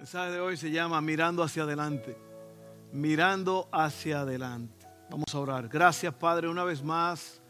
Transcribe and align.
mensaje 0.00 0.30
de 0.30 0.40
hoy 0.40 0.56
se 0.56 0.70
llama 0.70 0.98
Mirando 1.02 1.42
hacia 1.42 1.64
adelante. 1.64 2.16
Mirando 2.90 3.68
hacia 3.70 4.20
adelante. 4.20 4.86
Vamos 5.10 5.34
a 5.34 5.38
orar. 5.38 5.68
Gracias 5.68 6.14
Padre 6.14 6.48
una 6.48 6.64
vez 6.64 6.82
más, 6.82 7.42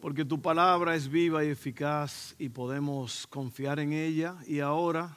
porque 0.00 0.24
tu 0.24 0.40
palabra 0.40 0.94
es 0.94 1.06
viva 1.10 1.44
y 1.44 1.48
eficaz 1.48 2.34
y 2.38 2.48
podemos 2.48 3.26
confiar 3.26 3.80
en 3.80 3.92
ella. 3.92 4.36
Y 4.46 4.60
ahora 4.60 5.14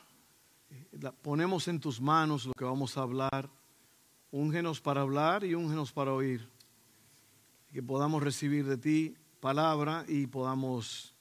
la 0.91 1.13
ponemos 1.13 1.69
en 1.69 1.79
tus 1.79 2.01
manos 2.01 2.45
lo 2.47 2.53
que 2.53 2.65
vamos 2.65 2.97
a 2.97 3.03
hablar. 3.03 3.49
Úngenos 4.31 4.81
para 4.81 4.99
hablar 4.99 5.45
y 5.45 5.55
úngenos 5.55 5.93
para 5.93 6.11
oír. 6.11 6.49
Que 7.71 7.81
podamos 7.81 8.21
recibir 8.21 8.65
de 8.65 8.77
ti 8.77 9.15
palabra 9.39 10.03
y 10.05 10.27
podamos 10.27 11.15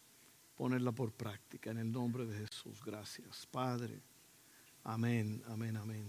ponerla 0.56 0.90
por 0.90 1.12
práctica. 1.12 1.70
En 1.70 1.78
el 1.78 1.92
nombre 1.92 2.26
de 2.26 2.36
Jesús. 2.36 2.82
Gracias, 2.84 3.46
Padre. 3.46 4.02
Amén, 4.86 5.42
amén, 5.48 5.74
amén. 5.78 6.04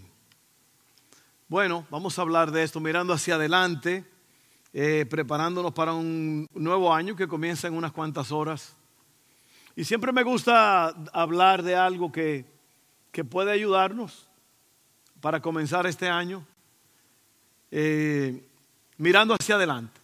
Bueno, 1.48 1.86
vamos 1.88 2.18
a 2.18 2.22
hablar 2.22 2.50
de 2.50 2.62
esto 2.62 2.78
mirando 2.78 3.14
hacia 3.14 3.36
adelante, 3.36 4.04
eh, 4.74 5.06
preparándonos 5.08 5.72
para 5.72 5.94
un 5.94 6.46
nuevo 6.52 6.92
año 6.92 7.16
que 7.16 7.26
comienza 7.26 7.68
en 7.68 7.72
unas 7.72 7.92
cuantas 7.92 8.30
horas. 8.30 8.76
Y 9.76 9.84
siempre 9.84 10.12
me 10.12 10.22
gusta 10.22 10.88
hablar 11.14 11.62
de 11.62 11.74
algo 11.74 12.12
que, 12.12 12.44
que 13.12 13.24
puede 13.24 13.50
ayudarnos 13.50 14.28
para 15.22 15.40
comenzar 15.40 15.86
este 15.86 16.10
año, 16.10 16.46
eh, 17.70 18.46
mirando 18.98 19.34
hacia 19.40 19.54
adelante. 19.54 19.98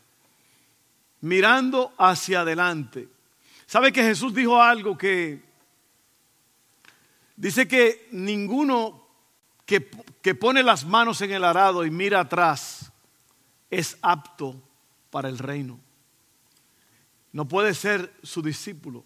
Mirando 1.20 1.92
hacia 1.98 2.40
adelante. 2.40 3.06
¿Sabe 3.66 3.92
que 3.92 4.02
Jesús 4.02 4.32
dijo 4.32 4.62
algo 4.62 4.96
que 4.96 5.51
Dice 7.36 7.66
que 7.66 8.08
ninguno 8.12 9.06
que, 9.66 9.88
que, 10.20 10.34
pone 10.34 10.62
las 10.62 10.84
manos 10.84 11.20
en 11.22 11.32
el 11.32 11.44
arado 11.44 11.84
y 11.84 11.90
mira 11.90 12.20
atrás 12.20 12.92
es 13.70 13.96
apto 14.02 14.60
para 15.10 15.28
el 15.28 15.38
reino. 15.38 15.78
No 17.32 17.46
puede 17.48 17.74
ser 17.74 18.12
su 18.22 18.42
discípulo. 18.42 19.04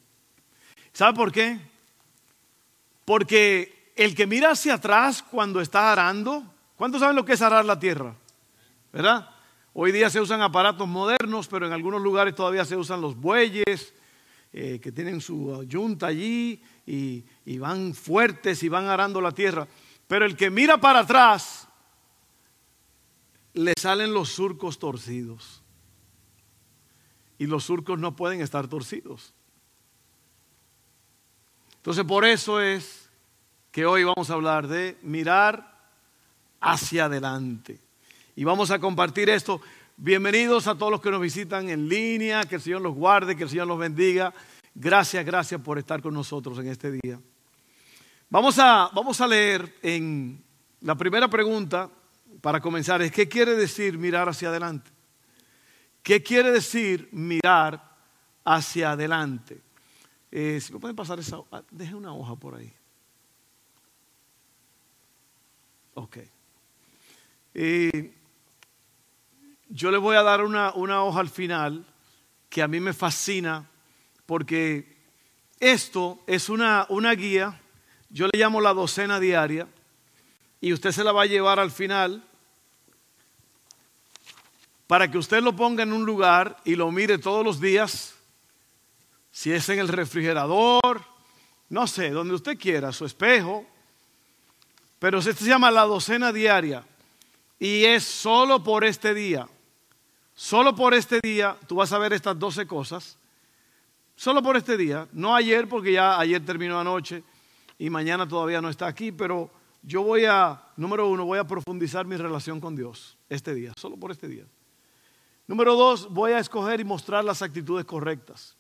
¿Sabe 0.93 1.15
por 1.15 1.31
qué? 1.31 1.61
Porque 3.05 3.93
el 3.95 4.15
que 4.15 4.27
mira 4.27 4.51
hacia 4.51 4.75
atrás 4.75 5.23
cuando 5.23 5.61
está 5.61 5.93
arando, 5.93 6.43
¿cuántos 6.77 7.01
saben 7.01 7.17
lo 7.17 7.25
que 7.25 7.35
es 7.35 7.43
arar 7.43 7.65
la 7.65 7.79
tierra? 7.79 8.15
¿Verdad? 8.93 9.31
Hoy 9.73 9.93
día 9.93 10.11
se 10.11 10.21
usan 10.21 10.41
aparatos 10.43 10.89
modernos, 10.89 11.49
pero 11.49 11.67
en 11.67 11.73
algunos 11.73 12.01
lugares 12.01 12.35
todavía 12.35 12.65
se 12.65 12.77
usan 12.77 13.01
los 13.01 13.15
bueyes, 13.15 13.95
eh, 14.59 14.81
que 14.81 14.91
tienen 14.91 15.21
su 15.21 15.65
yunta 15.65 16.07
allí 16.07 16.63
y, 16.87 17.23
y 17.45 17.59
van 17.59 17.93
fuertes 17.93 18.63
y 18.63 18.71
van 18.71 18.87
arando 18.87 19.21
la 19.21 19.33
tierra. 19.33 19.69
Pero 20.07 20.25
el 20.25 20.35
que 20.35 20.49
mira 20.49 20.81
para 20.81 21.01
atrás, 21.01 21.69
le 23.53 23.75
salen 23.79 24.15
los 24.15 24.31
surcos 24.31 24.79
torcidos. 24.79 25.63
Y 27.37 27.47
los 27.47 27.65
surcos 27.65 27.99
no 27.99 28.17
pueden 28.17 28.41
estar 28.41 28.67
torcidos. 28.67 29.35
Entonces 31.77 32.05
por 32.05 32.25
eso 32.25 32.59
es 32.63 33.11
que 33.71 33.85
hoy 33.85 34.05
vamos 34.05 34.31
a 34.31 34.35
hablar 34.35 34.69
de 34.69 34.97
mirar 35.03 35.91
hacia 36.63 37.05
adelante. 37.05 37.79
Y 38.35 38.45
vamos 38.45 38.71
a 38.71 38.79
compartir 38.79 39.29
esto. 39.29 39.61
Bienvenidos 39.99 40.67
a 40.67 40.75
todos 40.75 40.93
los 40.93 41.01
que 41.01 41.11
nos 41.11 41.23
visitan 41.23 41.71
en 41.71 41.89
línea, 41.89 42.45
que 42.45 42.57
el 42.57 42.61
Señor 42.61 42.83
los 42.83 42.95
guarde, 42.95 43.35
que 43.35 43.45
el 43.45 43.49
Señor 43.49 43.67
los 43.67 43.79
bendiga. 43.79 44.35
Gracias, 44.75 45.25
gracias 45.25 45.59
por 45.63 45.79
estar 45.79 46.03
con 46.03 46.13
nosotros 46.13 46.59
en 46.59 46.69
este 46.69 46.91
día. 46.91 47.19
Vamos 48.29 48.59
a, 48.59 48.91
vamos 48.95 49.19
a 49.23 49.27
leer 49.27 49.75
en 49.81 50.45
la 50.83 50.97
primera 50.97 51.29
pregunta, 51.29 51.91
para 52.43 52.61
comenzar, 52.61 53.01
es 53.01 53.11
¿qué 53.11 53.27
quiere 53.27 53.55
decir 53.55 53.97
mirar 53.97 54.29
hacia 54.29 54.51
adelante? 54.51 54.91
¿Qué 56.03 56.23
quiere 56.23 56.51
decir 56.51 57.09
mirar 57.11 57.97
hacia 58.45 58.91
adelante? 58.91 59.63
Eh, 60.31 60.61
si 60.61 60.75
me 60.75 60.79
pueden 60.79 60.95
pasar 60.95 61.19
esa, 61.19 61.39
deje 61.71 61.95
una 61.95 62.13
hoja 62.13 62.37
por 62.37 62.55
ahí. 62.55 62.71
Ok. 65.95 66.19
Eh, 67.55 68.13
yo 69.69 69.91
le 69.91 69.99
voy 69.99 70.17
a 70.17 70.23
dar 70.23 70.45
una, 70.45 70.73
una 70.75 71.03
hoja 71.03 71.21
al 71.21 71.29
final 71.29 71.85
que 72.49 72.63
a 72.63 72.69
mí 72.69 72.81
me 72.81 72.93
fascina 72.93 73.69
porque 74.27 74.97
esto 75.61 76.19
es 76.27 76.49
una, 76.49 76.87
una 76.89 77.13
guía, 77.13 77.61
yo 78.11 78.27
le 78.27 78.39
llamo 78.39 78.61
la 78.61 78.75
docena 78.75 79.19
diaria, 79.21 79.69
y 80.61 80.73
usted 80.73 80.91
se 80.91 81.05
la 81.05 81.13
va 81.13 81.23
a 81.23 81.27
llevar 81.27 81.61
al 81.61 81.71
final 81.71 82.25
para 84.87 85.11
que 85.11 85.19
usted 85.19 85.43
lo 85.43 85.55
ponga 85.55 85.83
en 85.83 85.93
un 85.93 86.05
lugar 86.05 86.57
y 86.65 86.75
lo 86.75 86.91
mire 86.91 87.19
todos 87.19 87.45
los 87.45 87.61
días, 87.61 88.15
si 89.31 89.53
es 89.53 89.69
en 89.69 89.79
el 89.79 89.89
refrigerador, 89.89 91.05
no 91.69 91.87
sé, 91.87 92.11
donde 92.11 92.35
usted 92.35 92.59
quiera, 92.59 92.93
su 92.93 93.05
espejo, 93.05 93.67
pero 94.99 95.19
esto 95.19 95.35
se 95.35 95.47
llama 95.47 95.71
la 95.71 95.83
docena 95.83 96.33
diaria 96.33 96.85
y 97.59 97.85
es 97.85 98.05
solo 98.05 98.63
por 98.63 98.85
este 98.85 99.15
día. 99.15 99.49
Solo 100.37 100.77
por 100.77 100.93
este 100.93 101.19
día 101.23 101.57
tú 101.67 101.77
vas 101.77 101.91
a 101.95 101.99
ver 101.99 102.13
estas 102.13 102.39
12 102.39 102.67
cosas. 102.67 103.17
Solo 104.15 104.43
por 104.43 104.55
este 104.57 104.77
día. 104.77 105.09
No 105.13 105.35
ayer, 105.35 105.67
porque 105.67 105.93
ya 105.93 106.21
ayer 106.21 106.45
terminó 106.45 106.79
anoche 106.79 107.25
y 107.79 107.89
mañana 107.89 108.29
todavía 108.29 108.61
no 108.61 108.69
está 108.69 108.87
aquí, 108.87 109.13
pero 109.13 109.51
yo 109.83 110.03
voy 110.03 110.27
a, 110.27 110.63
número 110.77 111.09
uno, 111.09 111.25
voy 111.25 111.39
a 111.39 111.45
profundizar 111.45 112.05
mi 112.07 112.17
relación 112.17 112.61
con 112.61 112.77
Dios 112.77 113.17
este 113.31 113.55
día, 113.55 113.73
solo 113.79 113.97
por 113.97 114.11
este 114.11 114.29
día. 114.29 114.45
Número 115.47 115.75
dos, 115.75 116.13
voy 116.13 116.33
a 116.33 116.39
escoger 116.39 116.81
y 116.81 116.85
mostrar 116.85 117.25
las 117.25 117.41
actitudes 117.41 117.87
correctas. 117.87 118.57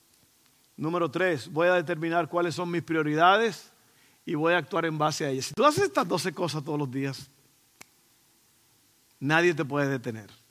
Número 0.79 1.11
tres, 1.11 1.53
voy 1.53 1.69
a 1.69 1.75
determinar 1.75 2.27
cuáles 2.29 2.55
son 2.55 2.71
mis 2.71 2.83
prioridades 2.83 3.71
y 4.25 4.35
voy 4.35 4.55
a 4.55 4.59
actuar 4.59 4.87
en 4.87 4.97
base 4.97 5.27
a 5.27 5.31
ellas. 5.31 5.47
Si 5.47 5.55
tú 5.55 5.65
haces 5.65 5.85
estas 5.85 6.09
12 6.09 6.33
cosas 6.33 6.65
todos 6.65 6.79
los 6.79 6.91
días, 6.91 7.31
nadie 9.21 9.53
te 9.53 9.65
puede 9.65 9.89
detener 9.89 10.46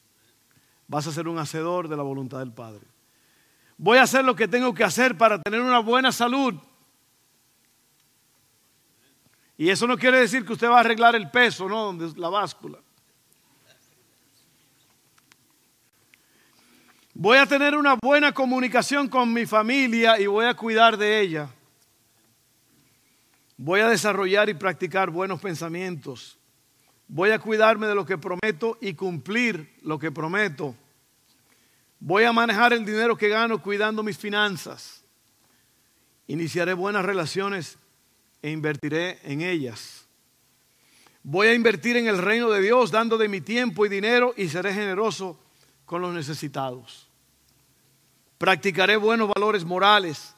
vas 0.87 1.07
a 1.07 1.11
ser 1.11 1.27
un 1.27 1.39
hacedor 1.39 1.87
de 1.87 1.97
la 1.97 2.03
voluntad 2.03 2.39
del 2.39 2.51
Padre. 2.51 2.85
Voy 3.77 3.97
a 3.97 4.03
hacer 4.03 4.23
lo 4.23 4.35
que 4.35 4.47
tengo 4.47 4.73
que 4.73 4.83
hacer 4.83 5.17
para 5.17 5.41
tener 5.41 5.61
una 5.61 5.79
buena 5.79 6.11
salud. 6.11 6.55
Y 9.57 9.69
eso 9.69 9.87
no 9.87 9.97
quiere 9.97 10.19
decir 10.19 10.45
que 10.45 10.53
usted 10.53 10.69
va 10.69 10.77
a 10.77 10.81
arreglar 10.81 11.15
el 11.15 11.29
peso, 11.29 11.67
¿no? 11.67 11.97
La 12.15 12.29
báscula. 12.29 12.79
Voy 17.13 17.37
a 17.37 17.45
tener 17.45 17.75
una 17.75 17.95
buena 17.95 18.33
comunicación 18.33 19.07
con 19.07 19.31
mi 19.31 19.45
familia 19.45 20.19
y 20.19 20.27
voy 20.27 20.45
a 20.45 20.53
cuidar 20.53 20.97
de 20.97 21.21
ella. 21.21 21.49
Voy 23.55 23.79
a 23.79 23.87
desarrollar 23.87 24.49
y 24.49 24.53
practicar 24.53 25.09
buenos 25.09 25.39
pensamientos. 25.39 26.37
Voy 27.07 27.31
a 27.31 27.39
cuidarme 27.39 27.87
de 27.87 27.95
lo 27.95 28.05
que 28.05 28.17
prometo 28.17 28.77
y 28.81 28.93
cumplir 28.93 29.75
lo 29.81 29.99
que 29.99 30.11
prometo. 30.11 30.75
Voy 31.99 32.23
a 32.23 32.33
manejar 32.33 32.73
el 32.73 32.85
dinero 32.85 33.15
que 33.15 33.29
gano 33.29 33.61
cuidando 33.61 34.03
mis 34.03 34.17
finanzas. 34.17 35.03
Iniciaré 36.27 36.73
buenas 36.73 37.05
relaciones 37.05 37.77
e 38.41 38.49
invertiré 38.49 39.19
en 39.23 39.41
ellas. 39.41 40.07
Voy 41.23 41.47
a 41.47 41.53
invertir 41.53 41.97
en 41.97 42.07
el 42.07 42.17
reino 42.17 42.49
de 42.49 42.61
Dios 42.61 42.91
dando 42.91 43.17
de 43.17 43.27
mi 43.27 43.41
tiempo 43.41 43.85
y 43.85 43.89
dinero 43.89 44.33
y 44.35 44.49
seré 44.49 44.73
generoso 44.73 45.39
con 45.85 46.01
los 46.01 46.13
necesitados. 46.13 47.07
Practicaré 48.37 48.97
buenos 48.97 49.29
valores 49.33 49.63
morales. 49.63 50.35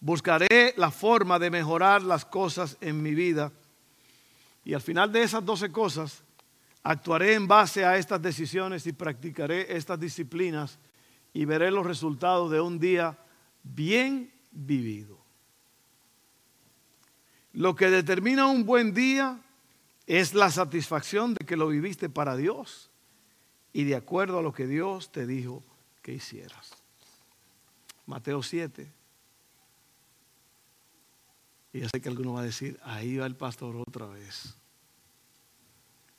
Buscaré 0.00 0.74
la 0.76 0.90
forma 0.90 1.38
de 1.38 1.50
mejorar 1.50 2.02
las 2.02 2.24
cosas 2.24 2.76
en 2.80 3.02
mi 3.02 3.14
vida 3.14 3.52
y 4.66 4.74
al 4.74 4.80
final 4.80 5.12
de 5.12 5.22
esas 5.22 5.44
doce 5.44 5.70
cosas, 5.70 6.24
actuaré 6.82 7.34
en 7.34 7.46
base 7.46 7.84
a 7.84 7.96
estas 7.96 8.20
decisiones 8.20 8.84
y 8.88 8.92
practicaré 8.92 9.76
estas 9.76 10.00
disciplinas 10.00 10.80
y 11.32 11.44
veré 11.44 11.70
los 11.70 11.86
resultados 11.86 12.50
de 12.50 12.60
un 12.60 12.80
día 12.80 13.16
bien 13.62 14.32
vivido. 14.50 15.20
Lo 17.52 17.76
que 17.76 17.90
determina 17.90 18.48
un 18.48 18.66
buen 18.66 18.92
día 18.92 19.40
es 20.04 20.34
la 20.34 20.50
satisfacción 20.50 21.34
de 21.34 21.46
que 21.46 21.56
lo 21.56 21.68
viviste 21.68 22.08
para 22.08 22.36
Dios 22.36 22.90
y 23.72 23.84
de 23.84 23.94
acuerdo 23.94 24.40
a 24.40 24.42
lo 24.42 24.52
que 24.52 24.66
Dios 24.66 25.12
te 25.12 25.28
dijo 25.28 25.62
que 26.02 26.12
hicieras. 26.12 26.72
Mateo 28.04 28.42
7. 28.42 28.95
Y 31.76 31.80
ya 31.80 31.90
sé 31.90 32.00
que 32.00 32.08
alguno 32.08 32.32
va 32.32 32.40
a 32.40 32.44
decir, 32.44 32.80
ahí 32.82 33.18
va 33.18 33.26
el 33.26 33.36
pastor 33.36 33.76
otra 33.76 34.06
vez. 34.06 34.54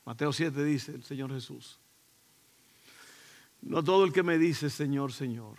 Mateo 0.04 0.32
7 0.32 0.62
dice 0.62 0.92
el 0.92 1.02
Señor 1.02 1.32
Jesús, 1.32 1.80
no 3.62 3.82
todo 3.82 4.04
el 4.04 4.12
que 4.12 4.22
me 4.22 4.38
dice 4.38 4.70
Señor, 4.70 5.12
Señor, 5.12 5.58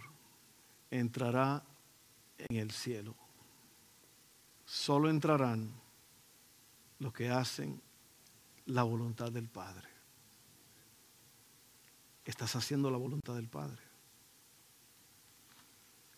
entrará 0.89 1.65
en 2.37 2.55
el 2.55 2.71
cielo. 2.71 3.13
Solo 4.63 5.09
entrarán 5.09 5.69
los 6.99 7.11
que 7.11 7.29
hacen 7.29 7.81
la 8.67 8.83
voluntad 8.83 9.33
del 9.33 9.49
Padre. 9.49 9.89
Estás 12.23 12.55
haciendo 12.55 12.89
la 12.89 12.97
voluntad 12.97 13.35
del 13.35 13.49
Padre. 13.49 13.83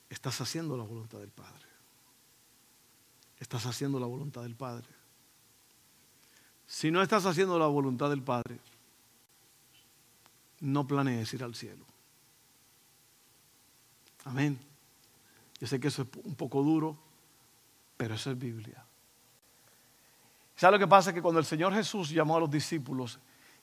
Estás 0.07 0.39
haciendo 0.39 0.77
la 0.77 0.83
voluntad 0.83 1.17
del 1.17 1.31
Padre. 1.31 1.70
Estás 3.41 3.65
haciendo 3.65 3.99
la 3.99 4.05
voluntad 4.05 4.43
del 4.43 4.55
Padre. 4.55 4.87
Si 6.67 6.91
no 6.91 7.01
estás 7.01 7.25
haciendo 7.25 7.57
la 7.57 7.65
voluntad 7.65 8.11
del 8.11 8.21
Padre, 8.21 8.59
no 10.59 10.85
planees 10.85 11.33
ir 11.33 11.43
al 11.43 11.55
cielo. 11.55 11.83
Amén. 14.25 14.59
Yo 15.59 15.65
sé 15.65 15.79
que 15.79 15.87
eso 15.87 16.03
es 16.03 16.07
un 16.23 16.35
poco 16.35 16.61
duro, 16.61 16.95
pero 17.97 18.13
eso 18.13 18.29
es 18.29 18.37
Biblia. 18.37 18.85
¿Sabe 20.55 20.73
lo 20.73 20.79
que 20.79 20.87
pasa? 20.87 21.11
Que 21.11 21.21
cuando 21.23 21.39
el 21.39 21.45
Señor 21.45 21.73
Jesús 21.73 22.11
llamó 22.11 22.37
a 22.37 22.41
los 22.41 22.51
discípulos, 22.51 23.19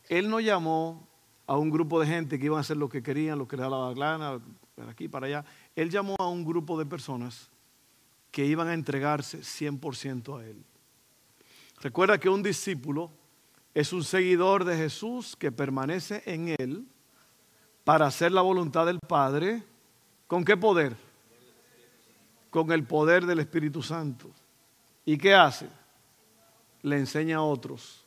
Él 0.09 0.29
no 0.29 0.41
llamó 0.41 1.07
a 1.47 1.57
un 1.57 1.71
grupo 1.71 2.01
de 2.01 2.09
gente 2.09 2.37
que 2.37 2.47
iban 2.47 2.59
a 2.59 2.63
hacer 2.63 2.77
lo 2.77 2.89
que 2.89 3.01
querían, 3.01 3.39
lo 3.39 3.47
que 3.47 3.57
les 3.57 3.63
daba 3.63 3.91
la 3.91 3.95
gana, 3.95 4.41
para 4.75 4.91
aquí, 4.91 5.07
para 5.07 5.27
allá. 5.29 5.45
Él 5.77 5.89
llamó 5.89 6.17
a 6.19 6.29
un 6.29 6.45
grupo 6.45 6.77
de 6.77 6.85
personas 6.85 7.49
que 8.31 8.45
iban 8.45 8.69
a 8.69 8.75
entregarse 8.75 9.41
100% 9.41 10.39
a 10.39 10.45
Él. 10.45 10.65
Recuerda 11.81 12.19
que 12.19 12.29
un 12.29 12.43
discípulo 12.43 13.11
es 13.75 13.93
un 13.93 14.03
seguidor 14.03 14.65
de 14.65 14.77
Jesús 14.77 15.37
que 15.37 15.53
permanece 15.53 16.23
en 16.27 16.55
Él 16.59 16.85
para 17.85 18.07
hacer 18.07 18.33
la 18.33 18.43
voluntad 18.43 18.87
del 18.87 18.99
Padre. 19.01 19.63
¿Con 20.27 20.45
qué 20.45 20.57
poder? 20.57 20.97
Con 22.51 22.73
el 22.73 22.85
poder 22.85 23.27
del 23.27 23.39
Espíritu 23.39 23.83
Santo. 23.83 24.31
¿Y 25.05 25.17
qué 25.17 25.35
hace? 25.35 25.69
Le 26.83 26.99
enseña 26.99 27.39
a 27.39 27.43
otros 27.43 28.05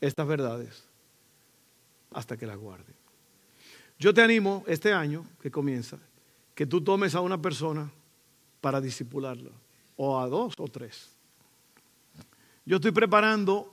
estas 0.00 0.26
verdades 0.26 0.86
hasta 2.12 2.36
que 2.36 2.46
las 2.46 2.56
guarde. 2.56 2.94
Yo 3.98 4.14
te 4.14 4.22
animo 4.22 4.64
este 4.66 4.92
año 4.92 5.26
que 5.40 5.50
comienza 5.50 5.98
que 6.54 6.66
tú 6.66 6.80
tomes 6.80 7.14
a 7.14 7.20
una 7.20 7.40
persona 7.40 7.90
para 8.66 8.80
disipularla, 8.80 9.52
o 9.94 10.18
a 10.18 10.26
dos 10.26 10.52
o 10.58 10.66
tres. 10.66 11.14
Yo 12.64 12.78
estoy 12.78 12.90
preparando 12.90 13.72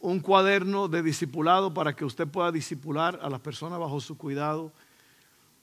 un 0.00 0.20
cuaderno 0.20 0.88
de 0.88 1.02
discipulado 1.02 1.74
para 1.74 1.94
que 1.94 2.06
usted 2.06 2.26
pueda 2.26 2.50
disipular 2.50 3.20
a 3.20 3.28
las 3.28 3.40
personas 3.40 3.78
bajo 3.78 4.00
su 4.00 4.16
cuidado. 4.16 4.72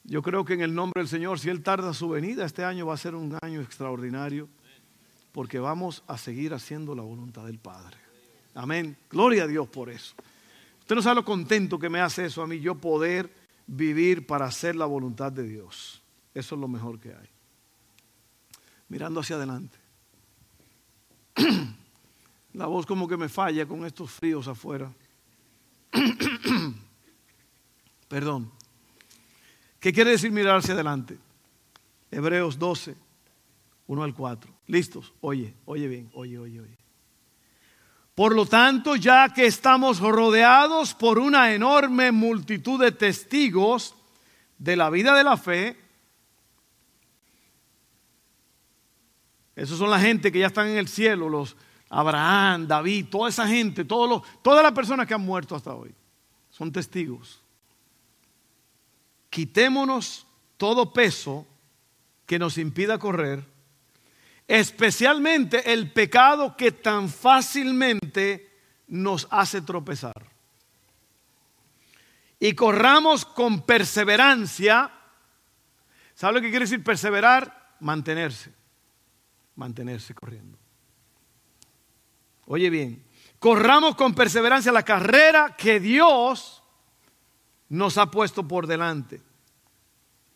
Yo 0.04 0.22
creo 0.22 0.46
que 0.46 0.54
en 0.54 0.62
el 0.62 0.76
nombre 0.76 1.02
del 1.02 1.08
Señor, 1.08 1.40
si 1.40 1.50
Él 1.50 1.64
tarda 1.64 1.92
su 1.96 2.10
venida, 2.10 2.46
este 2.46 2.64
año 2.64 2.86
va 2.86 2.94
a 2.94 2.98
ser 2.98 3.16
un 3.16 3.36
año 3.42 3.62
extraordinario, 3.62 4.48
porque 5.32 5.58
vamos 5.58 6.04
a 6.06 6.20
seguir 6.20 6.54
haciendo 6.54 6.94
la 6.94 7.02
voluntad 7.02 7.48
del 7.48 7.58
Padre. 7.58 7.98
Amén. 8.54 8.96
Gloria 9.10 9.46
a 9.46 9.48
Dios 9.48 9.68
por 9.70 9.90
eso. 9.90 10.14
Usted 10.82 10.96
no 10.96 11.02
sabe 11.02 11.16
lo 11.16 11.26
contento 11.26 11.80
que 11.80 11.90
me 11.90 12.00
hace 12.00 12.26
eso 12.26 12.44
a 12.44 12.48
mí, 12.48 12.60
yo 12.60 12.76
poder 12.76 13.34
vivir 13.66 14.28
para 14.28 14.46
hacer 14.46 14.76
la 14.76 14.86
voluntad 14.86 15.32
de 15.32 15.48
Dios. 15.48 16.04
Eso 16.36 16.54
es 16.54 16.62
lo 16.62 16.68
mejor 16.68 17.00
que 17.00 17.10
hay. 17.10 17.41
Mirando 18.92 19.22
hacia 19.22 19.38
adelante. 19.38 19.78
La 22.54 22.66
voz 22.66 22.86
como 22.86 23.08
que 23.08 23.16
me 23.16 23.30
falla 23.30 23.66
con 23.66 23.86
estos 23.86 24.12
fríos 24.12 24.50
afuera. 24.50 24.92
Perdón. 28.10 28.52
¿Qué 29.80 29.94
quiere 29.94 30.12
decir 30.12 30.30
mirar 30.34 30.58
hacia 30.58 30.74
adelante? 30.74 31.18
Hebreos 32.12 32.60
12, 32.60 32.98
1 33.88 34.04
al 34.04 34.14
4. 34.14 34.52
¿Listos? 34.68 35.14
Oye, 35.22 35.54
oye 35.64 35.88
bien, 35.88 36.12
oye, 36.14 36.38
oye, 36.38 36.60
oye. 36.60 36.78
Por 38.14 38.36
lo 38.36 38.46
tanto, 38.46 38.98
ya 38.98 39.30
que 39.34 39.46
estamos 39.46 40.02
rodeados 40.02 40.94
por 40.96 41.18
una 41.18 41.54
enorme 41.54 42.12
multitud 42.12 42.78
de 42.78 42.92
testigos 42.92 43.96
de 44.58 44.76
la 44.76 44.90
vida 44.90 45.16
de 45.16 45.24
la 45.24 45.38
fe, 45.38 45.81
esos 49.62 49.78
son 49.78 49.90
la 49.90 50.00
gente 50.00 50.32
que 50.32 50.40
ya 50.40 50.48
están 50.48 50.68
en 50.68 50.78
el 50.78 50.88
cielo, 50.88 51.30
los 51.30 51.56
Abraham, 51.90 52.68
David, 52.68 53.08
toda 53.10 53.30
esa 53.30 53.48
gente, 53.48 53.84
todos 53.86 54.24
todas 54.42 54.64
las 54.64 54.72
personas 54.72 55.08
que 55.08 55.14
han 55.14 55.22
muerto 55.22 55.56
hasta 55.56 55.74
hoy, 55.74 55.94
son 56.50 56.72
testigos. 56.72 57.42
Quitémonos 59.30 60.26
todo 60.58 60.92
peso 60.92 61.46
que 62.26 62.40
nos 62.40 62.58
impida 62.58 62.98
correr 62.98 63.52
especialmente 64.52 65.72
el 65.72 65.94
pecado 65.94 66.58
que 66.58 66.74
tan 66.74 67.08
fácilmente 67.08 68.52
nos 68.88 69.26
hace 69.32 69.62
tropezar. 69.62 70.26
Y 72.38 72.54
corramos 72.54 73.24
con 73.24 73.62
perseverancia. 73.62 74.92
¿Sabe 76.14 76.34
lo 76.34 76.42
que 76.42 76.50
quiere 76.50 76.66
decir 76.66 76.84
perseverar? 76.84 77.76
Mantenerse. 77.80 78.52
Mantenerse 79.56 80.14
corriendo. 80.14 80.58
Oye 82.46 82.70
bien, 82.70 83.04
corramos 83.40 83.96
con 83.96 84.14
perseverancia 84.14 84.72
la 84.72 84.84
carrera 84.84 85.56
que 85.58 85.80
Dios 85.80 86.62
nos 87.70 87.98
ha 87.98 88.12
puesto 88.12 88.48
por 88.48 88.68
delante. 88.68 89.22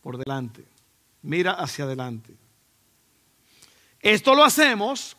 Por 0.01 0.17
delante. 0.17 0.65
Mira 1.23 1.53
hacia 1.53 1.85
adelante. 1.85 2.33
Esto 3.99 4.35
lo 4.35 4.43
hacemos 4.43 5.17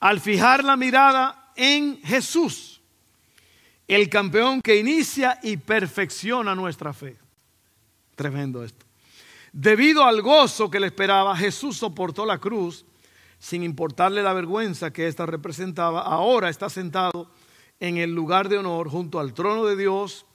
al 0.00 0.20
fijar 0.20 0.64
la 0.64 0.76
mirada 0.76 1.52
en 1.54 2.02
Jesús, 2.02 2.80
el 3.88 4.10
campeón 4.10 4.60
que 4.60 4.76
inicia 4.76 5.38
y 5.42 5.56
perfecciona 5.56 6.54
nuestra 6.54 6.92
fe. 6.92 7.16
Tremendo 8.14 8.64
esto. 8.64 8.84
Debido 9.52 10.04
al 10.04 10.20
gozo 10.22 10.70
que 10.70 10.80
le 10.80 10.88
esperaba, 10.88 11.36
Jesús 11.36 11.76
soportó 11.76 12.26
la 12.26 12.38
cruz 12.38 12.84
sin 13.46 13.62
importarle 13.62 14.24
la 14.24 14.32
vergüenza 14.32 14.92
que 14.92 15.06
ésta 15.06 15.24
representaba. 15.24 16.00
Ahora 16.00 16.48
está 16.48 16.68
sentado 16.68 17.30
en 17.78 17.96
el 17.96 18.12
lugar 18.12 18.48
de 18.48 18.58
honor 18.58 18.88
junto 18.88 19.20
al 19.20 19.34
trono 19.34 19.64
de 19.66 19.76
Dios. 19.76 20.26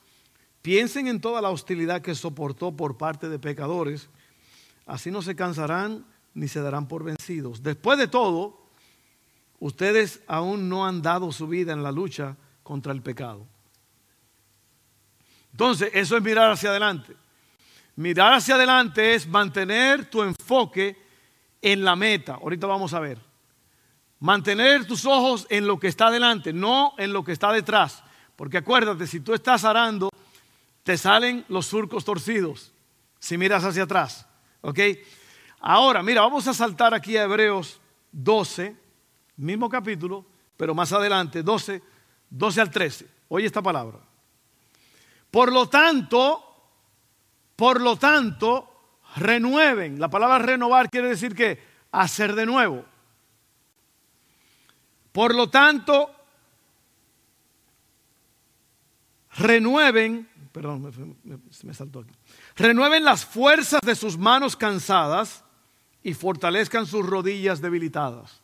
Piensen 0.61 1.07
en 1.07 1.19
toda 1.19 1.41
la 1.41 1.49
hostilidad 1.49 2.01
que 2.01 2.15
soportó 2.15 2.71
por 2.71 2.97
parte 2.97 3.27
de 3.27 3.37
pecadores. 3.37 4.07
Así 4.85 5.11
no 5.11 5.21
se 5.21 5.35
cansarán 5.35 6.05
ni 6.33 6.47
se 6.47 6.61
darán 6.61 6.87
por 6.87 7.03
vencidos. 7.03 7.61
Después 7.61 7.99
de 7.99 8.07
todo, 8.07 8.65
ustedes 9.59 10.21
aún 10.25 10.69
no 10.69 10.87
han 10.87 11.01
dado 11.01 11.33
su 11.33 11.49
vida 11.49 11.73
en 11.73 11.83
la 11.83 11.91
lucha 11.91 12.37
contra 12.63 12.93
el 12.93 13.01
pecado. 13.01 13.45
Entonces, 15.51 15.91
eso 15.93 16.15
es 16.15 16.23
mirar 16.23 16.49
hacia 16.49 16.69
adelante. 16.69 17.13
Mirar 17.97 18.35
hacia 18.35 18.55
adelante 18.55 19.15
es 19.15 19.27
mantener 19.27 20.09
tu 20.09 20.23
enfoque 20.23 21.00
en 21.61 21.83
la 21.83 21.95
meta. 21.95 22.35
Ahorita 22.35 22.67
vamos 22.67 22.93
a 22.93 22.99
ver. 22.99 23.19
Mantener 24.19 24.85
tus 24.85 25.05
ojos 25.05 25.47
en 25.49 25.65
lo 25.65 25.79
que 25.79 25.87
está 25.87 26.07
adelante, 26.07 26.53
no 26.53 26.93
en 26.97 27.11
lo 27.13 27.23
que 27.23 27.31
está 27.31 27.51
detrás. 27.51 28.03
Porque 28.35 28.57
acuérdate, 28.57 29.07
si 29.07 29.19
tú 29.19 29.33
estás 29.33 29.63
arando, 29.63 30.09
te 30.83 30.97
salen 30.97 31.45
los 31.47 31.65
surcos 31.65 32.05
torcidos 32.05 32.71
si 33.19 33.37
miras 33.37 33.63
hacia 33.63 33.83
atrás. 33.83 34.27
¿Ok? 34.61 34.79
Ahora, 35.59 36.01
mira, 36.01 36.21
vamos 36.21 36.47
a 36.47 36.53
saltar 36.53 36.93
aquí 36.93 37.17
a 37.17 37.23
Hebreos 37.23 37.79
12, 38.11 38.75
mismo 39.37 39.69
capítulo, 39.69 40.25
pero 40.57 40.73
más 40.73 40.91
adelante, 40.91 41.43
12, 41.43 41.81
12 42.29 42.61
al 42.61 42.71
13. 42.71 43.07
Oye 43.29 43.45
esta 43.45 43.61
palabra. 43.61 43.99
Por 45.29 45.51
lo 45.51 45.69
tanto, 45.69 46.43
por 47.55 47.79
lo 47.79 47.95
tanto, 47.95 48.70
renueven. 49.15 49.99
La 49.99 50.09
palabra 50.09 50.39
renovar 50.39 50.89
quiere 50.89 51.09
decir 51.09 51.35
que 51.35 51.59
hacer 51.91 52.35
de 52.35 52.45
nuevo. 52.45 52.85
Por 55.11 55.35
lo 55.35 55.49
tanto, 55.49 56.09
renueven, 59.37 60.29
perdón, 60.51 61.17
me, 61.23 61.37
me, 61.63 61.73
saltó 61.73 61.99
aquí. 61.99 62.13
Renueven 62.55 63.03
las 63.03 63.25
fuerzas 63.25 63.81
de 63.81 63.95
sus 63.95 64.17
manos 64.17 64.55
cansadas 64.55 65.43
y 66.03 66.13
fortalezcan 66.13 66.85
sus 66.85 67.05
rodillas 67.05 67.61
debilitadas. 67.61 68.39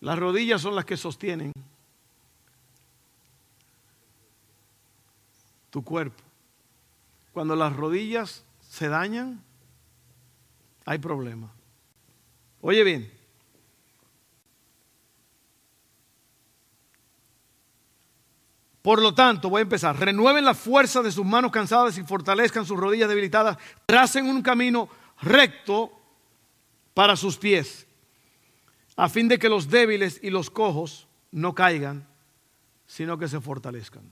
Las 0.00 0.18
rodillas 0.18 0.60
son 0.60 0.74
las 0.74 0.84
que 0.84 0.98
sostienen 0.98 1.50
tu 5.70 5.82
cuerpo. 5.82 6.23
Cuando 7.34 7.56
las 7.56 7.74
rodillas 7.74 8.44
se 8.60 8.88
dañan, 8.88 9.42
hay 10.86 10.98
problema. 10.98 11.52
Oye 12.62 12.82
bien, 12.84 13.12
Por 18.84 19.00
lo 19.00 19.14
tanto, 19.14 19.48
voy 19.48 19.60
a 19.60 19.62
empezar. 19.62 19.98
Renueven 19.98 20.44
la 20.44 20.52
fuerza 20.52 21.00
de 21.00 21.10
sus 21.10 21.24
manos 21.24 21.50
cansadas 21.50 21.96
y 21.96 22.02
fortalezcan 22.02 22.66
sus 22.66 22.78
rodillas 22.78 23.08
debilitadas. 23.08 23.56
Tracen 23.86 24.26
un 24.26 24.42
camino 24.42 24.90
recto 25.22 25.90
para 26.92 27.16
sus 27.16 27.38
pies. 27.38 27.86
a 28.94 29.08
fin 29.08 29.26
de 29.26 29.38
que 29.38 29.48
los 29.48 29.70
débiles 29.70 30.20
y 30.22 30.28
los 30.28 30.50
cojos 30.50 31.08
no 31.30 31.54
caigan, 31.54 32.06
sino 32.86 33.16
que 33.16 33.26
se 33.26 33.40
fortalezcan. 33.40 34.02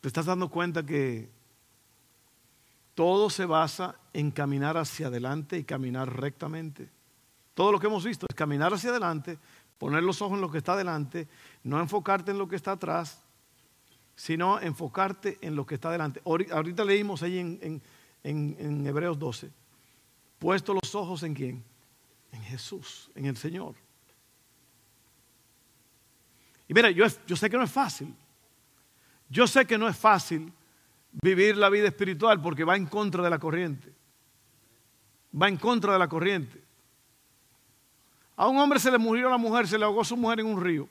¿Te 0.00 0.08
estás 0.08 0.26
dando 0.26 0.48
cuenta 0.48 0.84
que 0.84 1.28
todo 2.94 3.30
se 3.30 3.46
basa 3.46 3.96
en 4.12 4.30
caminar 4.30 4.76
hacia 4.76 5.08
adelante 5.08 5.58
y 5.58 5.64
caminar 5.64 6.20
rectamente? 6.20 6.88
Todo 7.54 7.72
lo 7.72 7.80
que 7.80 7.88
hemos 7.88 8.04
visto 8.04 8.26
es 8.28 8.34
caminar 8.34 8.72
hacia 8.72 8.90
adelante, 8.90 9.38
poner 9.78 10.02
los 10.02 10.22
ojos 10.22 10.36
en 10.36 10.40
lo 10.40 10.50
que 10.50 10.58
está 10.58 10.74
adelante, 10.74 11.28
no 11.64 11.80
enfocarte 11.80 12.30
en 12.30 12.38
lo 12.38 12.46
que 12.46 12.56
está 12.56 12.72
atrás, 12.72 13.20
sino 14.14 14.60
enfocarte 14.60 15.38
en 15.40 15.56
lo 15.56 15.66
que 15.66 15.74
está 15.74 15.88
adelante. 15.88 16.20
Ahorita 16.24 16.84
leímos 16.84 17.22
ahí 17.22 17.38
en, 17.38 17.82
en 18.22 18.86
Hebreos 18.86 19.18
12, 19.18 19.50
puesto 20.38 20.74
los 20.74 20.94
ojos 20.94 21.24
en 21.24 21.34
quién? 21.34 21.64
En 22.30 22.42
Jesús, 22.42 23.10
en 23.14 23.26
el 23.26 23.36
Señor. 23.36 23.74
Y 26.68 26.74
mira, 26.74 26.90
yo, 26.90 27.06
yo 27.26 27.34
sé 27.34 27.48
que 27.48 27.56
no 27.56 27.64
es 27.64 27.72
fácil. 27.72 28.14
Yo 29.28 29.46
sé 29.46 29.66
que 29.66 29.78
no 29.78 29.88
es 29.88 29.96
fácil 29.96 30.52
vivir 31.12 31.56
la 31.56 31.68
vida 31.68 31.88
espiritual 31.88 32.40
porque 32.40 32.64
va 32.64 32.76
en 32.76 32.86
contra 32.86 33.22
de 33.22 33.30
la 33.30 33.38
corriente. 33.38 33.92
Va 35.40 35.48
en 35.48 35.56
contra 35.56 35.92
de 35.92 35.98
la 35.98 36.08
corriente. 36.08 36.62
A 38.36 38.46
un 38.46 38.58
hombre 38.58 38.78
se 38.78 38.90
le 38.90 38.98
murió 38.98 39.28
la 39.28 39.36
mujer, 39.36 39.66
se 39.66 39.76
le 39.76 39.84
ahogó 39.84 40.04
su 40.04 40.16
mujer 40.16 40.40
en 40.40 40.46
un 40.46 40.62
río. 40.62 40.88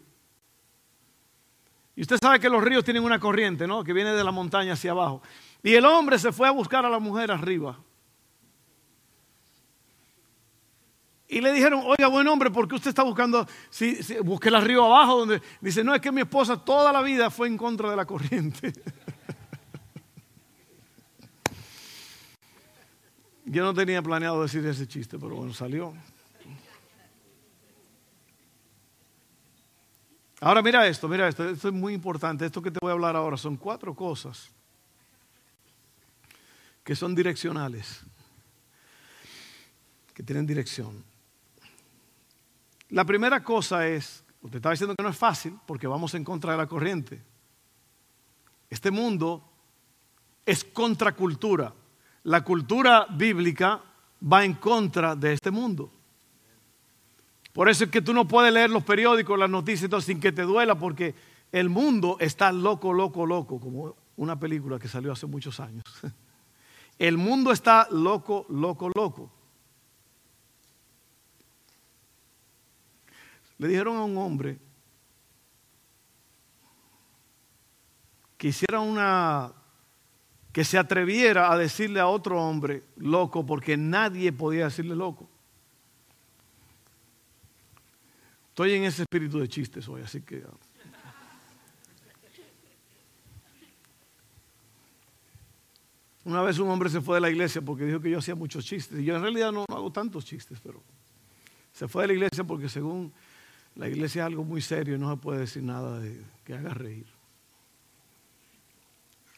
Y 1.95 2.01
usted 2.01 2.17
sabe 2.21 2.39
que 2.39 2.49
los 2.49 2.63
ríos 2.63 2.83
tienen 2.83 3.03
una 3.03 3.19
corriente, 3.19 3.65
¿no? 3.65 3.83
Que 3.83 3.93
viene 3.93 4.11
de 4.11 4.23
la 4.23 4.31
montaña 4.31 4.73
hacia 4.73 4.91
abajo. 4.91 5.21
Y 5.63 5.73
el 5.73 5.85
hombre 5.85 6.19
se 6.19 6.31
fue 6.31 6.47
a 6.47 6.51
buscar 6.51 6.85
a 6.85 6.89
la 6.89 6.99
mujer 6.99 7.31
arriba. 7.31 7.79
Y 11.27 11.41
le 11.41 11.51
dijeron, 11.51 11.83
oiga, 11.85 12.07
buen 12.07 12.25
hombre, 12.27 12.49
¿por 12.49 12.67
qué 12.67 12.75
usted 12.75 12.89
está 12.89 13.03
buscando? 13.03 13.45
Si, 13.69 14.01
si 14.01 14.17
busque 14.19 14.47
el 14.47 14.61
río 14.61 14.85
abajo, 14.85 15.19
donde 15.19 15.41
dice, 15.59 15.83
no, 15.83 15.93
es 15.93 15.99
que 15.99 16.11
mi 16.11 16.21
esposa 16.21 16.63
toda 16.63 16.93
la 16.93 17.01
vida 17.01 17.29
fue 17.29 17.47
en 17.47 17.57
contra 17.57 17.89
de 17.89 17.97
la 17.97 18.05
corriente. 18.05 18.71
Yo 23.45 23.63
no 23.63 23.73
tenía 23.73 24.01
planeado 24.01 24.41
decir 24.41 24.65
ese 24.65 24.87
chiste, 24.87 25.17
pero 25.19 25.35
bueno, 25.35 25.53
salió. 25.53 25.93
Ahora 30.39 30.61
mira 30.61 30.87
esto, 30.87 31.07
mira 31.07 31.27
esto, 31.27 31.49
esto 31.49 31.67
es 31.67 31.73
muy 31.73 31.93
importante. 31.93 32.45
Esto 32.45 32.61
que 32.61 32.71
te 32.71 32.79
voy 32.81 32.89
a 32.89 32.93
hablar 32.93 33.15
ahora 33.15 33.37
son 33.37 33.57
cuatro 33.57 33.93
cosas 33.95 34.49
que 36.83 36.95
son 36.95 37.13
direccionales, 37.13 38.01
que 40.13 40.23
tienen 40.23 40.45
dirección. 40.45 41.03
La 42.89 43.05
primera 43.05 43.43
cosa 43.43 43.87
es, 43.87 44.23
usted 44.41 44.57
estaba 44.57 44.73
diciendo 44.73 44.95
que 44.95 45.03
no 45.03 45.09
es 45.09 45.17
fácil 45.17 45.57
porque 45.65 45.87
vamos 45.87 46.13
en 46.13 46.23
contra 46.23 46.53
de 46.53 46.57
la 46.57 46.67
corriente. 46.67 47.21
Este 48.69 48.91
mundo 48.91 49.43
es 50.45 50.63
contracultura. 50.63 51.73
La 52.23 52.43
cultura 52.43 53.07
bíblica 53.09 53.81
va 54.31 54.43
en 54.43 54.53
contra 54.53 55.15
de 55.15 55.33
este 55.33 55.51
mundo. 55.51 55.91
Por 57.53 57.69
eso 57.69 57.85
es 57.85 57.89
que 57.89 58.01
tú 58.01 58.13
no 58.13 58.27
puedes 58.27 58.53
leer 58.53 58.69
los 58.69 58.83
periódicos, 58.83 59.37
las 59.37 59.49
noticias 59.49 60.03
sin 60.03 60.19
que 60.19 60.31
te 60.31 60.43
duela 60.43 60.77
porque 60.77 61.15
el 61.51 61.69
mundo 61.69 62.17
está 62.19 62.51
loco, 62.51 62.93
loco, 62.93 63.25
loco, 63.25 63.59
como 63.59 63.95
una 64.17 64.39
película 64.39 64.79
que 64.79 64.87
salió 64.87 65.11
hace 65.11 65.25
muchos 65.25 65.59
años. 65.59 65.83
El 66.99 67.17
mundo 67.17 67.51
está 67.51 67.87
loco, 67.91 68.45
loco, 68.49 68.89
loco. 68.95 69.31
Le 73.57 73.67
dijeron 73.67 73.97
a 73.97 74.03
un 74.03 74.17
hombre 74.17 74.59
que 78.37 78.49
hiciera 78.49 78.79
una, 78.79 79.51
que 80.51 80.63
se 80.63 80.77
atreviera 80.77 81.51
a 81.51 81.57
decirle 81.57 81.99
a 81.99 82.07
otro 82.07 82.41
hombre 82.41 82.83
loco, 82.97 83.45
porque 83.45 83.77
nadie 83.77 84.31
podía 84.31 84.65
decirle 84.65 84.95
loco. 84.95 85.27
Estoy 88.49 88.73
en 88.73 88.83
ese 88.85 89.03
espíritu 89.03 89.39
de 89.39 89.47
chistes 89.47 89.87
hoy, 89.87 90.01
así 90.01 90.21
que... 90.21 90.43
Una 96.25 96.41
vez 96.41 96.59
un 96.59 96.69
hombre 96.69 96.89
se 96.89 96.99
fue 96.99 97.15
de 97.15 97.21
la 97.21 97.29
iglesia 97.29 97.61
porque 97.61 97.85
dijo 97.85 98.01
que 98.01 98.09
yo 98.09 98.17
hacía 98.17 98.35
muchos 98.35 98.65
chistes. 98.65 98.99
Y 98.99 99.05
yo 99.05 99.15
en 99.15 99.21
realidad 99.21 99.51
no 99.53 99.63
hago 99.69 99.91
tantos 99.93 100.25
chistes, 100.25 100.59
pero 100.59 100.83
se 101.71 101.87
fue 101.87 102.03
de 102.03 102.07
la 102.07 102.13
iglesia 102.15 102.43
porque 102.43 102.67
según 102.67 103.13
la 103.77 103.87
iglesia 103.87 104.23
es 104.23 104.25
algo 104.25 104.43
muy 104.43 104.61
serio 104.61 104.95
y 104.95 104.99
no 104.99 105.11
se 105.11 105.17
puede 105.17 105.39
decir 105.41 105.63
nada 105.63 105.99
de, 105.99 106.19
que 106.43 106.53
haga 106.53 106.73
reír. 106.73 107.05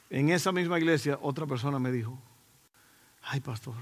En 0.09 0.29
esa 0.29 0.51
misma 0.51 0.79
iglesia 0.79 1.19
otra 1.21 1.45
persona 1.45 1.77
me 1.77 1.91
dijo, 1.91 2.17
ay 3.21 3.41
pastor, 3.41 3.75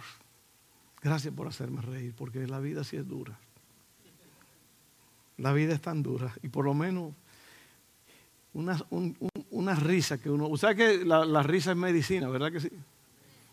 gracias 1.01 1.33
por 1.33 1.47
hacerme 1.47 1.81
reír, 1.81 2.13
porque 2.17 2.45
la 2.47 2.59
vida 2.59 2.83
sí 2.83 2.97
es 2.97 3.07
dura. 3.07 3.37
La 5.37 5.53
vida 5.53 5.75
es 5.75 5.81
tan 5.81 6.01
dura 6.01 6.33
y 6.41 6.49
por 6.49 6.65
lo 6.65 6.73
menos 6.73 7.13
una, 8.53 9.75
risa 9.75 10.17
que 10.17 10.31
uno... 10.31 10.57
¿Sabe 10.57 10.75
que 10.75 11.05
la, 11.05 11.23
la, 11.23 11.43
risa 11.43 11.71
es 11.71 11.77
medicina, 11.77 12.27
verdad 12.27 12.51
que 12.51 12.59
sí? 12.59 12.71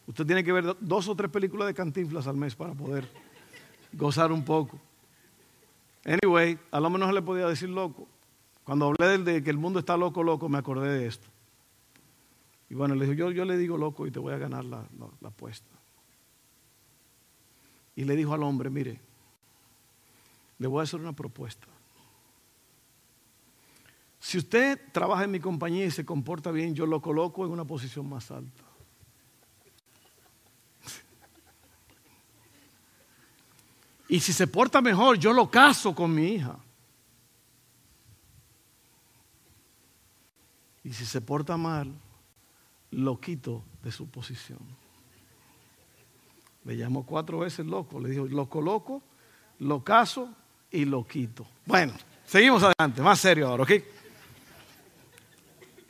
Usted 0.07 0.25
tiene 0.25 0.43
que 0.43 0.53
ver 0.53 0.75
dos 0.81 1.09
o 1.09 1.15
tres 1.15 1.31
películas 1.31 1.69
de 1.69 1.75
cantinflas 1.75 2.27
al 2.27 2.37
mes 2.37 2.55
para 2.55 2.73
poder 2.73 3.07
gozar 3.93 4.33
un 4.33 4.43
poco. 4.43 4.81
Anyway, 6.05 6.59
a 6.71 6.81
lo 6.81 6.91
menos 6.91 7.13
le 7.13 7.23
podía 7.23 7.47
decir 7.47 7.69
loco. 7.69 8.07
Cuando 8.65 8.87
hablé 8.87 9.19
de 9.19 9.43
que 9.43 9.51
el 9.51 9.59
mundo 9.59 9.79
está 9.79 9.97
loco, 9.97 10.23
loco, 10.23 10.49
me 10.49 10.59
acordé 10.59 10.89
de 10.89 11.07
esto. 11.07 11.27
Y 12.71 12.75
bueno, 12.75 12.95
le 12.95 13.07
dijo, 13.07 13.31
yo, 13.31 13.45
le 13.45 13.57
digo 13.57 13.77
loco 13.77 14.07
y 14.07 14.11
te 14.11 14.19
voy 14.19 14.33
a 14.33 14.39
ganar 14.39 14.65
la 14.65 14.87
apuesta. 15.25 15.75
Y 17.97 18.05
le 18.05 18.17
dijo 18.17 18.35
al 18.35 18.43
hombre, 18.43 18.71
mire, 18.71 19.01
le 20.59 20.67
voy 20.67 20.81
a 20.81 20.83
hacer 20.85 21.01
una 21.01 21.13
propuesta. 21.13 21.67
Si 24.19 24.39
usted 24.39 24.81
trabaja 24.93 25.25
en 25.25 25.31
mi 25.31 25.41
compañía 25.41 25.85
y 25.85 25.91
se 25.91 26.05
comporta 26.05 26.51
bien, 26.51 26.75
yo 26.75 26.87
lo 26.87 27.03
coloco 27.03 27.45
en 27.45 27.53
una 27.53 27.65
posición 27.67 28.09
más 28.09 28.31
alta. 28.31 28.64
Y 34.09 34.21
si 34.21 34.33
se 34.33 34.47
porta 34.47 34.81
mejor, 34.81 35.19
yo 35.19 35.33
lo 35.33 35.51
caso 35.51 35.95
con 35.95 36.15
mi 36.15 36.35
hija. 36.35 36.57
Y 40.85 40.93
si 40.93 41.07
se 41.07 41.21
porta 41.21 41.57
mal, 41.57 41.91
lo 42.91 43.19
quito 43.19 43.63
de 43.83 43.91
su 43.91 44.09
posición. 44.09 44.59
Le 46.65 46.77
llamó 46.77 47.05
cuatro 47.05 47.39
veces 47.39 47.65
loco. 47.65 47.99
Le 47.99 48.11
dijo, 48.11 48.27
lo 48.27 48.49
coloco, 48.49 49.03
lo 49.61 49.83
caso 49.83 50.29
y 50.71 50.85
lo 50.85 51.07
quito. 51.07 51.47
Bueno, 51.65 51.95
seguimos 52.27 52.63
adelante, 52.63 53.01
más 53.01 53.21
serio 53.21 53.49
ahora, 53.49 53.63
¿ok? 53.63 53.73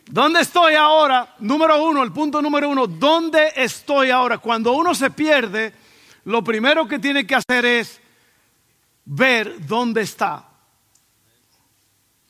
¿Dónde 0.06 0.40
estoy 0.40 0.74
ahora? 0.74 1.34
Número 1.40 1.82
uno, 1.82 2.02
el 2.02 2.12
punto 2.12 2.40
número 2.42 2.68
uno, 2.68 2.86
¿dónde 2.86 3.52
estoy 3.56 4.10
ahora? 4.10 4.38
Cuando 4.38 4.72
uno 4.72 4.94
se 4.94 5.10
pierde, 5.10 5.72
lo 6.24 6.44
primero 6.44 6.86
que 6.86 6.98
tiene 6.98 7.26
que 7.26 7.34
hacer 7.34 7.64
es 7.64 8.00
ver 9.04 9.66
dónde 9.66 10.02
está. 10.02 10.48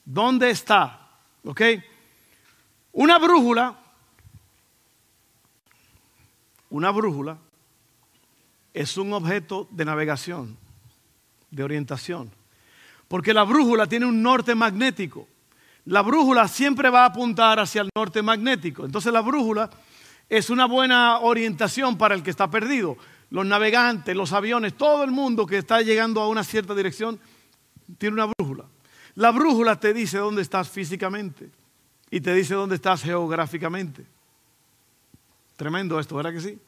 ¿Dónde 0.05 0.51
está? 0.51 1.09
¿Ok? 1.45 1.63
Una 2.93 3.19
brújula, 3.19 3.77
una 6.71 6.91
brújula 6.91 7.39
es 8.73 8.97
un 8.99 9.13
objeto 9.13 9.69
de 9.71 9.85
navegación, 9.85 10.57
de 11.51 11.63
orientación, 11.63 12.31
porque 13.09 13.33
la 13.33 13.45
brújula 13.45 13.87
tiene 13.87 14.07
un 14.07 14.23
norte 14.23 14.55
magnético. 14.55 15.29
La 15.87 16.03
brújula 16.03 16.49
siempre 16.49 16.91
va 16.91 17.03
a 17.03 17.07
apuntar 17.07 17.61
hacia 17.61 17.83
el 17.83 17.91
norte 17.95 18.23
magnético. 18.23 18.85
Entonces 18.85 19.13
la 19.13 19.21
brújula 19.21 19.71
es 20.29 20.51
una 20.51 20.67
buena 20.67 21.19
orientación 21.21 21.99
para 21.99 22.15
el 22.15 22.23
que 22.23 22.31
está 22.31 22.51
perdido 22.51 22.97
los 23.35 23.45
navegantes, 23.45 24.15
los 24.15 24.33
aviones, 24.33 24.75
todo 24.75 25.03
el 25.03 25.11
mundo 25.11 25.45
que 25.45 25.59
está 25.59 25.83
llegando 25.83 26.21
a 26.21 26.29
una 26.29 26.45
cierta 26.45 26.73
dirección 26.73 27.19
tiene 27.99 28.15
una 28.15 28.27
brújula. 28.27 28.65
La 29.17 29.33
brújula 29.33 29.81
te 29.81 29.93
dice 29.93 30.19
dónde 30.19 30.41
estás 30.41 30.71
físicamente 30.71 31.51
y 32.13 32.21
te 32.21 32.33
dice 32.33 32.55
dónde 32.55 32.77
estás 32.77 33.03
geográficamente. 33.03 34.07
Tremendo 35.57 35.99
esto, 35.99 36.15
¿verdad 36.15 36.33
que 36.33 36.41
sí? 36.43 36.59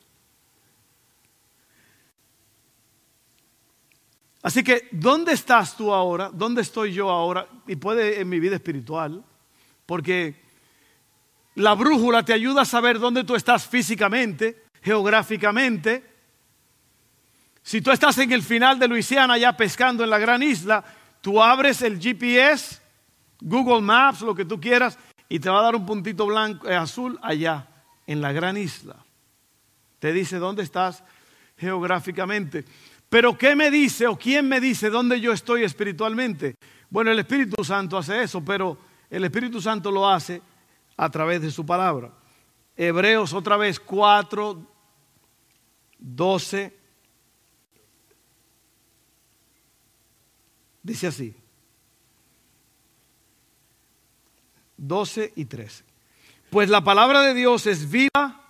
Así 4.42 4.64
que, 4.64 4.88
¿dónde 4.90 5.34
estás 5.34 5.76
tú 5.76 5.94
ahora? 5.94 6.32
¿Dónde 6.34 6.62
estoy 6.62 6.92
yo 6.92 7.10
ahora? 7.10 7.46
Y 7.68 7.76
puede 7.76 8.20
en 8.20 8.28
mi 8.28 8.40
vida 8.40 8.56
espiritual, 8.56 9.22
porque 9.86 10.42
la 11.54 11.76
brújula 11.76 12.24
te 12.24 12.32
ayuda 12.32 12.62
a 12.62 12.64
saber 12.64 12.98
dónde 12.98 13.22
tú 13.22 13.36
estás 13.36 13.68
físicamente, 13.68 14.64
geográficamente, 14.82 16.15
Si 17.66 17.80
tú 17.80 17.90
estás 17.90 18.16
en 18.18 18.30
el 18.30 18.44
final 18.44 18.78
de 18.78 18.86
Luisiana 18.86 19.36
ya 19.36 19.56
pescando 19.56 20.04
en 20.04 20.10
la 20.10 20.20
gran 20.20 20.40
isla, 20.40 20.84
tú 21.20 21.42
abres 21.42 21.82
el 21.82 21.98
GPS, 21.98 22.80
Google 23.40 23.80
Maps, 23.80 24.20
lo 24.20 24.36
que 24.36 24.44
tú 24.44 24.60
quieras, 24.60 24.96
y 25.28 25.40
te 25.40 25.50
va 25.50 25.58
a 25.58 25.62
dar 25.62 25.74
un 25.74 25.84
puntito 25.84 26.26
blanco, 26.26 26.68
eh, 26.68 26.76
azul 26.76 27.18
allá, 27.24 27.66
en 28.06 28.20
la 28.20 28.30
gran 28.30 28.56
isla. 28.56 29.04
Te 29.98 30.12
dice 30.12 30.36
dónde 30.36 30.62
estás 30.62 31.02
geográficamente. 31.56 32.64
Pero 33.08 33.36
¿qué 33.36 33.56
me 33.56 33.68
dice 33.68 34.06
o 34.06 34.16
quién 34.16 34.48
me 34.48 34.60
dice 34.60 34.88
dónde 34.88 35.20
yo 35.20 35.32
estoy 35.32 35.64
espiritualmente? 35.64 36.54
Bueno, 36.88 37.10
el 37.10 37.18
Espíritu 37.18 37.64
Santo 37.64 37.98
hace 37.98 38.22
eso, 38.22 38.44
pero 38.44 38.78
el 39.10 39.24
Espíritu 39.24 39.60
Santo 39.60 39.90
lo 39.90 40.08
hace 40.08 40.40
a 40.96 41.10
través 41.10 41.42
de 41.42 41.50
su 41.50 41.66
palabra. 41.66 42.12
Hebreos 42.76 43.32
otra 43.32 43.56
vez 43.56 43.80
4, 43.80 44.64
12 45.98 46.75
Dice 50.86 51.08
así. 51.08 51.34
12 54.76 55.32
y 55.34 55.44
13. 55.46 55.82
Pues 56.48 56.68
la 56.68 56.84
palabra 56.84 57.22
de 57.22 57.34
Dios 57.34 57.66
es 57.66 57.90
viva 57.90 58.40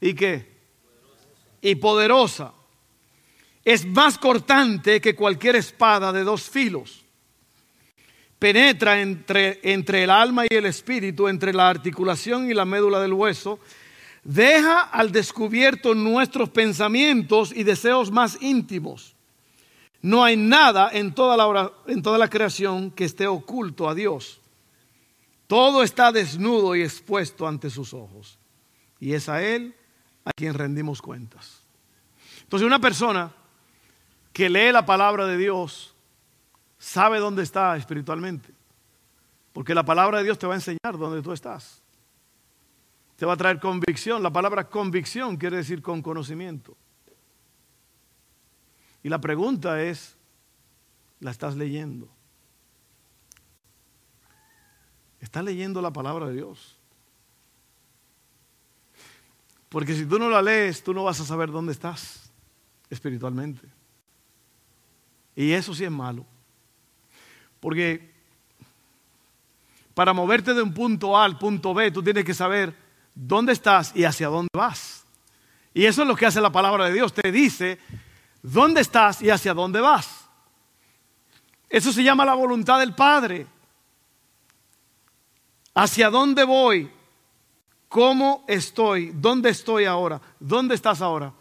y 0.00 0.14
qué? 0.14 0.50
Y 1.60 1.76
poderosa. 1.76 2.54
Es 3.64 3.86
más 3.86 4.18
cortante 4.18 5.00
que 5.00 5.14
cualquier 5.14 5.54
espada 5.54 6.12
de 6.12 6.24
dos 6.24 6.50
filos. 6.50 7.04
Penetra 8.40 9.00
entre, 9.00 9.60
entre 9.62 10.02
el 10.02 10.10
alma 10.10 10.44
y 10.50 10.54
el 10.56 10.66
espíritu, 10.66 11.28
entre 11.28 11.54
la 11.54 11.68
articulación 11.68 12.50
y 12.50 12.54
la 12.54 12.64
médula 12.64 12.98
del 12.98 13.12
hueso. 13.12 13.60
Deja 14.24 14.80
al 14.80 15.12
descubierto 15.12 15.94
nuestros 15.94 16.50
pensamientos 16.50 17.52
y 17.54 17.62
deseos 17.62 18.10
más 18.10 18.42
íntimos 18.42 19.11
no 20.02 20.24
hay 20.24 20.36
nada 20.36 20.90
en 20.92 21.14
toda, 21.14 21.36
la, 21.36 21.72
en 21.86 22.02
toda 22.02 22.18
la 22.18 22.28
creación 22.28 22.90
que 22.90 23.04
esté 23.04 23.28
oculto 23.28 23.88
a 23.88 23.94
Dios. 23.94 24.40
Todo 25.46 25.84
está 25.84 26.10
desnudo 26.10 26.74
y 26.74 26.82
expuesto 26.82 27.46
ante 27.46 27.70
sus 27.70 27.94
ojos. 27.94 28.38
Y 28.98 29.14
es 29.14 29.28
a 29.28 29.42
Él 29.42 29.74
a 30.24 30.32
quien 30.32 30.54
rendimos 30.54 31.00
cuentas. 31.00 31.62
Entonces 32.42 32.66
una 32.66 32.80
persona 32.80 33.32
que 34.32 34.50
lee 34.50 34.72
la 34.72 34.84
palabra 34.84 35.26
de 35.26 35.36
Dios 35.36 35.94
sabe 36.78 37.20
dónde 37.20 37.44
está 37.44 37.76
espiritualmente. 37.76 38.52
Porque 39.52 39.74
la 39.74 39.84
palabra 39.84 40.18
de 40.18 40.24
Dios 40.24 40.38
te 40.38 40.46
va 40.46 40.54
a 40.54 40.56
enseñar 40.56 40.98
dónde 40.98 41.22
tú 41.22 41.32
estás. 41.32 41.80
Te 43.16 43.26
va 43.26 43.34
a 43.34 43.36
traer 43.36 43.60
convicción. 43.60 44.22
La 44.22 44.32
palabra 44.32 44.68
convicción 44.68 45.36
quiere 45.36 45.58
decir 45.58 45.80
con 45.80 46.02
conocimiento. 46.02 46.76
Y 49.02 49.08
la 49.08 49.20
pregunta 49.20 49.82
es, 49.82 50.16
¿la 51.20 51.30
estás 51.30 51.56
leyendo? 51.56 52.08
¿Estás 55.20 55.44
leyendo 55.44 55.80
la 55.80 55.92
palabra 55.92 56.26
de 56.26 56.34
Dios? 56.34 56.76
Porque 59.68 59.94
si 59.94 60.04
tú 60.04 60.18
no 60.18 60.28
la 60.28 60.42
lees, 60.42 60.82
tú 60.82 60.92
no 60.92 61.04
vas 61.04 61.18
a 61.20 61.24
saber 61.24 61.50
dónde 61.50 61.72
estás 61.72 62.30
espiritualmente. 62.90 63.66
Y 65.34 65.52
eso 65.52 65.74
sí 65.74 65.84
es 65.84 65.90
malo. 65.90 66.26
Porque 67.58 68.12
para 69.94 70.12
moverte 70.12 70.52
de 70.54 70.62
un 70.62 70.74
punto 70.74 71.16
A 71.16 71.24
al 71.24 71.38
punto 71.38 71.72
B, 71.72 71.90
tú 71.90 72.02
tienes 72.02 72.24
que 72.24 72.34
saber 72.34 72.74
dónde 73.14 73.52
estás 73.52 73.94
y 73.94 74.04
hacia 74.04 74.28
dónde 74.28 74.50
vas. 74.52 75.04
Y 75.72 75.86
eso 75.86 76.02
es 76.02 76.08
lo 76.08 76.16
que 76.16 76.26
hace 76.26 76.40
la 76.40 76.52
palabra 76.52 76.86
de 76.86 76.92
Dios. 76.92 77.14
Te 77.14 77.32
dice 77.32 77.78
dónde 78.42 78.80
estás 78.80 79.22
y 79.22 79.30
hacia 79.30 79.54
dónde 79.54 79.80
vas. 79.80 80.28
Eso 81.68 81.92
se 81.92 82.02
llama 82.02 82.24
la 82.24 82.34
voluntad 82.34 82.78
del 82.80 82.94
Padre. 82.94 83.46
¿Hacia 85.74 86.10
dónde 86.10 86.44
voy? 86.44 86.90
¿Cómo 87.88 88.44
estoy? 88.46 89.12
¿Dónde 89.14 89.50
estoy 89.50 89.84
ahora? 89.84 90.20
¿Dónde 90.38 90.74
estás 90.74 91.00
ahora? 91.00 91.32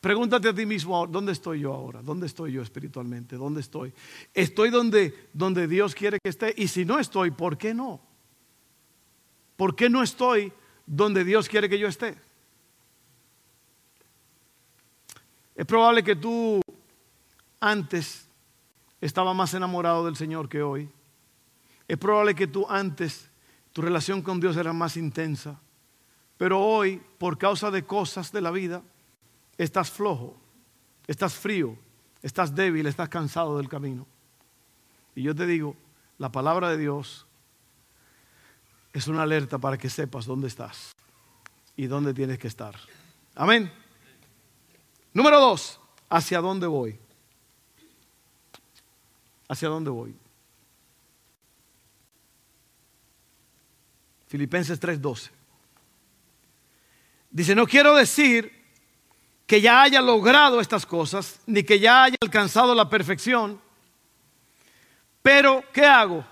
Pregúntate 0.00 0.48
a 0.48 0.54
ti 0.54 0.66
mismo, 0.66 1.06
¿dónde 1.06 1.32
estoy 1.32 1.60
yo 1.60 1.72
ahora? 1.72 2.00
¿Dónde 2.02 2.26
estoy 2.26 2.52
yo 2.52 2.62
espiritualmente? 2.62 3.36
¿Dónde 3.36 3.60
estoy? 3.60 3.92
¿Estoy 4.34 4.70
donde, 4.70 5.28
donde 5.32 5.66
Dios 5.66 5.94
quiere 5.94 6.18
que 6.22 6.30
esté? 6.30 6.54
Y 6.56 6.68
si 6.68 6.84
no 6.84 6.98
estoy, 6.98 7.32
¿por 7.32 7.58
qué 7.58 7.74
no? 7.74 8.00
¿Por 9.56 9.74
qué 9.74 9.88
no 9.90 10.02
estoy 10.02 10.52
donde 10.86 11.24
Dios 11.24 11.48
quiere 11.48 11.68
que 11.68 11.78
yo 11.78 11.88
esté? 11.88 12.16
Es 15.56 15.64
probable 15.64 16.04
que 16.04 16.14
tú 16.14 16.60
antes 17.60 18.28
estabas 19.00 19.34
más 19.34 19.54
enamorado 19.54 20.04
del 20.04 20.14
Señor 20.14 20.50
que 20.50 20.62
hoy. 20.62 20.90
Es 21.88 21.96
probable 21.96 22.34
que 22.34 22.46
tú 22.46 22.66
antes 22.68 23.30
tu 23.72 23.80
relación 23.80 24.20
con 24.20 24.38
Dios 24.38 24.56
era 24.56 24.74
más 24.74 24.98
intensa. 24.98 25.58
Pero 26.36 26.60
hoy, 26.60 27.02
por 27.18 27.38
causa 27.38 27.70
de 27.70 27.84
cosas 27.84 28.30
de 28.32 28.42
la 28.42 28.50
vida, 28.50 28.82
estás 29.56 29.90
flojo, 29.90 30.36
estás 31.06 31.34
frío, 31.34 31.78
estás 32.22 32.54
débil, 32.54 32.86
estás 32.86 33.08
cansado 33.08 33.56
del 33.56 33.68
camino. 33.68 34.06
Y 35.14 35.22
yo 35.22 35.34
te 35.34 35.46
digo, 35.46 35.74
la 36.18 36.30
palabra 36.30 36.68
de 36.68 36.76
Dios 36.76 37.26
es 38.92 39.08
una 39.08 39.22
alerta 39.22 39.58
para 39.58 39.78
que 39.78 39.88
sepas 39.88 40.26
dónde 40.26 40.48
estás 40.48 40.94
y 41.76 41.86
dónde 41.86 42.12
tienes 42.12 42.38
que 42.38 42.48
estar. 42.48 42.74
Amén. 43.34 43.85
Número 45.16 45.40
dos, 45.40 45.80
¿hacia 46.10 46.42
dónde 46.42 46.66
voy? 46.66 47.00
¿Hacia 49.48 49.66
dónde 49.66 49.88
voy? 49.88 50.14
Filipenses 54.28 54.78
3:12. 54.78 55.30
Dice, 57.30 57.54
no 57.54 57.66
quiero 57.66 57.96
decir 57.96 58.52
que 59.46 59.62
ya 59.62 59.80
haya 59.80 60.02
logrado 60.02 60.60
estas 60.60 60.84
cosas, 60.84 61.40
ni 61.46 61.62
que 61.62 61.80
ya 61.80 62.04
haya 62.04 62.16
alcanzado 62.20 62.74
la 62.74 62.86
perfección, 62.90 63.58
pero 65.22 65.64
¿qué 65.72 65.86
hago? 65.86 66.26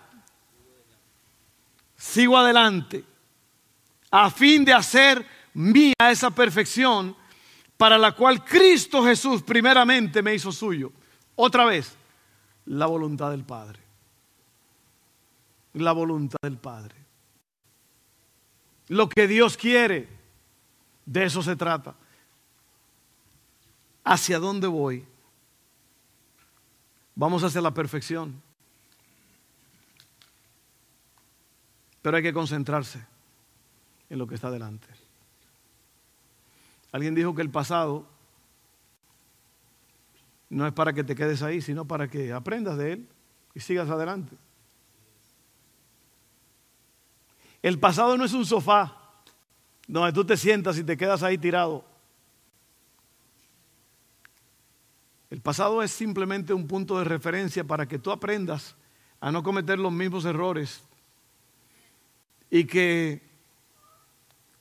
Sigo 1.96 2.36
adelante, 2.36 3.02
a 4.10 4.30
fin 4.30 4.62
de 4.62 4.74
hacer 4.74 5.26
mía 5.54 5.94
esa 6.10 6.30
perfección 6.30 7.16
para 7.76 7.98
la 7.98 8.12
cual 8.12 8.44
Cristo 8.44 9.04
Jesús 9.04 9.42
primeramente 9.42 10.22
me 10.22 10.34
hizo 10.34 10.52
suyo. 10.52 10.92
Otra 11.34 11.64
vez, 11.64 11.94
la 12.66 12.86
voluntad 12.86 13.30
del 13.30 13.44
Padre. 13.44 13.80
La 15.74 15.92
voluntad 15.92 16.38
del 16.42 16.56
Padre. 16.56 16.94
Lo 18.88 19.08
que 19.08 19.26
Dios 19.26 19.56
quiere, 19.56 20.08
de 21.04 21.24
eso 21.24 21.42
se 21.42 21.56
trata. 21.56 21.94
¿Hacia 24.04 24.38
dónde 24.38 24.66
voy? 24.66 25.04
Vamos 27.14 27.42
hacia 27.42 27.60
la 27.60 27.72
perfección. 27.72 28.42
Pero 32.02 32.16
hay 32.18 32.22
que 32.22 32.34
concentrarse 32.34 33.04
en 34.10 34.18
lo 34.18 34.26
que 34.26 34.34
está 34.34 34.50
delante. 34.50 34.86
Alguien 36.94 37.16
dijo 37.16 37.34
que 37.34 37.42
el 37.42 37.50
pasado 37.50 38.06
no 40.48 40.64
es 40.64 40.72
para 40.72 40.92
que 40.92 41.02
te 41.02 41.16
quedes 41.16 41.42
ahí, 41.42 41.60
sino 41.60 41.84
para 41.84 42.06
que 42.06 42.32
aprendas 42.32 42.78
de 42.78 42.92
él 42.92 43.08
y 43.52 43.58
sigas 43.58 43.90
adelante. 43.90 44.36
El 47.62 47.80
pasado 47.80 48.16
no 48.16 48.24
es 48.24 48.32
un 48.32 48.46
sofá 48.46 48.96
donde 49.88 50.12
tú 50.12 50.24
te 50.24 50.36
sientas 50.36 50.78
y 50.78 50.84
te 50.84 50.96
quedas 50.96 51.24
ahí 51.24 51.36
tirado. 51.36 51.84
El 55.30 55.40
pasado 55.40 55.82
es 55.82 55.90
simplemente 55.90 56.54
un 56.54 56.68
punto 56.68 56.96
de 56.96 57.02
referencia 57.06 57.64
para 57.64 57.88
que 57.88 57.98
tú 57.98 58.12
aprendas 58.12 58.76
a 59.18 59.32
no 59.32 59.42
cometer 59.42 59.80
los 59.80 59.90
mismos 59.90 60.24
errores 60.26 60.80
y 62.50 62.64
que 62.64 63.20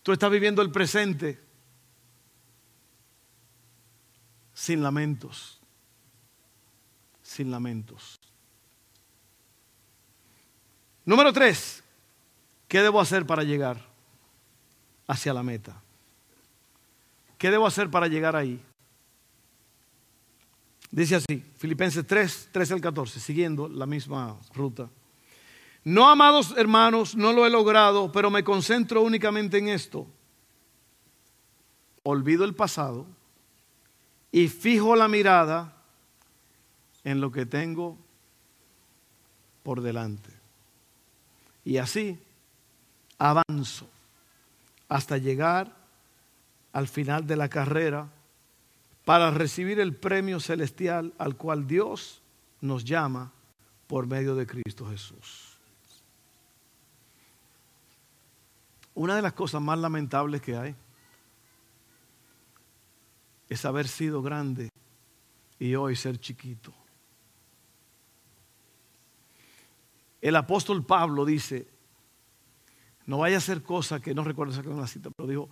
tú 0.02 0.12
estás 0.14 0.32
viviendo 0.32 0.64
el 0.64 0.72
presente 0.72 1.43
sin 4.54 4.84
lamentos, 4.84 5.60
sin 7.22 7.50
lamentos. 7.52 8.20
Número 11.06 11.34
tres, 11.34 11.84
¿qué 12.68 12.82
debo 12.82 13.02
hacer 13.02 13.26
para 13.26 13.44
llegar 13.44 13.86
hacia 15.08 15.34
la 15.34 15.44
meta? 15.44 15.82
¿Qué 17.38 17.52
debo 17.52 17.68
hacer 17.68 17.90
para 17.90 18.08
llegar 18.08 18.36
ahí? 18.36 18.62
Dice 20.92 21.16
así, 21.16 21.44
Filipenses 21.58 22.06
3, 22.06 22.50
13 22.52 22.74
al 22.76 22.82
14, 22.82 23.20
siguiendo 23.20 23.68
la 23.68 23.86
misma 23.86 24.38
ruta. 24.54 24.90
No, 25.84 26.08
amados 26.08 26.54
hermanos, 26.56 27.16
no 27.16 27.34
lo 27.34 27.46
he 27.46 27.50
logrado, 27.50 28.12
pero 28.12 28.30
me 28.30 28.44
concentro 28.44 29.02
únicamente 29.02 29.58
en 29.58 29.70
esto. 29.70 30.08
Olvido 32.04 32.46
el 32.46 32.54
pasado 32.54 33.08
y 34.34 34.48
fijo 34.48 34.96
la 34.96 35.08
mirada 35.08 35.72
en 37.04 37.22
lo 37.22 37.32
que 37.32 37.46
tengo 37.46 38.00
por 39.62 39.82
delante. 39.82 40.32
Y 41.64 41.78
así 41.78 42.20
avanzo 43.20 43.88
hasta 44.90 45.20
llegar 45.20 45.72
al 46.74 46.88
final 46.88 47.28
de 47.28 47.36
la 47.36 47.48
carrera 47.48 48.10
para 49.06 49.30
recibir 49.30 49.80
el 49.80 49.96
premio 49.96 50.40
celestial 50.40 51.14
al 51.20 51.38
cual 51.38 51.68
Dios 51.68 52.20
nos 52.60 52.84
llama 52.84 53.32
por 53.86 54.08
medio 54.08 54.34
de 54.34 54.48
Cristo 54.48 54.90
Jesús. 54.90 55.58
Una 58.96 59.16
de 59.16 59.22
las 59.22 59.34
cosas 59.34 59.62
más 59.62 59.78
lamentables 59.78 60.42
que 60.42 60.58
hay 60.58 60.76
es 63.54 63.66
haber 63.66 63.88
sido 63.88 64.24
grande 64.24 64.70
y 65.60 65.76
hoy 65.76 65.96
ser 65.96 66.20
chiquito. 66.20 66.74
El 70.20 70.36
apóstol 70.36 70.84
Pablo 70.84 71.24
dice, 71.24 71.68
no 73.06 73.20
vaya 73.20 73.38
a 73.38 73.42
ser 73.42 73.62
cosa 73.62 74.00
que 74.00 74.16
no 74.16 74.24
recuerdo 74.24 74.54
exactamente 74.54 74.82
la 74.82 74.88
cita, 74.88 75.10
pero 75.16 75.30
dijo 75.30 75.50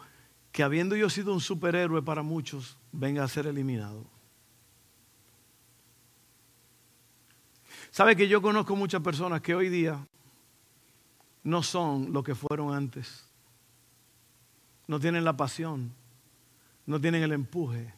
que 0.52 0.64
habiendo 0.64 0.96
yo 0.96 1.12
sido 1.12 1.32
un 1.32 1.42
superhéroe 1.42 2.02
para 2.02 2.24
muchos, 2.24 2.76
venga 2.92 3.24
a 3.24 3.28
ser 3.28 3.46
eliminado. 3.46 4.04
Sabe 7.92 8.16
que 8.16 8.28
yo 8.28 8.42
conozco 8.42 8.76
muchas 8.76 9.02
personas 9.02 9.42
que 9.42 9.54
hoy 9.54 9.70
día 9.70 10.08
no 11.44 11.62
son 11.62 12.14
lo 12.14 12.24
que 12.24 12.34
fueron 12.34 12.74
antes. 12.74 13.30
No 14.88 15.00
tienen 15.00 15.24
la 15.24 15.38
pasión, 15.38 15.94
no 16.86 17.00
tienen 17.00 17.24
el 17.24 17.32
empuje, 17.32 17.94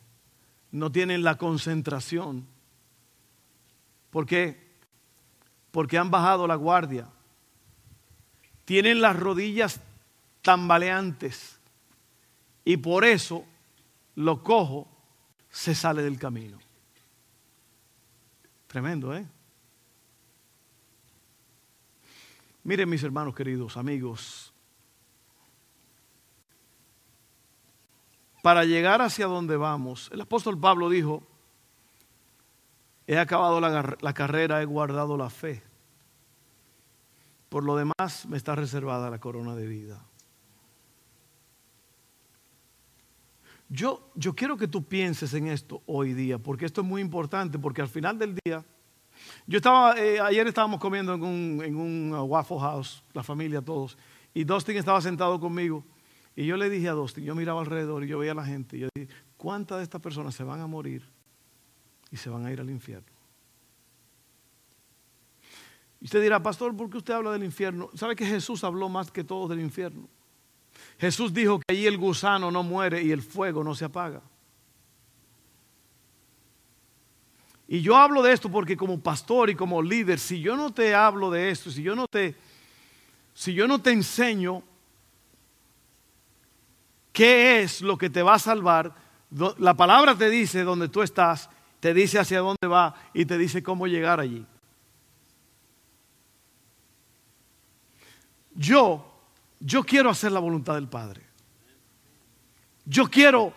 no 0.72 0.92
tienen 0.92 1.24
la 1.24 1.38
concentración. 1.38 2.48
¿Por 4.10 4.26
qué? 4.26 4.72
Porque 5.72 5.98
han 5.98 6.12
bajado 6.12 6.48
la 6.48 6.56
guardia. 6.56 7.08
Tienen 8.66 9.02
las 9.02 9.18
rodillas 9.20 9.82
tambaleantes 10.42 11.60
y 12.66 12.78
por 12.78 13.06
eso 13.06 13.46
lo 14.16 14.44
cojo 14.44 14.88
se 15.50 15.76
sale 15.76 16.02
del 16.02 16.18
camino. 16.18 16.60
Tremendo, 18.68 19.16
¿eh? 19.16 19.26
Miren 22.64 22.90
mis 22.90 23.04
hermanos 23.04 23.36
queridos, 23.36 23.76
amigos, 23.76 24.53
para 28.44 28.66
llegar 28.66 29.02
hacia 29.02 29.26
donde 29.26 29.56
vamos, 29.56 30.10
el 30.12 30.20
apóstol 30.20 30.60
Pablo 30.60 30.90
dijo, 30.90 31.24
he 33.08 33.18
acabado 33.18 33.62
la, 33.62 34.14
carrera, 34.14 34.62
he 34.62 34.66
guardado 34.66 35.16
la 35.16 35.30
fe. 35.30 35.64
Por 37.48 37.64
lo 37.64 37.78
demás 37.78 38.26
me 38.28 38.36
está 38.36 38.54
reservada 38.54 39.10
la 39.10 39.20
corona 39.20 39.56
de 39.56 39.66
vida. 39.66 40.06
Yo, 43.70 44.12
yo 44.14 44.36
quiero 44.36 44.58
que 44.58 44.68
tú 44.68 44.84
pienses 44.84 45.34
en 45.36 45.48
esto 45.48 45.82
hoy 45.86 46.14
día, 46.14 46.38
porque 46.38 46.66
esto 46.66 46.82
es 46.82 46.88
muy 46.88 47.02
importante, 47.02 47.58
porque 47.58 47.82
al 47.82 47.88
final 47.88 48.20
del 48.20 48.38
día 48.44 48.62
yo 49.48 49.56
estaba, 49.56 49.98
eh, 49.98 50.20
ayer 50.20 50.46
estábamos 50.48 50.82
comiendo 50.82 51.14
en 51.14 51.24
un, 51.24 51.62
en 51.64 51.78
un 51.78 52.14
uh, 52.14 52.24
Waffle 52.24 52.60
House, 52.60 53.06
la 53.14 53.24
familia, 53.24 53.62
todos, 53.62 53.98
y 54.34 54.44
Dustin 54.44 54.76
estaba 54.76 55.00
sentado 55.00 55.40
conmigo, 55.40 55.86
y 56.36 56.46
yo 56.46 56.58
le 56.58 56.70
dije 56.70 56.90
a 56.90 56.94
Dustin, 56.94 57.24
yo 57.24 57.36
miraba 57.36 57.62
alrededor 57.62 58.04
y 58.04 58.08
yo 58.08 58.20
veía 58.20 58.32
a 58.32 58.36
la 58.36 58.46
gente, 58.46 58.78
y 58.78 58.80
yo 58.82 58.88
dije, 58.96 59.14
¿cuántas 59.38 59.78
de 59.78 59.84
estas 59.84 60.02
personas 60.02 60.34
se 60.34 60.44
van 60.44 60.62
a 60.62 60.68
morir 60.68 61.08
y 62.12 62.18
se 62.18 62.30
van 62.30 62.46
a 62.46 62.52
ir 62.52 62.60
al 62.60 62.70
infierno? 62.70 63.14
Y 66.02 66.06
usted 66.06 66.22
dirá, 66.22 66.42
pastor, 66.44 66.76
¿por 66.76 66.90
qué 66.90 66.98
usted 66.98 67.14
habla 67.14 67.32
del 67.32 67.44
infierno? 67.44 67.90
¿Sabe 67.94 68.16
que 68.16 68.26
Jesús 68.26 68.64
habló 68.64 68.90
más 68.90 69.10
que 69.10 69.24
todos 69.24 69.50
del 69.50 69.62
infierno? 69.62 70.10
Jesús 70.98 71.34
dijo 71.34 71.60
que 71.60 71.74
allí 71.74 71.86
el 71.86 71.98
gusano 71.98 72.52
no 72.52 72.62
muere 72.62 73.02
y 73.02 73.12
el 73.12 73.22
fuego 73.22 73.64
no 73.64 73.74
se 73.74 73.86
apaga. 73.86 74.22
Y 77.68 77.82
yo 77.82 77.96
hablo 77.96 78.22
de 78.22 78.34
esto 78.34 78.50
porque 78.50 78.76
como 78.76 79.00
pastor 79.00 79.50
y 79.50 79.56
como 79.56 79.82
líder, 79.82 80.20
si 80.20 80.42
yo 80.42 80.58
no 80.58 80.74
te 80.74 80.94
hablo 80.94 81.32
de 81.32 81.50
esto, 81.50 81.72
si 81.72 81.82
yo 81.82 81.96
no 81.96 82.08
te, 82.08 82.36
si 83.34 83.54
yo 83.54 83.68
no 83.68 83.82
te 83.82 83.92
enseño 83.92 84.64
qué 87.14 87.62
es 87.62 87.82
lo 87.82 87.98
que 87.98 88.10
te 88.10 88.24
va 88.24 88.34
a 88.34 88.40
salvar, 88.40 88.94
la 89.60 89.76
palabra 89.76 90.16
te 90.16 90.30
dice 90.30 90.64
dónde 90.64 90.90
tú 90.90 91.02
estás, 91.02 91.50
te 91.80 91.94
dice 91.94 92.20
hacia 92.20 92.40
dónde 92.40 92.68
va 92.68 92.96
y 93.14 93.26
te 93.26 93.38
dice 93.38 93.64
cómo 93.64 93.88
llegar 93.88 94.20
allí. 94.20 94.46
Yo, 98.56 99.06
yo 99.60 99.84
quiero 99.84 100.10
hacer 100.10 100.32
la 100.32 100.40
voluntad 100.40 100.76
del 100.76 100.88
Padre. 100.88 101.22
Yo 102.86 103.10
quiero, 103.10 103.54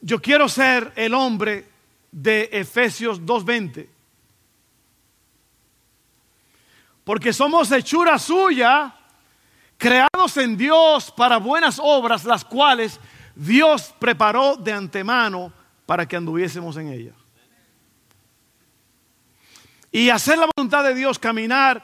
yo 0.00 0.20
quiero 0.20 0.48
ser 0.48 0.92
el 0.96 1.14
hombre 1.14 1.68
de 2.12 2.48
Efesios 2.52 3.20
2.20. 3.22 3.88
Porque 7.04 7.32
somos 7.32 7.72
hechura 7.72 8.18
suya, 8.18 8.94
creados 9.78 10.36
en 10.36 10.56
Dios 10.56 11.10
para 11.16 11.38
buenas 11.38 11.80
obras, 11.82 12.24
las 12.24 12.44
cuales 12.44 13.00
Dios 13.34 13.94
preparó 13.98 14.56
de 14.56 14.72
antemano 14.72 15.52
para 15.86 16.06
que 16.06 16.16
anduviésemos 16.16 16.76
en 16.76 16.88
ellas. 16.88 17.14
Y 19.90 20.10
hacer 20.10 20.36
la 20.36 20.48
voluntad 20.54 20.84
de 20.84 20.94
Dios, 20.94 21.18
caminar 21.18 21.82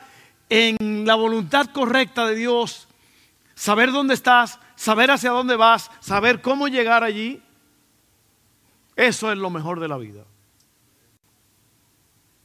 en 0.50 1.06
la 1.06 1.14
voluntad 1.14 1.70
correcta 1.72 2.26
de 2.26 2.34
Dios, 2.34 2.86
saber 3.54 3.92
dónde 3.92 4.14
estás, 4.14 4.58
saber 4.74 5.10
hacia 5.10 5.30
dónde 5.30 5.56
vas, 5.56 5.90
saber 6.00 6.42
cómo 6.42 6.68
llegar 6.68 7.02
allí, 7.02 7.42
eso 8.96 9.32
es 9.32 9.38
lo 9.38 9.50
mejor 9.50 9.80
de 9.80 9.88
la 9.88 9.96
vida. 9.96 10.24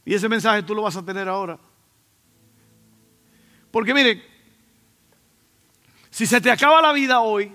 Y 0.04 0.14
ese 0.14 0.28
mensaje 0.28 0.62
tú 0.62 0.74
lo 0.74 0.82
vas 0.82 0.96
a 0.96 1.04
tener 1.04 1.28
ahora. 1.28 1.58
Porque 3.70 3.94
mire, 3.94 4.24
si 6.20 6.26
se 6.26 6.38
te 6.38 6.50
acaba 6.50 6.82
la 6.82 6.92
vida 6.92 7.20
hoy, 7.20 7.50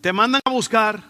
te 0.00 0.12
mandan 0.12 0.40
a 0.44 0.50
buscar, 0.50 1.00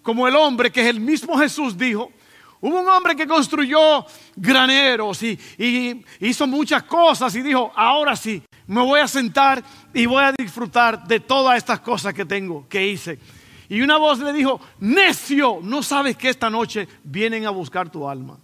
como 0.00 0.28
el 0.28 0.36
hombre 0.36 0.70
que 0.70 0.88
el 0.88 1.00
mismo 1.00 1.36
Jesús 1.36 1.76
dijo, 1.76 2.12
hubo 2.60 2.82
un 2.82 2.86
hombre 2.86 3.16
que 3.16 3.26
construyó 3.26 4.06
graneros 4.36 5.24
y, 5.24 5.36
y, 5.58 6.04
hizo 6.20 6.46
muchas 6.46 6.84
cosas 6.84 7.34
y 7.34 7.42
dijo, 7.42 7.72
ahora 7.74 8.14
sí, 8.14 8.40
me 8.68 8.80
voy 8.80 9.00
a 9.00 9.08
sentar 9.08 9.60
y 9.92 10.06
voy 10.06 10.22
a 10.22 10.30
disfrutar 10.30 11.04
de 11.04 11.18
todas 11.18 11.56
estas 11.56 11.80
cosas 11.80 12.14
que 12.14 12.24
tengo, 12.24 12.68
que 12.68 12.86
hice. 12.86 13.18
Y 13.68 13.80
una 13.80 13.96
voz 13.96 14.20
le 14.20 14.32
dijo, 14.32 14.60
necio, 14.78 15.58
no 15.64 15.82
sabes 15.82 16.16
que 16.16 16.28
esta 16.28 16.48
noche 16.48 16.86
vienen 17.02 17.44
a 17.44 17.50
buscar 17.50 17.90
tu 17.90 18.08
alma. 18.08 18.38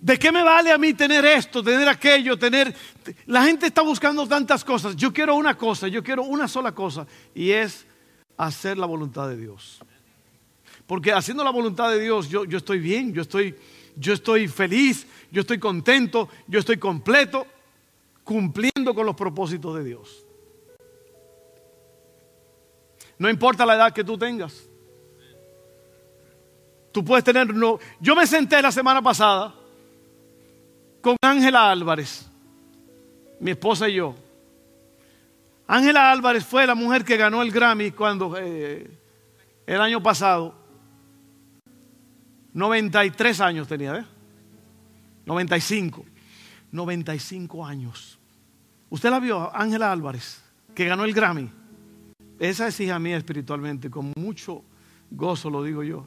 ¿De 0.00 0.18
qué 0.18 0.32
me 0.32 0.42
vale 0.42 0.72
a 0.72 0.78
mí 0.78 0.94
tener 0.94 1.24
esto, 1.26 1.62
tener 1.62 1.86
aquello, 1.86 2.38
tener... 2.38 2.74
La 3.26 3.44
gente 3.44 3.66
está 3.66 3.82
buscando 3.82 4.26
tantas 4.26 4.64
cosas. 4.64 4.96
Yo 4.96 5.12
quiero 5.12 5.34
una 5.34 5.56
cosa, 5.58 5.88
yo 5.88 6.02
quiero 6.02 6.22
una 6.22 6.48
sola 6.48 6.72
cosa. 6.72 7.06
Y 7.34 7.50
es 7.50 7.86
hacer 8.38 8.78
la 8.78 8.86
voluntad 8.86 9.28
de 9.28 9.36
Dios. 9.36 9.80
Porque 10.86 11.12
haciendo 11.12 11.44
la 11.44 11.50
voluntad 11.50 11.90
de 11.90 12.00
Dios 12.00 12.30
yo, 12.30 12.46
yo 12.46 12.56
estoy 12.56 12.78
bien, 12.78 13.12
yo 13.12 13.20
estoy, 13.20 13.54
yo 13.94 14.14
estoy 14.14 14.48
feliz, 14.48 15.06
yo 15.30 15.42
estoy 15.42 15.58
contento, 15.58 16.30
yo 16.46 16.58
estoy 16.58 16.78
completo, 16.78 17.46
cumpliendo 18.24 18.94
con 18.94 19.04
los 19.04 19.14
propósitos 19.14 19.76
de 19.76 19.84
Dios. 19.84 20.24
No 23.18 23.28
importa 23.28 23.66
la 23.66 23.74
edad 23.74 23.92
que 23.92 24.02
tú 24.02 24.16
tengas. 24.16 24.66
Tú 26.90 27.04
puedes 27.04 27.22
tener... 27.22 27.54
No, 27.54 27.78
yo 28.00 28.16
me 28.16 28.26
senté 28.26 28.62
la 28.62 28.72
semana 28.72 29.02
pasada 29.02 29.59
con 31.00 31.16
Ángela 31.22 31.70
Álvarez, 31.70 32.28
mi 33.40 33.52
esposa 33.52 33.88
y 33.88 33.94
yo. 33.94 34.14
Ángela 35.66 36.10
Álvarez 36.10 36.44
fue 36.44 36.66
la 36.66 36.74
mujer 36.74 37.04
que 37.04 37.16
ganó 37.16 37.42
el 37.42 37.52
Grammy 37.52 37.92
cuando 37.92 38.36
eh, 38.36 38.90
el 39.66 39.80
año 39.80 40.02
pasado. 40.02 40.54
93 42.52 43.40
años 43.40 43.68
tenía, 43.68 43.98
¿eh? 43.98 44.04
95. 45.26 46.04
95 46.72 47.64
años. 47.64 48.18
¿Usted 48.88 49.10
la 49.10 49.20
vio, 49.20 49.54
Ángela 49.54 49.92
Álvarez, 49.92 50.42
que 50.74 50.86
ganó 50.86 51.04
el 51.04 51.14
Grammy? 51.14 51.48
Esa 52.40 52.66
es 52.66 52.80
hija 52.80 52.98
mía 52.98 53.16
espiritualmente, 53.16 53.90
con 53.90 54.12
mucho 54.16 54.64
gozo 55.10 55.50
lo 55.50 55.62
digo 55.62 55.82
yo. 55.82 56.06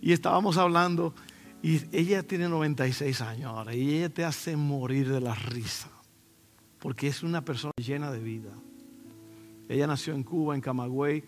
Y 0.00 0.12
estábamos 0.12 0.56
hablando, 0.56 1.14
y 1.62 1.80
ella 1.96 2.22
tiene 2.22 2.48
96 2.48 3.20
años 3.20 3.46
ahora, 3.46 3.74
y 3.74 3.96
ella 3.96 4.08
te 4.08 4.24
hace 4.24 4.56
morir 4.56 5.08
de 5.10 5.20
la 5.20 5.34
risa, 5.34 5.90
porque 6.78 7.08
es 7.08 7.22
una 7.22 7.44
persona 7.44 7.72
llena 7.76 8.10
de 8.10 8.20
vida. 8.20 8.50
Ella 9.68 9.86
nació 9.86 10.14
en 10.14 10.22
Cuba, 10.22 10.54
en 10.54 10.60
Camagüey, 10.60 11.24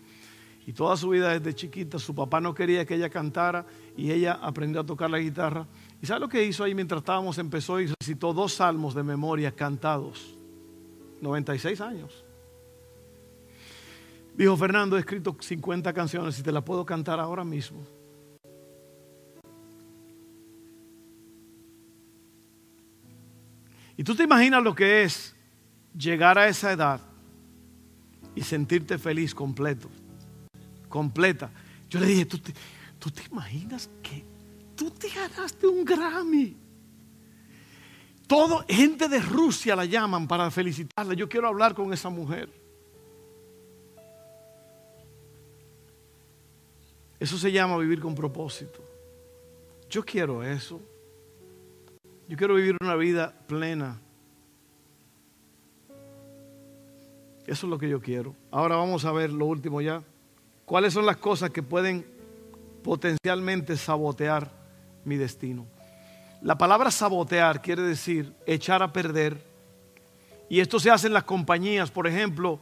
y 0.65 0.73
toda 0.73 0.95
su 0.95 1.09
vida 1.09 1.37
desde 1.37 1.55
chiquita 1.55 1.97
su 1.99 2.13
papá 2.13 2.39
no 2.39 2.53
quería 2.53 2.85
que 2.85 2.95
ella 2.95 3.09
cantara 3.09 3.65
y 3.97 4.11
ella 4.11 4.39
aprendió 4.41 4.81
a 4.81 4.85
tocar 4.85 5.09
la 5.09 5.17
guitarra. 5.17 5.65
¿Y 6.01 6.05
sabe 6.05 6.19
lo 6.19 6.29
que 6.29 6.45
hizo 6.45 6.63
ahí 6.63 6.75
mientras 6.75 6.99
estábamos? 6.99 7.37
Empezó 7.39 7.79
y 7.79 7.91
recitó 7.99 8.31
dos 8.31 8.53
salmos 8.53 8.93
de 8.93 9.03
memoria 9.03 9.51
cantados. 9.51 10.35
96 11.19 11.81
años. 11.81 12.23
Dijo 14.35 14.55
Fernando, 14.55 14.97
he 14.97 14.99
escrito 14.99 15.35
50 15.39 15.93
canciones 15.93 16.39
y 16.39 16.43
te 16.43 16.51
las 16.51 16.63
puedo 16.63 16.85
cantar 16.85 17.19
ahora 17.19 17.43
mismo. 17.43 17.81
Y 24.01 24.03
tú 24.03 24.15
te 24.15 24.23
imaginas 24.23 24.63
lo 24.63 24.73
que 24.73 25.03
es 25.03 25.35
llegar 25.95 26.39
a 26.39 26.47
esa 26.47 26.71
edad 26.71 26.99
y 28.33 28.41
sentirte 28.41 28.97
feliz 28.97 29.35
completo, 29.35 29.91
completa. 30.89 31.51
Yo 31.87 31.99
le 31.99 32.07
dije, 32.07 32.25
¿tú 32.25 32.39
te, 32.39 32.51
¿tú 32.97 33.11
te 33.11 33.21
imaginas 33.31 33.91
que 34.01 34.25
tú 34.75 34.89
te 34.89 35.07
ganaste 35.07 35.67
un 35.67 35.85
Grammy? 35.85 36.57
Todo, 38.25 38.65
gente 38.67 39.07
de 39.07 39.19
Rusia 39.19 39.75
la 39.75 39.85
llaman 39.85 40.27
para 40.27 40.49
felicitarla. 40.49 41.13
Yo 41.13 41.29
quiero 41.29 41.47
hablar 41.47 41.75
con 41.75 41.93
esa 41.93 42.09
mujer. 42.09 42.49
Eso 47.19 47.37
se 47.37 47.51
llama 47.51 47.77
vivir 47.77 47.99
con 47.99 48.15
propósito. 48.15 48.83
Yo 49.87 50.03
quiero 50.03 50.43
eso. 50.43 50.81
Yo 52.31 52.37
quiero 52.37 52.55
vivir 52.55 52.77
una 52.81 52.95
vida 52.95 53.33
plena. 53.45 53.99
Eso 57.45 57.65
es 57.65 57.69
lo 57.69 57.77
que 57.77 57.89
yo 57.89 57.99
quiero. 57.99 58.33
Ahora 58.51 58.77
vamos 58.77 59.03
a 59.03 59.11
ver 59.11 59.33
lo 59.33 59.47
último 59.47 59.81
ya. 59.81 60.01
¿Cuáles 60.63 60.93
son 60.93 61.05
las 61.05 61.17
cosas 61.17 61.49
que 61.49 61.61
pueden 61.61 62.05
potencialmente 62.85 63.75
sabotear 63.75 64.49
mi 65.03 65.17
destino? 65.17 65.65
La 66.41 66.57
palabra 66.57 66.89
sabotear 66.89 67.61
quiere 67.61 67.81
decir 67.81 68.33
echar 68.45 68.81
a 68.81 68.93
perder. 68.93 69.45
Y 70.47 70.61
esto 70.61 70.79
se 70.79 70.89
hace 70.89 71.07
en 71.07 71.13
las 71.13 71.25
compañías, 71.25 71.91
por 71.91 72.07
ejemplo, 72.07 72.61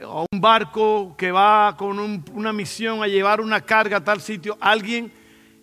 a 0.00 0.24
un 0.32 0.40
barco 0.40 1.14
que 1.18 1.30
va 1.30 1.76
con 1.76 1.98
una 2.32 2.52
misión 2.54 3.02
a 3.02 3.08
llevar 3.08 3.42
una 3.42 3.60
carga 3.60 3.98
a 3.98 4.04
tal 4.04 4.22
sitio, 4.22 4.56
alguien 4.58 5.12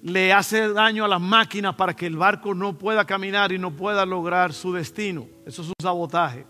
le 0.04 0.34
hace 0.34 0.68
daño 0.74 1.06
a 1.06 1.08
las 1.08 1.22
máquinas 1.22 1.76
para 1.76 1.96
que 1.96 2.06
el 2.06 2.18
barco 2.18 2.54
no 2.54 2.78
pueda 2.78 3.06
caminar 3.06 3.54
y 3.54 3.58
no 3.58 3.72
pueda 3.72 4.06
lograr 4.06 4.52
su 4.52 4.74
destino. 4.74 5.28
Eso 5.46 5.62
es 5.62 5.70
un 5.70 5.74
sabotaje. 5.82 6.46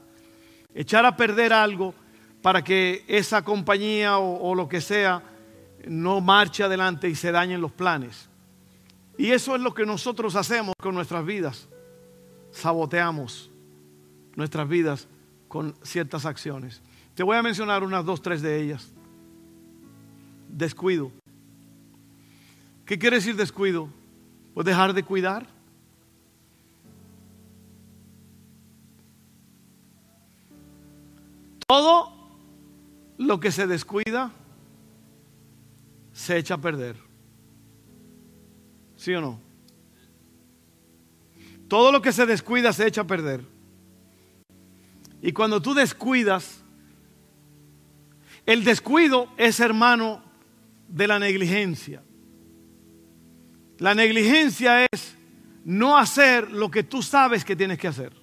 Echar 0.73 1.05
a 1.05 1.15
perder 1.15 1.53
algo 1.53 1.93
para 2.41 2.63
que 2.63 3.05
esa 3.07 3.43
compañía 3.43 4.17
o, 4.17 4.49
o 4.49 4.55
lo 4.55 4.67
que 4.67 4.81
sea 4.81 5.21
no 5.85 6.19
marche 6.19 6.63
adelante 6.63 7.07
y 7.07 7.13
se 7.13 7.31
dañen 7.31 7.61
los 7.61 7.71
planes. 7.71 8.27
Y 9.19 9.29
eso 9.29 9.55
es 9.55 9.61
lo 9.61 9.75
que 9.75 9.85
nosotros 9.85 10.35
hacemos 10.35 10.73
con 10.81 10.95
nuestras 10.95 11.23
vidas. 11.23 11.69
Saboteamos 12.51 13.51
nuestras 14.35 14.67
vidas 14.67 15.07
con 15.47 15.75
ciertas 15.83 16.25
acciones. 16.25 16.81
Te 17.13 17.21
voy 17.21 17.37
a 17.37 17.43
mencionar 17.43 17.83
unas 17.83 18.03
dos, 18.03 18.19
tres 18.19 18.41
de 18.41 18.59
ellas. 18.59 18.91
Descuido. 20.49 21.11
¿Qué 22.85 22.99
quiere 22.99 23.17
decir 23.17 23.35
descuido? 23.35 23.89
Pues 24.53 24.65
dejar 24.65 24.93
de 24.93 25.03
cuidar. 25.03 25.47
Todo 31.65 32.13
lo 33.17 33.39
que 33.39 33.51
se 33.51 33.67
descuida 33.67 34.31
se 36.11 36.37
echa 36.37 36.55
a 36.55 36.61
perder. 36.61 36.97
¿Sí 38.95 39.13
o 39.13 39.21
no? 39.21 39.39
Todo 41.67 41.91
lo 41.91 42.01
que 42.01 42.11
se 42.11 42.25
descuida 42.25 42.71
se 42.73 42.85
echa 42.85 43.01
a 43.01 43.07
perder. 43.07 43.43
Y 45.21 45.31
cuando 45.31 45.61
tú 45.61 45.73
descuidas, 45.73 46.63
el 48.45 48.63
descuido 48.63 49.29
es 49.37 49.59
hermano 49.59 50.21
de 50.89 51.07
la 51.07 51.17
negligencia. 51.17 52.03
La 53.79 53.95
negligencia 53.95 54.85
es 54.85 55.15
no 55.65 55.97
hacer 55.97 56.51
lo 56.51 56.69
que 56.69 56.83
tú 56.83 57.01
sabes 57.01 57.43
que 57.43 57.55
tienes 57.55 57.77
que 57.77 57.87
hacer. 57.87 58.13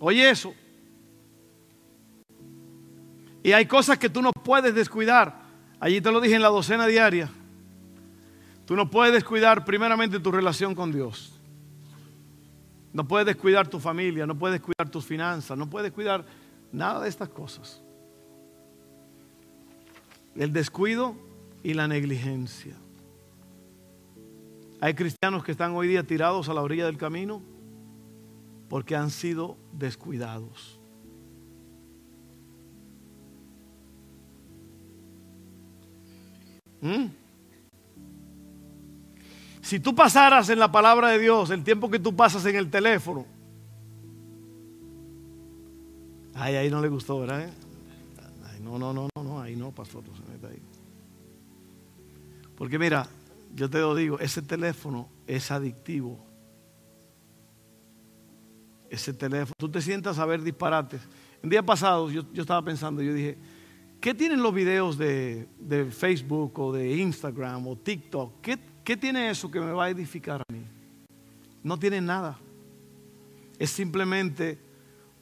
Oye 0.00 0.28
eso. 0.28 0.54
Y 3.42 3.52
hay 3.52 3.66
cosas 3.66 3.98
que 3.98 4.08
tú 4.08 4.22
no 4.22 4.32
puedes 4.32 4.74
descuidar. 4.74 5.42
Allí 5.78 6.00
te 6.00 6.10
lo 6.10 6.20
dije 6.20 6.34
en 6.34 6.42
la 6.42 6.48
docena 6.48 6.86
diaria. 6.86 7.30
Tú 8.64 8.74
no 8.74 8.90
puedes 8.90 9.14
descuidar 9.14 9.64
primeramente 9.64 10.18
tu 10.18 10.32
relación 10.32 10.74
con 10.74 10.90
Dios. 10.90 11.38
No 12.92 13.06
puedes 13.06 13.26
descuidar 13.26 13.68
tu 13.68 13.78
familia, 13.78 14.26
no 14.26 14.36
puedes 14.36 14.60
descuidar 14.60 14.90
tus 14.90 15.04
finanzas, 15.04 15.56
no 15.56 15.68
puedes 15.68 15.84
descuidar 15.84 16.24
nada 16.72 17.02
de 17.02 17.08
estas 17.08 17.28
cosas. 17.28 17.82
El 20.36 20.52
descuido 20.52 21.14
y 21.62 21.74
la 21.74 21.88
negligencia. 21.88 22.74
Hay 24.80 24.94
cristianos 24.94 25.42
que 25.42 25.52
están 25.52 25.74
hoy 25.74 25.88
día 25.88 26.02
tirados 26.02 26.48
a 26.48 26.54
la 26.54 26.62
orilla 26.62 26.86
del 26.86 26.98
camino 26.98 27.42
porque 28.68 28.94
han 28.94 29.10
sido 29.10 29.56
descuidados. 29.72 30.78
¿Mm? 36.80 37.06
Si 39.62 39.80
tú 39.80 39.94
pasaras 39.94 40.48
en 40.50 40.58
la 40.58 40.70
palabra 40.70 41.08
de 41.08 41.18
Dios 41.18 41.50
el 41.50 41.64
tiempo 41.64 41.90
que 41.90 41.98
tú 41.98 42.14
pasas 42.14 42.44
en 42.46 42.54
el 42.54 42.70
teléfono, 42.70 43.26
ay, 46.34 46.54
ahí 46.54 46.70
no 46.70 46.80
le 46.80 46.88
gustó, 46.88 47.20
¿verdad? 47.20 47.50
no, 48.62 48.78
no, 48.78 48.92
no, 48.92 49.08
no, 49.15 49.15
ahí 49.46 49.56
no, 49.56 49.72
pastor, 49.72 50.04
no 50.06 50.14
se 50.14 50.22
mete 50.30 50.46
ahí. 50.46 50.62
Porque 52.56 52.78
mira, 52.78 53.08
yo 53.54 53.68
te 53.68 53.78
lo 53.78 53.94
digo, 53.94 54.18
ese 54.18 54.42
teléfono 54.42 55.08
es 55.26 55.50
adictivo. 55.50 56.18
Ese 58.88 59.12
teléfono, 59.12 59.52
tú 59.58 59.68
te 59.68 59.80
sientas 59.80 60.18
a 60.18 60.26
ver 60.26 60.42
disparates. 60.42 61.00
El 61.42 61.50
día 61.50 61.64
pasado 61.64 62.10
yo, 62.10 62.22
yo 62.32 62.42
estaba 62.42 62.62
pensando, 62.62 63.02
yo 63.02 63.12
dije, 63.12 63.36
¿Qué 64.00 64.14
tienen 64.14 64.40
los 64.40 64.54
videos 64.54 64.96
de, 64.98 65.48
Facebook 65.90 66.58
o 66.60 66.72
de 66.72 66.96
Instagram 66.96 67.66
o 67.66 67.76
TikTok? 67.76 68.40
¿Qué, 68.40 68.58
¿Qué 68.84 68.96
tiene 68.96 69.30
eso 69.30 69.50
que 69.50 69.58
me 69.58 69.72
va 69.72 69.86
a 69.86 69.90
edificar 69.90 70.42
a 70.48 70.52
mí? 70.52 70.62
No 71.62 71.78
tiene 71.78 72.00
nada. 72.00 72.38
Es 73.58 73.70
simplemente 73.70 74.58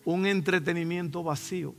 un 0.04 0.26
entretenimiento 0.26 1.22
vacío. 1.22 1.74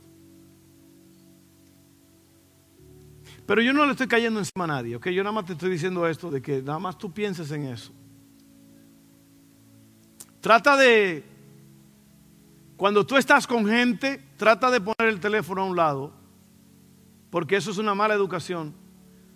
Pero 3.46 3.62
yo 3.62 3.72
no 3.72 3.84
le 3.84 3.92
estoy 3.92 4.08
cayendo 4.08 4.40
encima 4.40 4.64
a 4.64 4.66
nadie, 4.66 4.96
¿ok? 4.96 5.08
Yo 5.08 5.22
nada 5.22 5.32
más 5.32 5.46
te 5.46 5.52
estoy 5.52 5.70
diciendo 5.70 6.06
esto, 6.06 6.30
de 6.30 6.42
que 6.42 6.60
nada 6.60 6.80
más 6.80 6.98
tú 6.98 7.12
pienses 7.12 7.50
en 7.52 7.66
eso. 7.66 7.92
Trata 10.40 10.76
de, 10.76 11.24
cuando 12.76 13.06
tú 13.06 13.16
estás 13.16 13.46
con 13.46 13.66
gente, 13.66 14.20
trata 14.36 14.70
de 14.70 14.80
poner 14.80 15.12
el 15.12 15.20
teléfono 15.20 15.62
a 15.62 15.64
un 15.64 15.76
lado 15.76 16.12
porque 17.30 17.56
eso 17.56 17.70
es 17.70 17.78
una 17.78 17.94
mala 17.94 18.14
educación. 18.14 18.74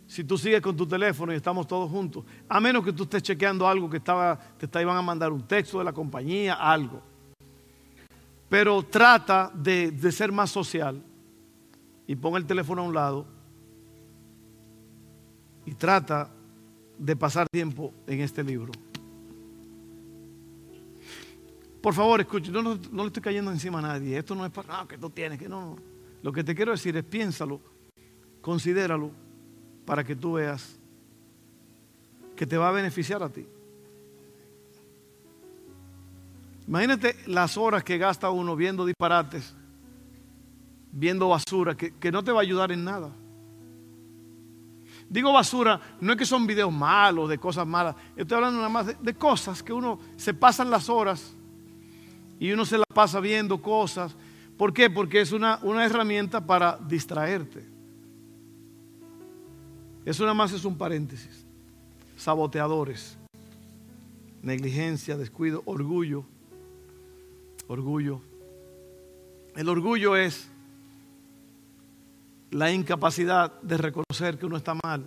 Si 0.07 0.25
tú 0.25 0.37
sigues 0.37 0.61
con 0.61 0.77
tu 0.77 0.87
teléfono 0.87 1.33
y 1.33 1.37
estamos 1.37 1.67
todos 1.67 1.89
juntos, 1.89 2.25
a 2.49 2.61
menos 2.61 2.85
que 2.85 2.93
tú 2.93 3.05
estés 3.05 3.23
chequeando 3.23 3.69
algo 3.69 3.89
que 3.89 3.99
estaba, 3.99 4.37
te 4.37 4.83
iban 4.83 4.97
a 4.97 5.03
mandar 5.03 5.31
un 5.31 5.47
texto 5.47 5.79
de 5.79 5.85
la 5.85 5.93
compañía, 5.93 6.55
algo. 6.55 7.01
Pero 8.49 8.83
trata 8.83 9.53
de, 9.55 9.93
de 9.93 10.11
ser 10.11 10.33
más 10.33 10.51
social 10.51 11.01
y 12.09 12.17
pon 12.17 12.35
el 12.37 12.45
teléfono 12.45 12.83
a 12.83 12.85
un 12.87 12.95
lado 12.95 13.40
y 15.71 15.75
trata 15.75 16.29
de 16.99 17.15
pasar 17.15 17.47
tiempo 17.49 17.95
en 18.09 18.21
este 18.23 18.43
libro. 18.43 18.73
Por 21.81 21.95
favor, 21.95 22.21
escuche, 22.21 22.51
no, 22.51 22.61
no, 22.61 23.03
le 23.03 23.07
estoy 23.07 23.23
cayendo 23.23 23.53
encima 23.53 23.79
a 23.79 23.83
nadie. 23.83 24.19
Esto 24.19 24.35
no 24.35 24.45
es 24.45 24.51
para, 24.51 24.83
no, 24.83 24.89
que 24.89 24.99
tú 24.99 25.11
tienes, 25.11 25.39
que 25.39 25.49
no. 25.49 25.77
Lo 26.23 26.33
que 26.33 26.43
te 26.43 26.57
quiero 26.57 26.73
decir 26.73 26.97
es 26.97 27.05
piénsalo 27.05 27.61
Considéralo 28.41 29.13
para 29.85 30.03
que 30.03 30.17
tú 30.17 30.33
veas 30.33 30.77
que 32.35 32.47
te 32.47 32.57
va 32.57 32.71
a 32.71 32.73
beneficiar 32.73 33.23
a 33.23 33.29
ti. 33.29 33.47
Imagínate 36.67 37.15
las 37.27 37.57
horas 37.57 37.85
que 37.85 37.97
gasta 37.97 38.29
uno 38.31 38.57
viendo 38.57 38.85
disparates, 38.85 39.55
viendo 40.91 41.29
basura, 41.29 41.77
que, 41.77 42.11
no 42.11 42.25
te 42.25 42.33
va 42.33 42.39
a 42.39 42.43
ayudar 42.43 42.73
en 42.73 42.83
nada. 42.83 43.13
Digo 45.11 45.33
basura, 45.33 45.81
no 46.01 46.13
es 46.13 46.19
que 46.19 46.25
son 46.25 46.47
videos 46.47 46.73
malos, 46.73 47.29
de 47.29 47.37
cosas 47.37 47.67
malas. 47.67 47.97
Estoy 48.15 48.37
hablando 48.37 48.59
nada 48.59 48.69
más 48.69 49.03
de, 49.03 49.15
cosas 49.15 49.61
que 49.61 49.73
uno 49.73 49.99
se 50.17 50.33
pasan 50.33 50.71
las 50.71 50.89
horas 50.89 51.35
y 52.39 52.53
uno 52.53 52.65
se 52.65 52.79
la 52.79 52.85
pasa 52.95 53.19
viendo 53.19 53.61
cosas. 53.61 54.15
¿Por 54.57 54.73
qué? 54.73 54.89
Porque 54.89 55.21
es 55.21 55.33
una, 55.33 55.59
una 55.63 55.85
herramienta 55.85 56.47
para 56.47 56.79
distraerte. 56.79 57.67
Eso 60.05 60.23
nada 60.23 60.35
más 60.35 60.53
es 60.53 60.65
un 60.65 60.79
paréntesis. 60.79 61.45
Saboteadores, 62.17 63.19
negligencia, 64.43 65.17
descuido, 65.17 65.63
orgullo. 65.65 66.25
Orgullo. 67.67 68.21
El 69.57 69.69
orgullo 69.69 70.15
es 70.15 70.50
la 72.51 72.71
incapacidad 72.73 73.61
de 73.63 73.77
reconocer 73.77 74.39
que 74.39 74.47
uno 74.47 74.57
está 74.57 74.75
mal, 74.75 75.07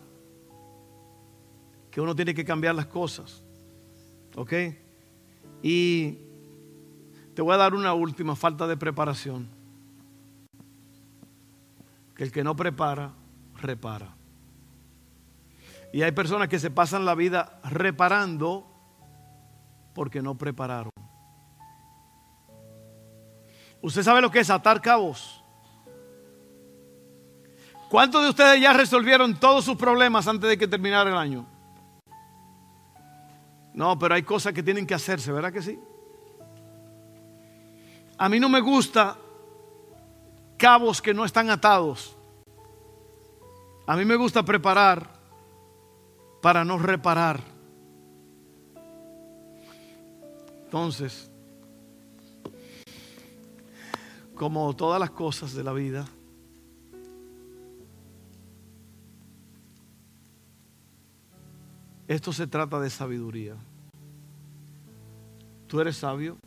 que 1.92 2.02
uno 2.02 2.16
tiene 2.16 2.34
que 2.34 2.46
cambiar 2.46 2.76
las 2.76 2.88
cosas. 2.88 3.44
¿Ok? 4.36 4.54
Y 5.62 6.18
te 7.34 7.42
voy 7.42 7.54
a 7.54 7.58
dar 7.58 7.74
una 7.74 7.94
última 7.94 8.36
falta 8.36 8.66
de 8.66 8.78
preparación. 8.78 9.50
Que 12.16 12.24
el 12.24 12.32
que 12.32 12.44
no 12.44 12.56
prepara, 12.56 13.14
repara. 13.56 14.16
Y 15.92 16.02
hay 16.02 16.12
personas 16.12 16.48
que 16.48 16.60
se 16.60 16.72
pasan 16.72 17.06
la 17.06 17.14
vida 17.14 17.60
reparando 17.64 18.68
porque 19.94 20.22
no 20.22 20.36
prepararon. 20.36 20.92
¿Usted 23.82 24.02
sabe 24.02 24.22
lo 24.22 24.32
que 24.32 24.40
es 24.40 24.50
atar 24.50 24.82
cabos? 24.82 25.43
¿Cuántos 27.94 28.24
de 28.24 28.30
ustedes 28.30 28.60
ya 28.60 28.74
resolvieron 28.74 29.36
todos 29.36 29.66
sus 29.66 29.76
problemas 29.78 30.28
antes 30.28 30.50
de 30.50 30.58
que 30.58 30.68
terminara 30.68 31.12
el 31.12 31.16
año? 31.16 31.46
No, 33.76 34.00
pero 34.00 34.16
hay 34.16 34.24
cosas 34.24 34.52
que 34.52 34.64
tienen 34.64 34.88
que 34.88 34.96
hacerse, 34.96 35.32
¿verdad 35.32 35.54
que 35.54 35.62
sí? 35.62 35.80
A 38.18 38.28
mí 38.30 38.40
no 38.40 38.50
me 38.50 38.62
gusta 38.62 39.16
cabos 40.58 41.04
que 41.04 41.14
no 41.14 41.24
están 41.24 41.52
atados. 41.52 42.18
A 43.86 43.96
mí 43.96 44.06
me 44.06 44.16
gusta 44.16 44.42
preparar 44.42 45.08
para 46.42 46.66
no 46.66 46.80
reparar. 46.80 47.42
Entonces, 50.64 51.30
como 54.34 54.76
todas 54.76 55.00
las 55.00 55.12
cosas 55.12 55.54
de 55.54 55.64
la 55.64 55.74
vida, 55.74 56.08
esto 62.08 62.34
se 62.34 62.48
trata 62.48 62.80
de 62.80 62.90
sabiduría. 62.90 63.56
Tú 65.68 65.80
eres 65.80 65.98
sabio, 65.98 66.38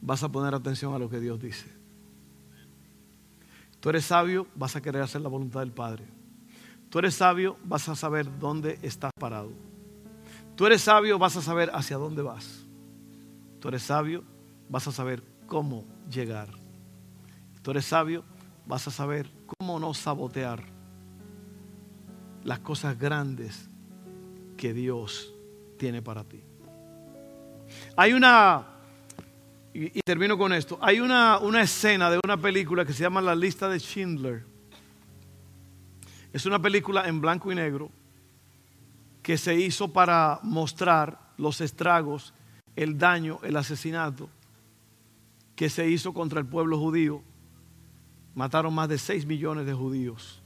vas 0.00 0.22
a 0.22 0.28
poner 0.28 0.54
atención 0.54 0.94
a 0.94 0.98
lo 0.98 1.08
que 1.08 1.20
Dios 1.20 1.40
dice. 1.40 1.70
Tú 3.80 3.88
eres 3.90 4.04
sabio, 4.04 4.46
vas 4.54 4.76
a 4.76 4.80
querer 4.80 5.02
hacer 5.02 5.20
la 5.20 5.28
voluntad 5.28 5.60
del 5.60 5.72
Padre. 5.72 6.04
Tú 6.90 6.98
eres 6.98 7.14
sabio, 7.14 7.56
vas 7.64 7.88
a 7.88 7.94
saber 7.94 8.38
dónde 8.38 8.78
estás 8.82 9.12
parado. 9.18 9.52
Tú 10.56 10.66
eres 10.66 10.82
sabio, 10.82 11.18
vas 11.18 11.36
a 11.36 11.42
saber 11.42 11.70
hacia 11.72 11.96
dónde 11.96 12.22
vas. 12.22 12.66
Tú 13.60 13.68
eres 13.68 13.82
sabio, 13.82 14.24
vas 14.68 14.86
a 14.88 14.92
saber 14.92 15.22
cómo 15.46 15.84
llegar. 16.10 16.48
Tú 17.62 17.70
eres 17.70 17.86
sabio, 17.86 18.24
vas 18.66 18.86
a 18.88 18.90
saber 18.90 19.30
cómo 19.46 19.78
no 19.78 19.94
sabotear 19.94 20.64
las 22.42 22.58
cosas 22.58 22.98
grandes 22.98 23.69
que 24.60 24.74
Dios 24.74 25.32
tiene 25.78 26.02
para 26.02 26.22
ti. 26.22 26.42
Hay 27.96 28.12
una, 28.12 28.66
y, 29.72 30.00
termino 30.02 30.36
con 30.36 30.52
esto, 30.52 30.78
hay 30.82 31.00
una, 31.00 31.38
una 31.38 31.62
escena 31.62 32.10
de 32.10 32.20
una 32.22 32.36
película 32.36 32.84
que 32.84 32.92
se 32.92 33.02
llama 33.02 33.22
La 33.22 33.34
lista 33.34 33.70
de 33.70 33.80
Schindler. 33.80 34.44
Es 36.30 36.44
una 36.44 36.60
película 36.60 37.08
en 37.08 37.22
blanco 37.22 37.50
y 37.50 37.54
negro 37.54 37.90
que 39.22 39.38
se 39.38 39.54
hizo 39.54 39.90
para 39.94 40.40
mostrar 40.42 41.18
los 41.38 41.62
estragos, 41.62 42.34
el 42.76 42.98
daño, 42.98 43.40
el 43.42 43.56
asesinato 43.56 44.28
que 45.56 45.70
se 45.70 45.88
hizo 45.88 46.12
contra 46.12 46.38
el 46.38 46.46
pueblo 46.46 46.78
judío 46.78 47.22
Mataron 48.34 48.72
más 48.72 48.88
de 48.88 48.96
6 48.96 49.26
millones 49.26 49.66
de 49.66 49.74
judíos 49.74 50.39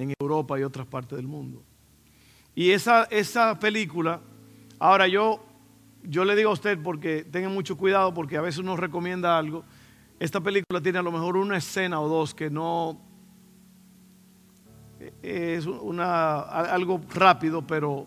en 0.00 0.14
Europa 0.18 0.58
y 0.58 0.62
otras 0.62 0.86
partes 0.86 1.16
del 1.16 1.26
mundo. 1.26 1.62
Y 2.54 2.70
esa, 2.70 3.04
esa 3.04 3.58
película, 3.58 4.20
ahora 4.78 5.06
yo, 5.06 5.44
yo 6.02 6.24
le 6.24 6.34
digo 6.34 6.50
a 6.50 6.54
usted 6.54 6.78
porque 6.82 7.24
tenga 7.24 7.48
mucho 7.48 7.76
cuidado 7.76 8.12
porque 8.12 8.36
a 8.36 8.40
veces 8.40 8.58
uno 8.58 8.76
recomienda 8.76 9.38
algo. 9.38 9.64
Esta 10.18 10.40
película 10.40 10.80
tiene 10.80 10.98
a 10.98 11.02
lo 11.02 11.12
mejor 11.12 11.36
una 11.36 11.56
escena 11.56 12.00
o 12.00 12.08
dos 12.08 12.34
que 12.34 12.50
no 12.50 12.98
es 15.22 15.66
una, 15.66 16.40
algo 16.40 17.00
rápido, 17.14 17.66
pero 17.66 18.06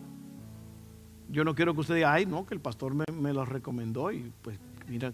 yo 1.28 1.44
no 1.44 1.54
quiero 1.54 1.74
que 1.74 1.80
usted 1.80 1.96
diga, 1.96 2.12
ay, 2.12 2.26
no, 2.26 2.46
que 2.46 2.54
el 2.54 2.60
pastor 2.60 2.94
me, 2.94 3.04
me 3.12 3.32
lo 3.32 3.44
recomendó 3.44 4.12
y 4.12 4.32
pues 4.42 4.58
mira, 4.88 5.12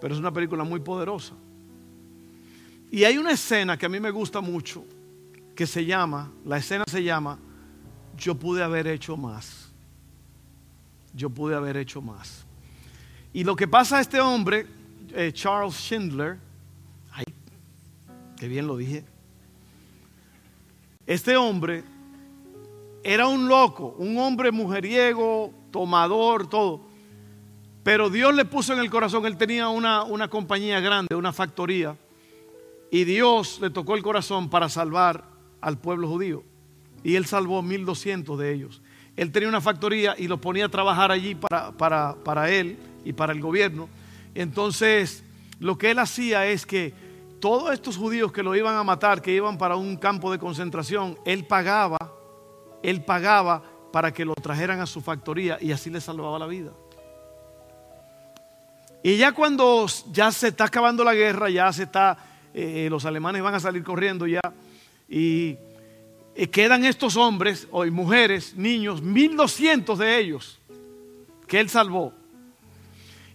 pero 0.00 0.14
es 0.14 0.20
una 0.20 0.32
película 0.32 0.64
muy 0.64 0.80
poderosa. 0.80 1.34
Y 2.90 3.04
hay 3.04 3.18
una 3.18 3.32
escena 3.32 3.76
que 3.76 3.86
a 3.86 3.88
mí 3.88 4.00
me 4.00 4.10
gusta 4.10 4.40
mucho, 4.40 4.84
que 5.54 5.66
se 5.66 5.84
llama, 5.84 6.32
la 6.44 6.56
escena 6.56 6.84
se 6.88 7.04
llama, 7.04 7.38
yo 8.16 8.34
pude 8.34 8.62
haber 8.62 8.88
hecho 8.88 9.16
más. 9.16 9.70
Yo 11.14 11.30
pude 11.30 11.54
haber 11.54 11.76
hecho 11.76 12.02
más. 12.02 12.44
Y 13.32 13.44
lo 13.44 13.54
que 13.54 13.68
pasa 13.68 13.98
a 13.98 14.00
este 14.00 14.20
hombre, 14.20 14.66
eh, 15.14 15.32
Charles 15.32 15.74
Schindler, 15.74 16.38
ay, 17.12 17.24
qué 18.36 18.48
bien 18.48 18.66
lo 18.66 18.76
dije. 18.76 19.04
Este 21.06 21.36
hombre 21.36 21.84
era 23.02 23.28
un 23.28 23.48
loco, 23.48 23.94
un 23.98 24.18
hombre 24.18 24.50
mujeriego, 24.50 25.52
tomador, 25.70 26.48
todo. 26.48 26.82
Pero 27.82 28.10
Dios 28.10 28.34
le 28.34 28.44
puso 28.44 28.72
en 28.72 28.80
el 28.80 28.90
corazón, 28.90 29.26
él 29.26 29.36
tenía 29.36 29.68
una, 29.68 30.02
una 30.02 30.28
compañía 30.28 30.80
grande, 30.80 31.14
una 31.14 31.32
factoría, 31.32 31.96
y 32.90 33.04
Dios 33.04 33.58
le 33.60 33.70
tocó 33.70 33.94
el 33.94 34.02
corazón 34.02 34.50
para 34.50 34.68
salvar 34.68 35.24
al 35.60 35.78
pueblo 35.78 36.08
judío. 36.08 36.44
Y 37.02 37.16
él 37.16 37.26
salvó 37.26 37.62
1200 37.62 38.38
de 38.38 38.52
ellos. 38.52 38.82
Él 39.16 39.32
tenía 39.32 39.48
una 39.48 39.60
factoría 39.60 40.14
y 40.18 40.28
los 40.28 40.40
ponía 40.40 40.66
a 40.66 40.68
trabajar 40.68 41.10
allí 41.10 41.34
para, 41.34 41.72
para, 41.72 42.16
para 42.24 42.50
él 42.50 42.78
y 43.04 43.12
para 43.12 43.32
el 43.32 43.40
gobierno. 43.40 43.88
Entonces, 44.34 45.24
lo 45.58 45.78
que 45.78 45.90
él 45.90 45.98
hacía 45.98 46.46
es 46.46 46.66
que 46.66 46.94
todos 47.40 47.72
estos 47.72 47.96
judíos 47.96 48.32
que 48.32 48.42
lo 48.42 48.54
iban 48.54 48.76
a 48.76 48.84
matar, 48.84 49.22
que 49.22 49.32
iban 49.32 49.56
para 49.56 49.76
un 49.76 49.96
campo 49.96 50.30
de 50.30 50.38
concentración, 50.38 51.18
él 51.24 51.46
pagaba, 51.46 51.98
él 52.82 53.02
pagaba 53.04 53.62
para 53.92 54.12
que 54.12 54.24
lo 54.24 54.34
trajeran 54.34 54.80
a 54.80 54.86
su 54.86 55.00
factoría 55.00 55.58
y 55.60 55.72
así 55.72 55.90
le 55.90 56.00
salvaba 56.00 56.38
la 56.38 56.46
vida. 56.46 56.72
Y 59.02 59.16
ya 59.16 59.32
cuando 59.32 59.86
ya 60.12 60.30
se 60.30 60.48
está 60.48 60.64
acabando 60.64 61.02
la 61.02 61.14
guerra, 61.14 61.48
ya 61.48 61.72
se 61.72 61.84
está, 61.84 62.18
eh, 62.54 62.88
los 62.90 63.04
alemanes 63.04 63.42
van 63.42 63.54
a 63.54 63.60
salir 63.60 63.82
corriendo 63.82 64.26
ya, 64.26 64.40
y, 65.08 65.56
quedan 66.50 66.84
estos 66.84 67.16
hombres 67.16 67.68
o 67.70 67.84
mujeres, 67.86 68.54
niños, 68.56 69.02
1200 69.02 69.98
de 69.98 70.18
ellos 70.18 70.58
que 71.46 71.60
él 71.60 71.68
salvó. 71.68 72.14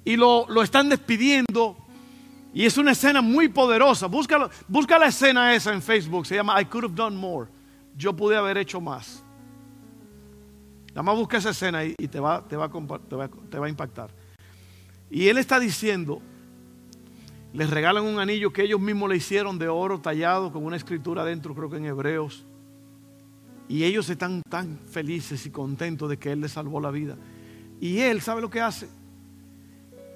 Y 0.03 0.15
lo, 0.15 0.47
están 0.63 0.89
despidiendo. 0.89 1.77
Y 2.53 2.65
es 2.65 2.77
una 2.77 2.91
escena 2.93 3.21
muy 3.21 3.49
poderosa. 3.49 4.07
Busca, 4.07 4.49
busca 4.67 4.97
la 4.97 5.07
escena 5.07 5.53
esa 5.53 5.73
en 5.73 5.81
Facebook. 5.81 6.25
Se 6.25 6.35
llama 6.35 6.59
I 6.59 6.65
could 6.65 6.85
have 6.85 6.95
done 6.95 7.15
more. 7.15 7.47
Yo 7.97 8.15
pude 8.15 8.37
haber 8.37 8.57
hecho 8.57 8.79
más. 8.79 9.21
Nada 10.89 11.03
más 11.03 11.15
busca 11.15 11.37
esa 11.37 11.49
escena 11.49 11.83
y, 11.83 11.93
te, 12.07 12.19
va, 12.19 12.41
te, 12.47 12.55
va, 12.55 12.69
te 12.69 13.59
va 13.59 13.65
a 13.65 13.69
impactar. 13.69 14.09
Y 15.11 15.27
él 15.27 15.37
está 15.37 15.59
diciendo, 15.59 16.21
les 17.55 17.69
regalan 17.69 18.03
un 18.03 18.19
anillo 18.19 18.51
que 18.51 18.63
ellos 18.63 18.81
mismos 18.81 19.09
le 19.09 19.15
hicieron 19.15 19.57
de 19.57 19.69
oro 19.69 20.01
tallado 20.01 20.51
con 20.51 20.65
una 20.65 20.75
escritura 20.75 21.23
dentro, 21.23 21.55
creo 21.55 21.69
que 21.69 21.77
en 21.77 21.85
hebreos. 21.85 22.45
Y 23.69 23.85
ellos 23.85 24.09
están 24.09 24.41
tan 24.49 24.77
felices 24.79 25.45
y 25.45 25.51
contentos 25.51 26.09
de 26.09 26.17
que 26.17 26.33
Él 26.33 26.41
les 26.41 26.51
salvó 26.51 26.81
la 26.81 26.91
vida. 26.91 27.17
Y 27.79 27.99
Él, 27.99 28.19
¿sabe 28.19 28.41
lo 28.41 28.49
que 28.49 28.59
hace? 28.59 28.89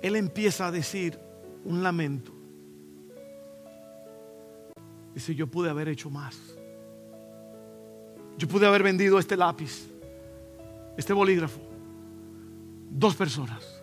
Él 0.02 0.18
empieza 0.18 0.68
a 0.68 0.72
decir 0.72 1.18
un 1.64 1.82
lamento. 1.82 2.34
Dice, 5.16 5.34
yo 5.34 5.48
pude 5.48 5.70
haber 5.70 5.88
hecho 5.88 6.10
más. 6.10 6.38
Yo 8.38 8.50
pude 8.50 8.68
haber 8.68 8.84
vendido 8.84 9.18
este 9.18 9.38
lápiz, 9.38 9.88
este 10.98 11.14
bolígrafo. 11.14 11.62
Dos 12.90 13.16
personas. 13.16 13.82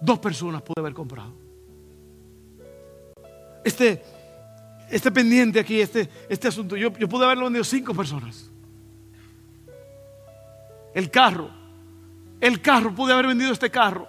Dos 0.00 0.18
personas 0.18 0.62
pude 0.62 0.80
haber 0.80 0.94
comprado. 0.94 1.45
Este, 3.66 4.00
este 4.88 5.10
pendiente 5.10 5.58
aquí, 5.58 5.80
este, 5.80 6.08
este 6.28 6.46
asunto, 6.46 6.76
yo, 6.76 6.92
yo 6.92 7.08
pude 7.08 7.24
haberlo 7.24 7.46
vendido 7.46 7.64
cinco 7.64 7.92
personas. 7.92 8.48
El 10.94 11.10
carro, 11.10 11.50
el 12.40 12.62
carro, 12.62 12.94
pude 12.94 13.12
haber 13.12 13.26
vendido 13.26 13.50
este 13.52 13.68
carro 13.68 14.06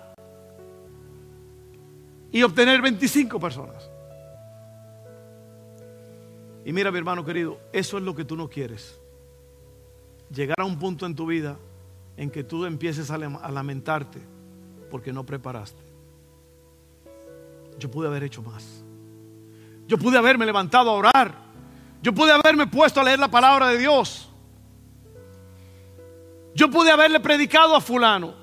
y 2.31 2.43
obtener 2.43 2.83
25 2.83 3.39
personas. 3.39 3.89
Y 6.63 6.71
mira, 6.71 6.91
mi 6.91 6.99
hermano 6.99 7.25
querido, 7.25 7.57
eso 7.73 7.97
es 7.97 8.03
lo 8.03 8.13
que 8.13 8.25
tú 8.25 8.35
no 8.35 8.47
quieres. 8.47 9.01
Llegar 10.29 10.59
a 10.59 10.65
un 10.65 10.77
punto 10.77 11.07
en 11.07 11.15
tu 11.15 11.25
vida 11.25 11.57
en 12.15 12.29
que 12.29 12.43
tú 12.43 12.63
empieces 12.65 13.09
a 13.09 13.17
lamentarte 13.17 14.19
porque 14.91 15.11
no 15.11 15.25
preparaste. 15.25 15.81
Yo 17.79 17.89
pude 17.89 18.07
haber 18.07 18.23
hecho 18.23 18.43
más. 18.43 18.83
Yo 19.87 19.97
pude 19.97 20.17
haberme 20.17 20.45
levantado 20.45 20.89
a 20.89 20.93
orar. 20.93 21.33
Yo 22.01 22.13
pude 22.13 22.31
haberme 22.31 22.67
puesto 22.67 22.99
a 22.99 23.03
leer 23.03 23.19
la 23.19 23.29
palabra 23.29 23.69
de 23.69 23.77
Dios. 23.77 24.29
Yo 26.53 26.69
pude 26.69 26.91
haberle 26.91 27.19
predicado 27.19 27.75
a 27.75 27.81
fulano. 27.81 28.33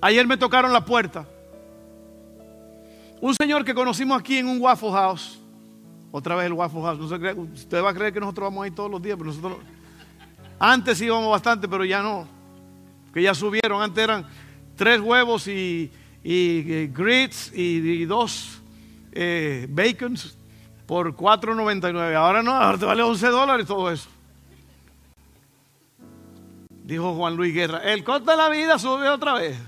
Ayer 0.00 0.26
me 0.26 0.36
tocaron 0.36 0.72
la 0.72 0.84
puerta. 0.84 1.26
Un 3.20 3.34
señor 3.34 3.64
que 3.64 3.74
conocimos 3.74 4.18
aquí 4.20 4.38
en 4.38 4.48
un 4.48 4.60
Waffle 4.60 4.92
House. 4.92 5.40
Otra 6.10 6.34
vez 6.36 6.46
el 6.46 6.52
Waffle 6.52 6.82
House. 6.82 7.00
usted 7.54 7.82
va 7.82 7.90
a 7.90 7.94
creer 7.94 8.12
que 8.12 8.20
nosotros 8.20 8.46
vamos 8.46 8.64
ahí 8.64 8.70
todos 8.70 8.90
los 8.90 9.00
días, 9.00 9.16
pero 9.16 9.30
nosotros 9.30 9.58
antes 10.58 11.00
íbamos 11.00 11.30
bastante, 11.30 11.68
pero 11.68 11.84
ya 11.84 12.02
no. 12.02 12.26
Que 13.12 13.22
ya 13.22 13.34
subieron. 13.34 13.82
Antes 13.82 14.04
eran 14.04 14.26
tres 14.74 15.00
huevos 15.00 15.48
y, 15.48 15.90
y, 16.22 16.86
grits 16.88 17.50
y, 17.54 18.04
dos 18.04 18.60
eh, 19.12 19.66
bacons 19.70 20.36
por 20.86 21.14
4.99. 21.14 22.14
Ahora 22.14 22.42
no, 22.42 22.52
ahora 22.52 22.78
te 22.78 22.84
vale 22.84 23.02
11 23.02 23.26
dólares 23.28 23.66
todo 23.66 23.90
eso. 23.90 24.08
Dijo 26.84 27.14
Juan 27.14 27.36
Luis 27.36 27.52
Guerra, 27.52 27.78
el 27.78 28.04
costo 28.04 28.30
de 28.30 28.36
la 28.36 28.48
vida 28.48 28.78
sube 28.78 29.08
otra 29.08 29.34
vez. 29.34 29.58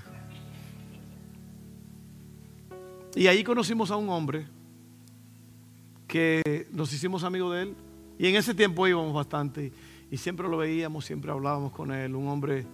Y 3.17 3.27
ahí 3.27 3.43
conocimos 3.43 3.91
a 3.91 3.97
un 3.97 4.09
hombre 4.11 4.47
que 6.07 6.69
nos 6.73 6.93
hicimos 6.93 7.25
amigos 7.25 7.55
de 7.55 7.63
él. 7.63 7.77
Y 8.19 8.29
en 8.29 8.37
ese 8.37 8.55
tiempo 8.55 8.87
íbamos 8.87 9.13
bastante. 9.13 9.73
Y 10.11 10.17
siempre 10.17 10.49
lo 10.49 10.59
veíamos, 10.59 11.05
siempre 11.05 11.33
hablábamos 11.33 11.73
con 11.73 11.93
él. 11.93 12.15
Un 12.15 12.29
hombre 12.29 12.65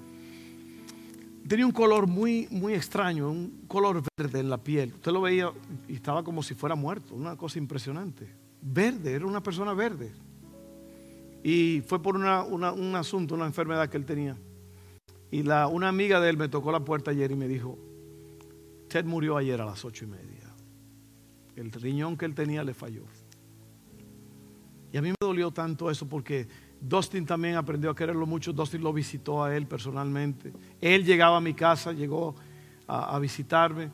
tenía 1.46 1.66
un 1.66 1.72
color 1.72 2.06
muy, 2.06 2.48
muy 2.50 2.74
extraño, 2.74 3.30
un 3.30 3.64
color 3.66 4.02
verde 4.16 4.40
en 4.40 4.50
la 4.50 4.58
piel. 4.58 4.92
Usted 4.94 5.12
lo 5.12 5.20
veía 5.20 5.52
y 5.88 5.94
estaba 5.94 6.22
como 6.22 6.42
si 6.42 6.54
fuera 6.54 6.74
muerto, 6.74 7.14
una 7.14 7.36
cosa 7.36 7.58
impresionante. 7.58 8.28
Verde, 8.60 9.12
era 9.12 9.26
una 9.26 9.42
persona 9.42 9.74
verde. 9.74 10.12
Y 11.42 11.82
fue 11.86 12.02
por 12.02 12.16
un 12.16 12.96
asunto, 12.96 13.34
una 13.34 13.46
enfermedad 13.46 13.88
que 13.90 13.98
él 13.98 14.06
tenía. 14.06 14.36
Y 15.30 15.42
la, 15.42 15.66
una 15.66 15.88
amiga 15.88 16.20
de 16.20 16.30
él 16.30 16.36
me 16.36 16.48
tocó 16.48 16.72
la 16.72 16.80
puerta 16.80 17.10
ayer 17.10 17.30
y 17.30 17.36
me 17.36 17.48
dijo, 17.48 17.78
Ted 18.88 19.04
murió 19.04 19.36
ayer 19.36 19.60
a 19.60 19.66
las 19.66 19.84
ocho 19.84 20.04
y 20.04 20.08
media. 20.08 20.54
El 21.56 21.70
riñón 21.70 22.16
que 22.16 22.24
él 22.24 22.34
tenía 22.34 22.64
le 22.64 22.72
falló. 22.72 23.04
Y 24.92 24.96
a 24.96 25.02
mí 25.02 25.08
me 25.08 25.16
dolió 25.20 25.50
tanto 25.50 25.90
eso 25.90 26.08
porque 26.08 26.46
Dustin 26.86 27.24
también 27.24 27.56
aprendió 27.56 27.90
a 27.90 27.94
quererlo 27.94 28.26
mucho. 28.26 28.52
Dustin 28.52 28.82
lo 28.82 28.92
visitó 28.92 29.42
a 29.42 29.56
él 29.56 29.66
personalmente. 29.66 30.52
Él 30.80 31.04
llegaba 31.04 31.38
a 31.38 31.40
mi 31.40 31.54
casa, 31.54 31.92
llegó 31.92 32.34
a, 32.86 33.16
a 33.16 33.18
visitarme. 33.18 33.90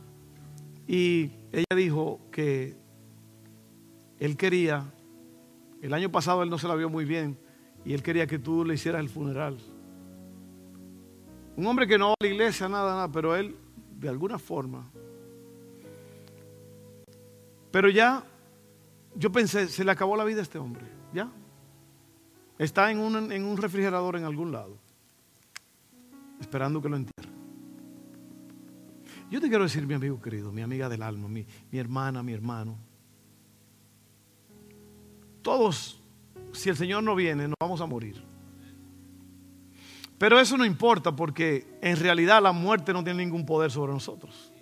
Y 0.88 1.30
ella 1.52 1.76
dijo 1.76 2.20
que 2.32 2.76
él 4.18 4.36
quería, 4.36 4.92
el 5.80 5.94
año 5.94 6.10
pasado 6.10 6.42
él 6.42 6.50
no 6.50 6.58
se 6.58 6.66
la 6.66 6.74
vio 6.74 6.90
muy 6.90 7.04
bien, 7.04 7.38
y 7.84 7.94
él 7.94 8.02
quería 8.02 8.26
que 8.26 8.40
tú 8.40 8.64
le 8.64 8.74
hicieras 8.74 9.00
el 9.00 9.08
funeral. 9.08 9.56
Un 11.56 11.66
hombre 11.66 11.86
que 11.86 11.96
no 11.96 12.08
va 12.08 12.14
a 12.18 12.24
la 12.24 12.28
iglesia, 12.28 12.68
nada, 12.68 12.92
nada, 12.92 13.12
pero 13.12 13.36
él, 13.36 13.56
de 13.98 14.08
alguna 14.08 14.38
forma. 14.38 14.90
Pero 17.70 17.88
ya, 17.88 18.24
yo 19.14 19.30
pensé, 19.30 19.68
se 19.68 19.84
le 19.84 19.92
acabó 19.92 20.16
la 20.16 20.24
vida 20.24 20.40
a 20.40 20.42
este 20.42 20.58
hombre, 20.58 20.86
ya. 21.14 21.30
Está 22.60 22.90
en 22.90 22.98
un, 22.98 23.32
en 23.32 23.44
un 23.46 23.56
refrigerador 23.56 24.16
en 24.16 24.24
algún 24.24 24.52
lado, 24.52 24.76
esperando 26.38 26.82
que 26.82 26.90
lo 26.90 26.96
entierre. 26.96 27.32
Yo 29.30 29.40
te 29.40 29.48
quiero 29.48 29.64
decir, 29.64 29.86
mi 29.86 29.94
amigo 29.94 30.20
querido, 30.20 30.52
mi 30.52 30.60
amiga 30.60 30.90
del 30.90 31.00
alma, 31.02 31.26
mi, 31.26 31.46
mi 31.72 31.78
hermana, 31.78 32.22
mi 32.22 32.34
hermano, 32.34 32.76
todos, 35.40 36.02
si 36.52 36.68
el 36.68 36.76
Señor 36.76 37.02
no 37.02 37.14
viene, 37.14 37.48
nos 37.48 37.56
vamos 37.58 37.80
a 37.80 37.86
morir. 37.86 38.22
Pero 40.18 40.38
eso 40.38 40.58
no 40.58 40.66
importa 40.66 41.16
porque 41.16 41.78
en 41.80 41.96
realidad 41.96 42.42
la 42.42 42.52
muerte 42.52 42.92
no 42.92 43.02
tiene 43.02 43.24
ningún 43.24 43.46
poder 43.46 43.70
sobre 43.70 43.94
nosotros. 43.94 44.52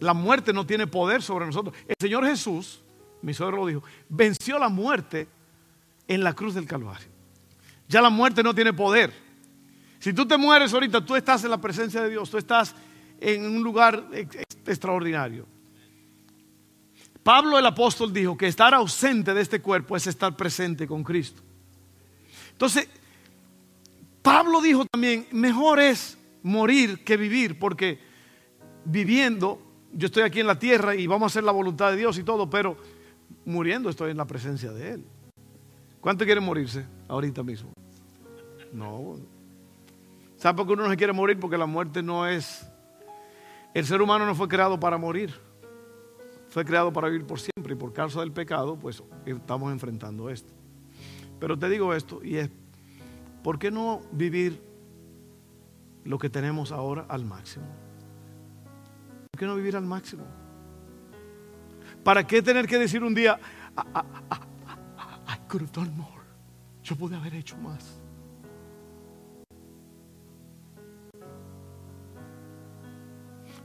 La 0.00 0.14
muerte 0.14 0.54
no 0.54 0.64
tiene 0.64 0.86
poder 0.86 1.20
sobre 1.20 1.44
nosotros. 1.44 1.76
El 1.86 1.96
Señor 2.00 2.24
Jesús, 2.24 2.82
mi 3.20 3.34
suegro 3.34 3.58
lo 3.58 3.66
dijo, 3.66 3.82
venció 4.08 4.58
la 4.58 4.70
muerte 4.70 5.35
en 6.08 6.22
la 6.22 6.32
cruz 6.32 6.54
del 6.54 6.66
Calvario. 6.66 7.08
Ya 7.88 8.00
la 8.00 8.10
muerte 8.10 8.42
no 8.42 8.54
tiene 8.54 8.72
poder. 8.72 9.12
Si 9.98 10.12
tú 10.12 10.26
te 10.26 10.36
mueres 10.36 10.72
ahorita, 10.72 11.04
tú 11.04 11.16
estás 11.16 11.44
en 11.44 11.50
la 11.50 11.60
presencia 11.60 12.02
de 12.02 12.10
Dios, 12.10 12.30
tú 12.30 12.38
estás 12.38 12.74
en 13.20 13.44
un 13.44 13.62
lugar 13.62 14.08
extraordinario. 14.66 15.46
Pablo 17.22 17.58
el 17.58 17.66
apóstol 17.66 18.12
dijo 18.12 18.36
que 18.36 18.46
estar 18.46 18.72
ausente 18.72 19.34
de 19.34 19.40
este 19.40 19.60
cuerpo 19.60 19.96
es 19.96 20.06
estar 20.06 20.36
presente 20.36 20.86
con 20.86 21.02
Cristo. 21.02 21.42
Entonces, 22.52 22.88
Pablo 24.22 24.60
dijo 24.60 24.84
también, 24.84 25.26
mejor 25.32 25.80
es 25.80 26.16
morir 26.42 27.02
que 27.02 27.16
vivir, 27.16 27.58
porque 27.58 27.98
viviendo, 28.84 29.60
yo 29.92 30.06
estoy 30.06 30.22
aquí 30.22 30.38
en 30.38 30.46
la 30.46 30.58
tierra 30.58 30.94
y 30.94 31.06
vamos 31.08 31.24
a 31.24 31.26
hacer 31.32 31.44
la 31.44 31.52
voluntad 31.52 31.90
de 31.90 31.96
Dios 31.96 32.16
y 32.18 32.22
todo, 32.22 32.48
pero 32.48 32.76
muriendo 33.44 33.90
estoy 33.90 34.12
en 34.12 34.16
la 34.18 34.26
presencia 34.26 34.70
de 34.72 34.92
Él. 34.92 35.04
¿Cuánto 36.06 36.24
quieren 36.24 36.44
morirse 36.44 36.86
ahorita 37.08 37.42
mismo? 37.42 37.72
No. 38.72 39.16
¿Sabe 40.36 40.56
por 40.56 40.64
qué 40.64 40.74
uno 40.74 40.84
no 40.84 40.90
se 40.90 40.96
quiere 40.96 41.12
morir? 41.12 41.36
Porque 41.40 41.58
la 41.58 41.66
muerte 41.66 42.00
no 42.00 42.28
es... 42.28 42.64
El 43.74 43.84
ser 43.84 44.00
humano 44.00 44.24
no 44.24 44.32
fue 44.36 44.46
creado 44.46 44.78
para 44.78 44.98
morir. 44.98 45.34
Fue 46.48 46.64
creado 46.64 46.92
para 46.92 47.08
vivir 47.08 47.26
por 47.26 47.40
siempre 47.40 47.72
y 47.72 47.76
por 47.76 47.92
causa 47.92 48.20
del 48.20 48.30
pecado, 48.30 48.78
pues 48.78 49.02
estamos 49.24 49.72
enfrentando 49.72 50.30
esto. 50.30 50.52
Pero 51.40 51.58
te 51.58 51.68
digo 51.68 51.92
esto 51.92 52.20
y 52.22 52.36
es, 52.36 52.50
¿por 53.42 53.58
qué 53.58 53.72
no 53.72 54.00
vivir 54.12 54.62
lo 56.04 56.20
que 56.20 56.30
tenemos 56.30 56.70
ahora 56.70 57.06
al 57.08 57.24
máximo? 57.24 57.66
¿Por 59.32 59.40
qué 59.40 59.46
no 59.46 59.56
vivir 59.56 59.74
al 59.74 59.86
máximo? 59.86 60.22
¿Para 62.04 62.24
qué 62.24 62.42
tener 62.42 62.68
que 62.68 62.78
decir 62.78 63.02
un 63.02 63.12
día, 63.12 63.40
ah, 63.76 63.84
ah, 63.92 64.04
ah, 64.30 64.40
could 65.48 65.62
have 65.62 65.72
done 65.72 65.90
more. 65.96 66.24
Yo 66.82 66.96
pude 66.96 67.16
haber 67.16 67.34
hecho 67.34 67.56
más. 67.56 68.00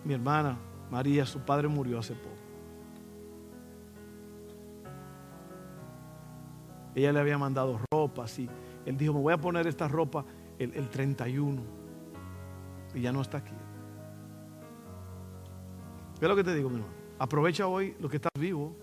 Mi 0.03 0.13
hermana 0.15 0.57
María, 0.89 1.25
su 1.25 1.39
padre 1.39 1.67
murió 1.67 1.99
hace 1.99 2.13
poco. 2.13 2.36
Ella 6.93 7.13
le 7.13 7.19
había 7.19 7.38
mandado 7.38 7.79
ropa, 7.91 8.25
así. 8.25 8.49
Él 8.86 8.97
dijo, 8.97 9.13
me 9.13 9.21
voy 9.21 9.34
a 9.34 9.38
poner 9.38 9.67
esta 9.67 9.88
ropa 9.88 10.25
el, 10.59 10.73
el 10.73 10.89
31. 10.89 11.61
Y 12.93 13.01
ya 13.01 13.13
no 13.13 13.21
está 13.21 13.38
aquí. 13.38 13.53
¿Qué 16.19 16.25
es 16.25 16.29
lo 16.29 16.36
que 16.36 16.43
te 16.43 16.53
digo, 16.53 16.69
mi 16.69 16.75
hermano? 16.77 16.93
Aprovecha 17.19 17.67
hoy 17.67 17.95
lo 17.99 18.09
que 18.09 18.17
estás 18.17 18.32
vivo. 18.38 18.75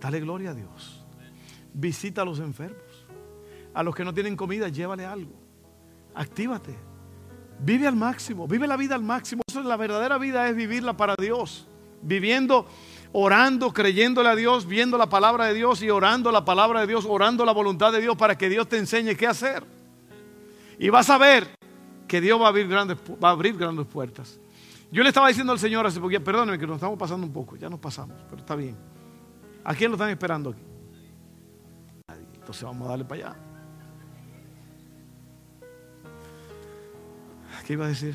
Dale 0.00 0.20
gloria 0.20 0.50
a 0.50 0.54
Dios. 0.54 1.03
Visita 1.74 2.22
a 2.22 2.24
los 2.24 2.38
enfermos. 2.38 2.78
A 3.74 3.82
los 3.82 3.94
que 3.94 4.04
no 4.04 4.14
tienen 4.14 4.36
comida, 4.36 4.68
llévale 4.68 5.04
algo. 5.04 5.32
Actívate. 6.14 6.74
Vive 7.58 7.86
al 7.86 7.96
máximo. 7.96 8.46
Vive 8.46 8.66
la 8.66 8.76
vida 8.76 8.94
al 8.94 9.02
máximo. 9.02 9.42
Eso 9.48 9.60
es 9.60 9.66
la 9.66 9.76
verdadera 9.76 10.16
vida, 10.18 10.48
es 10.48 10.54
vivirla 10.54 10.96
para 10.96 11.14
Dios. 11.18 11.66
Viviendo, 12.00 12.66
orando, 13.12 13.72
creyéndole 13.72 14.28
a 14.28 14.36
Dios, 14.36 14.66
viendo 14.66 14.96
la 14.96 15.08
palabra 15.08 15.46
de 15.46 15.54
Dios 15.54 15.82
y 15.82 15.90
orando 15.90 16.30
la 16.30 16.44
palabra 16.44 16.80
de 16.80 16.86
Dios, 16.86 17.04
orando 17.08 17.44
la 17.44 17.52
voluntad 17.52 17.92
de 17.92 18.00
Dios 18.00 18.16
para 18.16 18.38
que 18.38 18.48
Dios 18.48 18.68
te 18.68 18.78
enseñe 18.78 19.16
qué 19.16 19.26
hacer. 19.26 19.64
Y 20.78 20.88
vas 20.90 21.10
a 21.10 21.18
ver 21.18 21.48
que 22.06 22.20
Dios 22.20 22.40
va 22.40 22.46
a 22.46 22.48
abrir 22.48 22.68
grandes, 22.68 22.98
va 23.22 23.30
a 23.30 23.32
abrir 23.32 23.56
grandes 23.56 23.86
puertas. 23.86 24.38
Yo 24.92 25.02
le 25.02 25.08
estaba 25.08 25.28
diciendo 25.28 25.52
al 25.52 25.58
Señor 25.58 25.86
hace 25.86 25.98
poquito, 25.98 26.22
perdóneme 26.22 26.58
que 26.58 26.66
nos 26.66 26.76
estamos 26.76 26.98
pasando 26.98 27.26
un 27.26 27.32
poco, 27.32 27.56
ya 27.56 27.68
nos 27.68 27.80
pasamos, 27.80 28.16
pero 28.28 28.40
está 28.40 28.54
bien. 28.54 28.76
¿A 29.64 29.74
quién 29.74 29.90
lo 29.90 29.96
están 29.96 30.10
esperando 30.10 30.50
aquí? 30.50 30.73
Entonces 32.44 32.64
vamos 32.64 32.86
a 32.86 32.90
darle 32.90 33.06
para 33.06 33.28
allá. 33.30 33.36
¿Qué 37.66 37.72
iba 37.72 37.86
a 37.86 37.88
decir? 37.88 38.14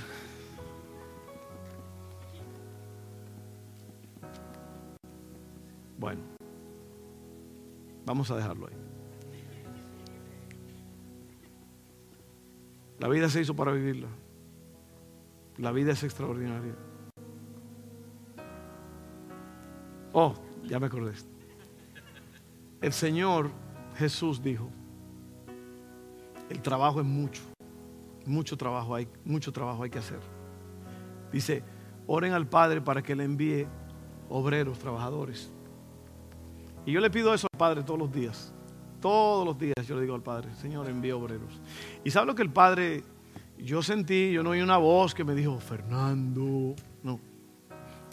Bueno, 5.97 6.21
vamos 8.05 8.29
a 8.29 8.37
dejarlo 8.37 8.67
ahí. 8.67 8.75
La 12.99 13.07
vida 13.07 13.29
se 13.29 13.41
hizo 13.41 13.55
para 13.55 13.71
vivirla. 13.71 14.09
La 15.57 15.71
vida 15.71 15.93
es 15.93 16.03
extraordinaria. 16.03 16.75
Oh, 20.13 20.35
ya 20.65 20.79
me 20.79 20.85
acordé. 20.85 21.13
El 22.79 22.93
Señor 22.93 23.49
Jesús 23.99 24.41
dijo, 24.41 24.69
el 26.49 26.61
trabajo 26.61 27.01
es 27.01 27.05
mucho, 27.05 27.41
mucho 28.25 28.55
trabajo 28.55 28.95
hay, 28.95 29.09
mucho 29.25 29.51
trabajo 29.51 29.83
hay 29.83 29.89
que 29.89 29.99
hacer. 29.99 30.21
Dice, 31.33 31.63
oren 32.07 32.31
al 32.31 32.47
Padre 32.47 32.79
para 32.79 33.01
que 33.01 33.13
le 33.13 33.25
envíe 33.25 33.67
obreros, 34.29 34.79
trabajadores. 34.79 35.51
Y 36.85 36.93
yo 36.93 37.01
le 37.01 37.09
pido 37.09 37.33
eso 37.33 37.47
al 37.51 37.57
Padre 37.57 37.83
todos 37.83 37.99
los 37.99 38.09
días. 38.09 38.53
Todos 39.01 39.45
los 39.45 39.59
días 39.59 39.85
yo 39.85 39.95
le 39.95 40.03
digo 40.03 40.15
al 40.15 40.23
Padre, 40.23 40.55
Señor, 40.55 40.87
envíe 40.87 41.11
obreros. 41.11 41.59
Y 42.05 42.11
sabe 42.11 42.27
lo 42.27 42.35
que 42.35 42.41
el 42.41 42.51
Padre, 42.51 43.03
yo 43.57 43.83
sentí, 43.83 44.31
yo 44.31 44.43
no 44.43 44.51
oí 44.51 44.61
una 44.61 44.77
voz 44.77 45.13
que 45.13 45.25
me 45.25 45.35
dijo, 45.35 45.59
Fernando, 45.59 46.73
no. 47.03 47.19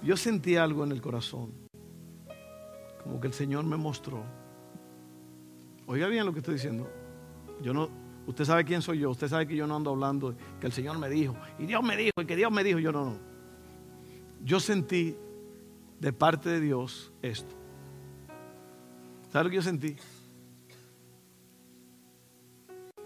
Yo 0.03 0.17
sentí 0.17 0.57
algo 0.57 0.83
en 0.83 0.91
el 0.91 1.01
corazón, 1.01 1.53
como 3.05 3.21
que 3.21 3.29
el 3.29 3.35
Señor 3.35 3.65
me 3.65 3.77
mostró. 3.77 4.25
Oiga 5.87 6.09
bien 6.09 6.27
lo 6.27 6.33
que 6.33 6.41
estoy 6.41 6.55
diciendo. 6.55 6.91
Yo 7.63 7.73
no, 7.73 7.89
usted 8.27 8.45
sabe 8.45 8.65
quién 8.65 8.83
soy 8.83 8.99
yo, 8.99 9.11
usted 9.11 9.29
sabe 9.29 9.47
que 9.47 9.57
yo 9.57 9.67
no 9.67 9.77
ando 9.77 9.91
hablando 9.91 10.35
que 10.61 10.67
el 10.67 10.73
Señor 10.73 10.99
me 10.99 11.09
dijo, 11.09 11.37
y 11.59 11.67
Dios 11.67 11.83
me 11.83 11.97
dijo, 11.97 12.21
y 12.21 12.27
que 12.27 12.37
Dios 12.37 12.51
me 12.51 12.65
dijo, 12.65 12.79
yo 12.79 12.93
no, 12.93 13.05
no. 13.05 13.19
Yo 14.45 14.61
sentí 14.61 15.17
de 16.01 16.13
parte 16.13 16.51
de 16.51 16.61
Dios 16.61 17.13
esto. 17.23 17.55
¿Sabe 19.31 19.45
lo 19.45 19.51
que 19.51 19.57
yo 19.57 19.63
sentí? 19.63 19.97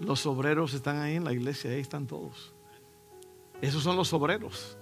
Los 0.01 0.25
obreros 0.27 0.75
están 0.75 0.99
ahí 0.99 1.17
en 1.17 1.25
la 1.25 1.33
iglesia, 1.33 1.71
ahí 1.71 1.81
están 1.81 2.07
todos. 2.07 2.55
Esos 3.61 3.83
son 3.83 3.97
los 3.97 4.13
obreros. 4.13 4.79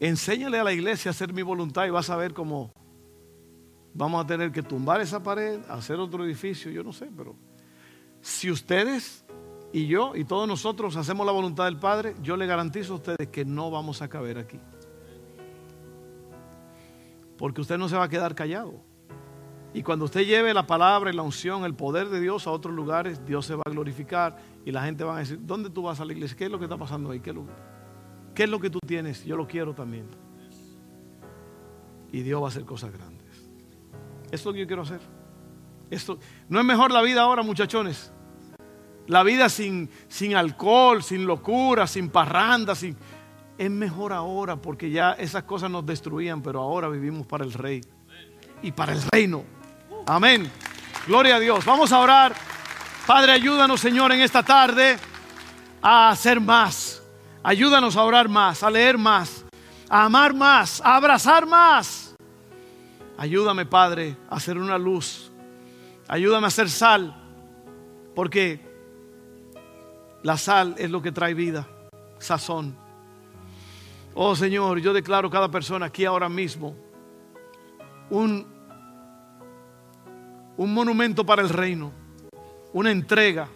Enséñale 0.00 0.58
a 0.58 0.64
la 0.64 0.72
iglesia 0.72 1.10
a 1.10 1.12
hacer 1.12 1.32
mi 1.32 1.42
voluntad 1.42 1.86
y 1.86 1.90
vas 1.90 2.08
a 2.10 2.16
ver 2.16 2.32
cómo 2.32 2.72
vamos 3.98 4.24
a 4.24 4.26
tener 4.26 4.52
que 4.52 4.62
tumbar 4.62 5.00
esa 5.00 5.20
pared, 5.20 5.58
hacer 5.68 5.98
otro 5.98 6.24
edificio, 6.24 6.70
yo 6.70 6.84
no 6.84 6.92
sé, 6.92 7.10
pero 7.16 7.34
si 8.20 8.48
ustedes 8.48 9.24
y 9.72 9.88
yo 9.88 10.14
y 10.14 10.24
todos 10.24 10.46
nosotros 10.46 10.96
hacemos 10.96 11.26
la 11.26 11.32
voluntad 11.32 11.64
del 11.64 11.78
Padre, 11.78 12.14
yo 12.22 12.36
le 12.36 12.46
garantizo 12.46 12.92
a 12.92 12.96
ustedes 12.96 13.28
que 13.28 13.44
no 13.44 13.72
vamos 13.72 14.00
a 14.00 14.08
caber 14.08 14.38
aquí. 14.38 14.60
Porque 17.36 17.60
usted 17.60 17.76
no 17.76 17.88
se 17.88 17.96
va 17.96 18.04
a 18.04 18.08
quedar 18.08 18.36
callado. 18.36 18.80
Y 19.74 19.82
cuando 19.82 20.04
usted 20.04 20.24
lleve 20.24 20.54
la 20.54 20.66
palabra 20.66 21.10
y 21.10 21.14
la 21.14 21.22
unción, 21.22 21.64
el 21.64 21.74
poder 21.74 22.08
de 22.08 22.20
Dios 22.20 22.46
a 22.46 22.52
otros 22.52 22.74
lugares, 22.74 23.24
Dios 23.26 23.46
se 23.46 23.56
va 23.56 23.62
a 23.66 23.70
glorificar 23.70 24.36
y 24.64 24.70
la 24.70 24.84
gente 24.84 25.02
va 25.02 25.16
a 25.16 25.18
decir, 25.18 25.40
¿dónde 25.42 25.70
tú 25.70 25.82
vas 25.82 25.98
a 25.98 26.04
la 26.04 26.12
iglesia? 26.12 26.36
¿Qué 26.36 26.44
es 26.44 26.50
lo 26.50 26.58
que 26.58 26.66
está 26.66 26.76
pasando 26.76 27.10
ahí? 27.10 27.18
¿Qué 27.18 27.30
es 27.30 27.36
lo, 27.36 27.46
qué 28.32 28.44
es 28.44 28.48
lo 28.48 28.60
que 28.60 28.70
tú 28.70 28.78
tienes? 28.78 29.24
Yo 29.24 29.36
lo 29.36 29.46
quiero 29.48 29.74
también. 29.74 30.06
Y 32.12 32.22
Dios 32.22 32.40
va 32.40 32.46
a 32.46 32.48
hacer 32.48 32.64
cosas 32.64 32.92
grandes. 32.92 33.17
Esto 34.30 34.36
es 34.36 34.44
lo 34.46 34.52
que 34.52 34.60
yo 34.60 34.66
quiero 34.66 34.82
hacer. 34.82 35.00
Esto, 35.90 36.18
no 36.48 36.58
es 36.58 36.64
mejor 36.64 36.90
la 36.92 37.02
vida 37.02 37.22
ahora, 37.22 37.42
muchachones. 37.42 38.12
La 39.06 39.22
vida 39.22 39.48
sin, 39.48 39.88
sin 40.08 40.36
alcohol, 40.36 41.02
sin 41.02 41.26
locura, 41.26 41.86
sin 41.86 42.10
parranda, 42.10 42.74
sin... 42.74 42.96
Es 43.56 43.70
mejor 43.70 44.12
ahora 44.12 44.56
porque 44.56 44.90
ya 44.90 45.12
esas 45.12 45.42
cosas 45.42 45.70
nos 45.70 45.84
destruían, 45.84 46.42
pero 46.42 46.60
ahora 46.60 46.88
vivimos 46.88 47.26
para 47.26 47.44
el 47.44 47.52
rey 47.52 47.80
y 48.62 48.70
para 48.70 48.92
el 48.92 49.02
reino. 49.10 49.42
Amén. 50.06 50.48
Gloria 51.08 51.36
a 51.36 51.40
Dios. 51.40 51.64
Vamos 51.64 51.90
a 51.90 51.98
orar. 51.98 52.34
Padre, 53.06 53.32
ayúdanos, 53.32 53.80
Señor, 53.80 54.12
en 54.12 54.20
esta 54.20 54.42
tarde 54.44 54.96
a 55.82 56.10
hacer 56.10 56.40
más. 56.40 57.02
Ayúdanos 57.42 57.96
a 57.96 58.04
orar 58.04 58.28
más, 58.28 58.62
a 58.62 58.70
leer 58.70 58.98
más, 58.98 59.44
a 59.88 60.04
amar 60.04 60.34
más, 60.34 60.80
a 60.82 60.96
abrazar 60.96 61.46
más. 61.46 62.07
Ayúdame, 63.18 63.66
Padre, 63.66 64.16
a 64.30 64.36
hacer 64.36 64.56
una 64.56 64.78
luz. 64.78 65.32
Ayúdame 66.06 66.46
a 66.46 66.48
hacer 66.48 66.70
sal, 66.70 67.14
porque 68.14 68.60
la 70.22 70.36
sal 70.36 70.76
es 70.78 70.88
lo 70.88 71.02
que 71.02 71.10
trae 71.10 71.34
vida, 71.34 71.66
sazón. 72.18 72.76
Oh 74.14 74.36
Señor, 74.36 74.78
yo 74.78 74.92
declaro 74.92 75.28
cada 75.30 75.50
persona 75.50 75.86
aquí 75.86 76.04
ahora 76.04 76.28
mismo 76.28 76.74
un, 78.08 78.46
un 80.56 80.74
monumento 80.74 81.26
para 81.26 81.42
el 81.42 81.48
reino, 81.48 81.92
una 82.72 82.92
entrega. 82.92 83.48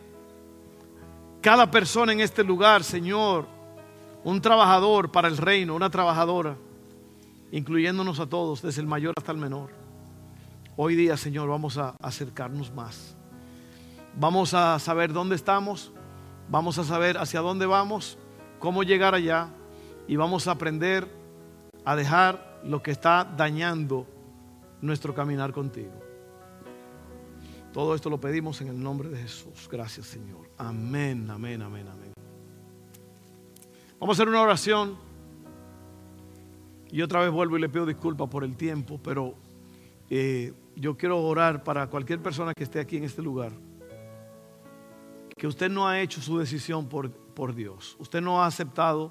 Cada 1.40 1.70
persona 1.70 2.12
en 2.12 2.20
este 2.20 2.42
lugar, 2.42 2.82
Señor, 2.82 3.46
un 4.24 4.40
trabajador 4.40 5.12
para 5.12 5.28
el 5.28 5.36
reino, 5.36 5.74
una 5.74 5.88
trabajadora, 5.88 6.56
incluyéndonos 7.52 8.18
a 8.18 8.26
todos, 8.26 8.62
desde 8.62 8.80
el 8.80 8.88
mayor 8.88 9.14
hasta 9.16 9.30
el 9.30 9.38
menor. 9.38 9.70
Hoy 10.74 10.96
día, 10.96 11.16
Señor, 11.16 11.48
vamos 11.48 11.76
a 11.76 11.94
acercarnos 12.00 12.74
más. 12.74 13.14
Vamos 14.18 14.54
a 14.54 14.78
saber 14.78 15.12
dónde 15.12 15.36
estamos, 15.36 15.92
vamos 16.48 16.78
a 16.78 16.84
saber 16.84 17.18
hacia 17.18 17.40
dónde 17.40 17.66
vamos, 17.66 18.18
cómo 18.58 18.82
llegar 18.82 19.14
allá 19.14 19.50
y 20.08 20.16
vamos 20.16 20.48
a 20.48 20.52
aprender 20.52 21.08
a 21.84 21.94
dejar 21.94 22.60
lo 22.64 22.82
que 22.82 22.90
está 22.90 23.24
dañando 23.24 24.06
nuestro 24.80 25.14
caminar 25.14 25.52
contigo. 25.52 25.92
Todo 27.72 27.94
esto 27.94 28.10
lo 28.10 28.20
pedimos 28.20 28.60
en 28.60 28.68
el 28.68 28.82
nombre 28.82 29.08
de 29.08 29.18
Jesús. 29.18 29.68
Gracias 29.70 30.06
Señor. 30.06 30.50
Amén, 30.58 31.30
amén, 31.30 31.62
amén, 31.62 31.86
amén. 31.88 32.12
Vamos 33.98 34.14
a 34.14 34.22
hacer 34.22 34.28
una 34.28 34.40
oración. 34.40 35.11
Y 36.92 37.00
otra 37.00 37.20
vez 37.20 37.30
vuelvo 37.30 37.56
y 37.56 37.60
le 37.62 37.70
pido 37.70 37.86
disculpas 37.86 38.28
por 38.28 38.44
el 38.44 38.54
tiempo, 38.54 39.00
pero 39.02 39.34
eh, 40.10 40.52
yo 40.76 40.94
quiero 40.94 41.22
orar 41.22 41.64
para 41.64 41.86
cualquier 41.86 42.20
persona 42.20 42.52
que 42.52 42.64
esté 42.64 42.80
aquí 42.80 42.98
en 42.98 43.04
este 43.04 43.22
lugar. 43.22 43.52
Que 45.34 45.46
usted 45.46 45.70
no 45.70 45.88
ha 45.88 46.00
hecho 46.00 46.20
su 46.20 46.38
decisión 46.38 46.90
por, 46.90 47.10
por 47.10 47.54
Dios. 47.54 47.96
Usted 47.98 48.20
no 48.20 48.42
ha 48.42 48.46
aceptado 48.46 49.10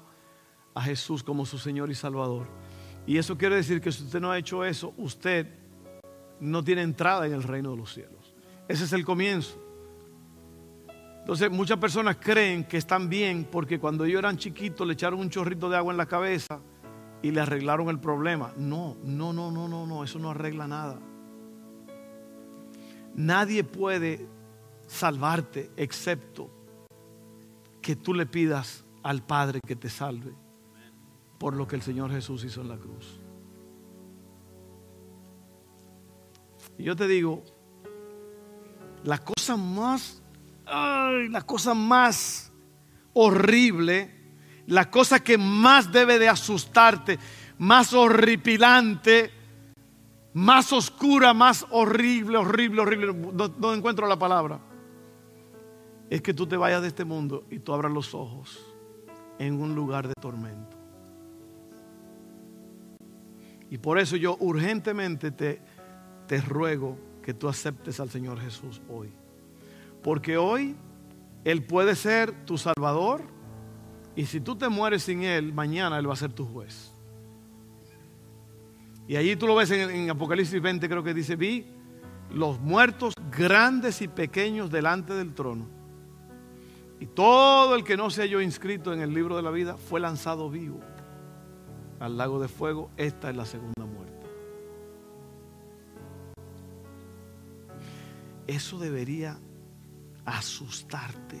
a 0.74 0.82
Jesús 0.82 1.24
como 1.24 1.44
su 1.44 1.58
Señor 1.58 1.90
y 1.90 1.96
Salvador. 1.96 2.46
Y 3.04 3.18
eso 3.18 3.36
quiere 3.36 3.56
decir 3.56 3.80
que 3.80 3.90
si 3.90 4.04
usted 4.04 4.20
no 4.20 4.30
ha 4.30 4.38
hecho 4.38 4.64
eso, 4.64 4.94
usted 4.96 5.48
no 6.38 6.62
tiene 6.62 6.82
entrada 6.82 7.26
en 7.26 7.32
el 7.32 7.42
reino 7.42 7.72
de 7.72 7.78
los 7.78 7.92
cielos. 7.92 8.32
Ese 8.68 8.84
es 8.84 8.92
el 8.92 9.04
comienzo. 9.04 9.60
Entonces 11.18 11.50
muchas 11.50 11.78
personas 11.78 12.16
creen 12.20 12.62
que 12.62 12.76
están 12.76 13.08
bien 13.08 13.44
porque 13.50 13.80
cuando 13.80 14.04
ellos 14.04 14.20
eran 14.20 14.36
chiquitos 14.36 14.86
le 14.86 14.92
echaron 14.92 15.18
un 15.18 15.30
chorrito 15.30 15.68
de 15.68 15.76
agua 15.76 15.92
en 15.92 15.96
la 15.96 16.06
cabeza 16.06 16.60
y 17.22 17.30
le 17.30 17.40
arreglaron 17.40 17.88
el 17.88 18.00
problema. 18.00 18.52
No, 18.56 18.96
no, 19.04 19.32
no, 19.32 19.50
no, 19.50 19.68
no, 19.68 19.86
no, 19.86 20.04
eso 20.04 20.18
no 20.18 20.30
arregla 20.30 20.66
nada. 20.66 20.98
Nadie 23.14 23.64
puede 23.64 24.26
salvarte 24.86 25.70
excepto 25.76 26.50
que 27.80 27.96
tú 27.96 28.14
le 28.14 28.26
pidas 28.26 28.84
al 29.02 29.24
Padre 29.24 29.60
que 29.66 29.76
te 29.76 29.88
salve 29.88 30.34
por 31.38 31.56
lo 31.56 31.66
que 31.66 31.76
el 31.76 31.82
Señor 31.82 32.12
Jesús 32.12 32.44
hizo 32.44 32.60
en 32.60 32.68
la 32.68 32.78
cruz. 32.78 33.18
Y 36.78 36.84
yo 36.84 36.94
te 36.94 37.08
digo, 37.08 37.42
la 39.02 39.18
cosa 39.18 39.56
más, 39.56 40.22
la 40.64 41.42
cosa 41.44 41.74
más 41.74 42.52
horrible, 43.12 44.21
la 44.66 44.90
cosa 44.90 45.20
que 45.20 45.38
más 45.38 45.90
debe 45.92 46.18
de 46.18 46.28
asustarte, 46.28 47.18
más 47.58 47.92
horripilante, 47.92 49.30
más 50.34 50.72
oscura, 50.72 51.34
más 51.34 51.66
horrible, 51.70 52.38
horrible, 52.38 52.80
horrible, 52.82 53.32
no, 53.58 53.74
encuentro 53.74 54.06
la 54.06 54.18
palabra, 54.18 54.60
es 56.08 56.22
que 56.22 56.34
tú 56.34 56.46
te 56.46 56.56
vayas 56.56 56.82
de 56.82 56.88
este 56.88 57.04
mundo 57.04 57.44
y 57.50 57.58
tú 57.58 57.72
abras 57.72 57.92
los 57.92 58.14
ojos 58.14 58.64
en 59.38 59.60
un 59.60 59.74
lugar 59.74 60.08
de 60.08 60.14
tormento. 60.14 60.76
Y 63.70 63.78
por 63.78 63.98
eso 63.98 64.16
yo 64.16 64.36
urgentemente 64.40 65.30
te, 65.30 65.62
te 66.26 66.40
ruego 66.42 66.98
que 67.22 67.32
tú 67.32 67.48
aceptes 67.48 68.00
al 68.00 68.10
Señor 68.10 68.38
Jesús 68.38 68.82
hoy. 68.90 69.10
Porque 70.02 70.36
hoy 70.36 70.76
Él 71.44 71.64
puede 71.64 71.96
ser 71.96 72.44
tu 72.44 72.58
Salvador 72.58 73.22
y 74.14 74.26
si 74.26 74.40
tú 74.40 74.56
te 74.56 74.68
mueres 74.68 75.04
sin 75.04 75.22
Él, 75.22 75.52
mañana 75.52 75.98
Él 75.98 76.08
va 76.08 76.12
a 76.12 76.16
ser 76.16 76.32
tu 76.32 76.44
juez. 76.46 76.92
Y 79.08 79.16
allí 79.16 79.36
tú 79.36 79.46
lo 79.46 79.54
ves 79.54 79.70
en, 79.70 80.10
Apocalipsis 80.10 80.60
20, 80.60 80.88
creo 80.88 81.02
que 81.02 81.14
dice, 81.14 81.36
vi 81.36 81.66
los 82.30 82.60
muertos 82.60 83.14
grandes 83.30 84.00
y 84.02 84.08
pequeños 84.08 84.70
delante 84.70 85.14
del 85.14 85.34
trono. 85.34 85.66
Y 87.00 87.06
todo 87.06 87.74
el 87.74 87.84
que 87.84 87.96
no 87.96 88.10
se 88.10 88.22
halló 88.22 88.40
inscrito 88.40 88.92
en 88.92 89.00
el 89.00 89.12
libro 89.12 89.36
de 89.36 89.42
la 89.42 89.50
vida 89.50 89.76
fue 89.76 89.98
lanzado 89.98 90.48
vivo 90.48 90.80
al 91.98 92.16
lago 92.16 92.40
de 92.40 92.48
fuego. 92.48 92.90
Esta 92.96 93.30
es 93.30 93.36
la 93.36 93.44
segunda 93.44 93.84
muerte. 93.84 94.12
Eso 98.46 98.78
debería 98.78 99.38
asustarte 100.24 101.40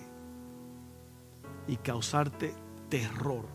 y 1.68 1.76
causarte 1.76 2.54
terror. 2.92 3.46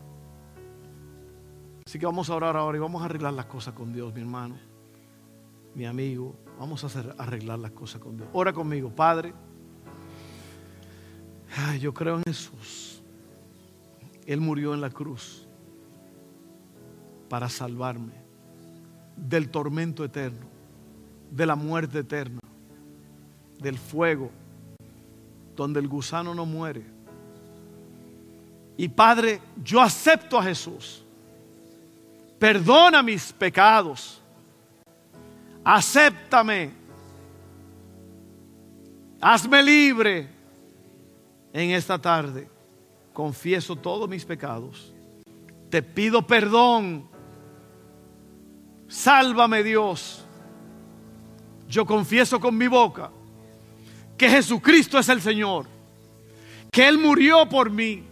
Así 1.86 1.96
que 1.96 2.06
vamos 2.06 2.28
a 2.28 2.34
orar 2.34 2.56
ahora 2.56 2.76
y 2.76 2.80
vamos 2.80 3.02
a 3.02 3.04
arreglar 3.04 3.32
las 3.34 3.46
cosas 3.46 3.72
con 3.72 3.92
Dios, 3.92 4.12
mi 4.12 4.20
hermano, 4.20 4.56
mi 5.76 5.86
amigo. 5.86 6.36
Vamos 6.58 6.82
a 6.82 7.00
arreglar 7.18 7.60
las 7.60 7.70
cosas 7.70 8.00
con 8.00 8.16
Dios. 8.16 8.28
Ora 8.32 8.52
conmigo, 8.52 8.90
Padre. 8.90 9.32
Ay, 11.56 11.78
yo 11.78 11.94
creo 11.94 12.16
en 12.16 12.24
Jesús. 12.24 13.00
Él 14.26 14.40
murió 14.40 14.74
en 14.74 14.80
la 14.80 14.90
cruz 14.90 15.46
para 17.28 17.48
salvarme 17.48 18.14
del 19.16 19.50
tormento 19.50 20.04
eterno, 20.04 20.48
de 21.30 21.46
la 21.46 21.54
muerte 21.54 22.00
eterna, 22.00 22.40
del 23.60 23.78
fuego, 23.78 24.32
donde 25.54 25.78
el 25.78 25.86
gusano 25.86 26.34
no 26.34 26.44
muere. 26.44 26.97
Y 28.78 28.88
Padre, 28.88 29.42
yo 29.62 29.82
acepto 29.82 30.38
a 30.38 30.42
Jesús. 30.44 31.02
Perdona 32.38 33.02
mis 33.02 33.32
pecados. 33.32 34.22
Acéptame. 35.64 36.70
Hazme 39.20 39.62
libre 39.64 40.28
en 41.52 41.70
esta 41.70 41.98
tarde. 41.98 42.48
Confieso 43.12 43.74
todos 43.74 44.08
mis 44.08 44.24
pecados. 44.24 44.94
Te 45.68 45.82
pido 45.82 46.24
perdón. 46.24 47.08
Sálvame 48.86 49.64
Dios. 49.64 50.24
Yo 51.68 51.84
confieso 51.84 52.38
con 52.38 52.56
mi 52.56 52.68
boca 52.68 53.10
que 54.16 54.30
Jesucristo 54.30 55.00
es 55.00 55.08
el 55.08 55.20
Señor. 55.20 55.66
Que 56.70 56.86
Él 56.86 56.96
murió 56.96 57.48
por 57.48 57.70
mí 57.70 58.07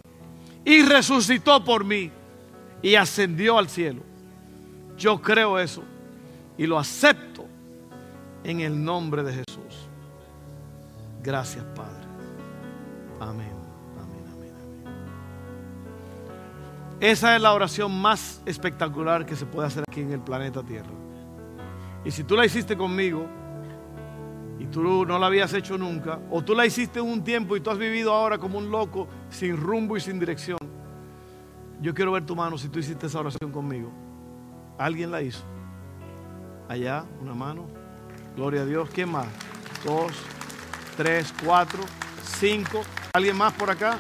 y 0.66 0.82
resucitó 0.82 1.64
por 1.64 1.84
mí 1.84 2.10
y 2.82 2.96
ascendió 2.96 3.56
al 3.56 3.68
cielo. 3.68 4.02
Yo 4.98 5.22
creo 5.22 5.58
eso 5.60 5.82
y 6.58 6.66
lo 6.66 6.76
acepto 6.76 7.46
en 8.42 8.60
el 8.60 8.84
nombre 8.84 9.22
de 9.22 9.32
Jesús. 9.32 9.88
Gracias, 11.22 11.64
Padre. 11.76 12.04
Amén. 13.20 13.52
Amén, 13.96 14.24
amén, 14.32 14.52
amén. 14.54 14.96
Esa 17.00 17.36
es 17.36 17.42
la 17.42 17.52
oración 17.52 18.00
más 18.00 18.42
espectacular 18.44 19.24
que 19.24 19.36
se 19.36 19.46
puede 19.46 19.68
hacer 19.68 19.84
aquí 19.88 20.00
en 20.00 20.12
el 20.12 20.20
planeta 20.20 20.64
Tierra. 20.64 20.90
Y 22.04 22.10
si 22.10 22.24
tú 22.24 22.36
la 22.36 22.44
hiciste 22.44 22.76
conmigo 22.76 23.26
y 24.58 24.66
tú 24.66 25.04
no 25.06 25.18
la 25.18 25.26
habías 25.26 25.52
hecho 25.52 25.78
nunca, 25.78 26.18
o 26.30 26.42
tú 26.42 26.54
la 26.54 26.66
hiciste 26.66 27.00
un 27.00 27.22
tiempo 27.22 27.56
y 27.56 27.60
tú 27.60 27.70
has 27.70 27.78
vivido 27.78 28.12
ahora 28.12 28.38
como 28.38 28.58
un 28.58 28.70
loco, 28.70 29.06
sin 29.36 29.54
rumbo 29.58 29.98
y 29.98 30.00
sin 30.00 30.18
dirección, 30.18 30.58
yo 31.82 31.92
quiero 31.92 32.12
ver 32.12 32.24
tu 32.24 32.34
mano 32.34 32.56
si 32.56 32.68
tú 32.68 32.78
hiciste 32.78 33.06
esa 33.06 33.20
oración 33.20 33.52
conmigo. 33.52 33.92
¿Alguien 34.78 35.10
la 35.10 35.20
hizo? 35.20 35.44
Allá, 36.68 37.04
una 37.20 37.34
mano. 37.34 37.66
Gloria 38.34 38.62
a 38.62 38.64
Dios. 38.64 38.88
¿Quién 38.94 39.10
más? 39.10 39.26
Dos, 39.84 40.12
tres, 40.96 41.34
cuatro, 41.44 41.82
cinco. 42.40 42.80
¿Alguien 43.12 43.36
más 43.36 43.52
por 43.52 43.70
acá? 43.70 43.98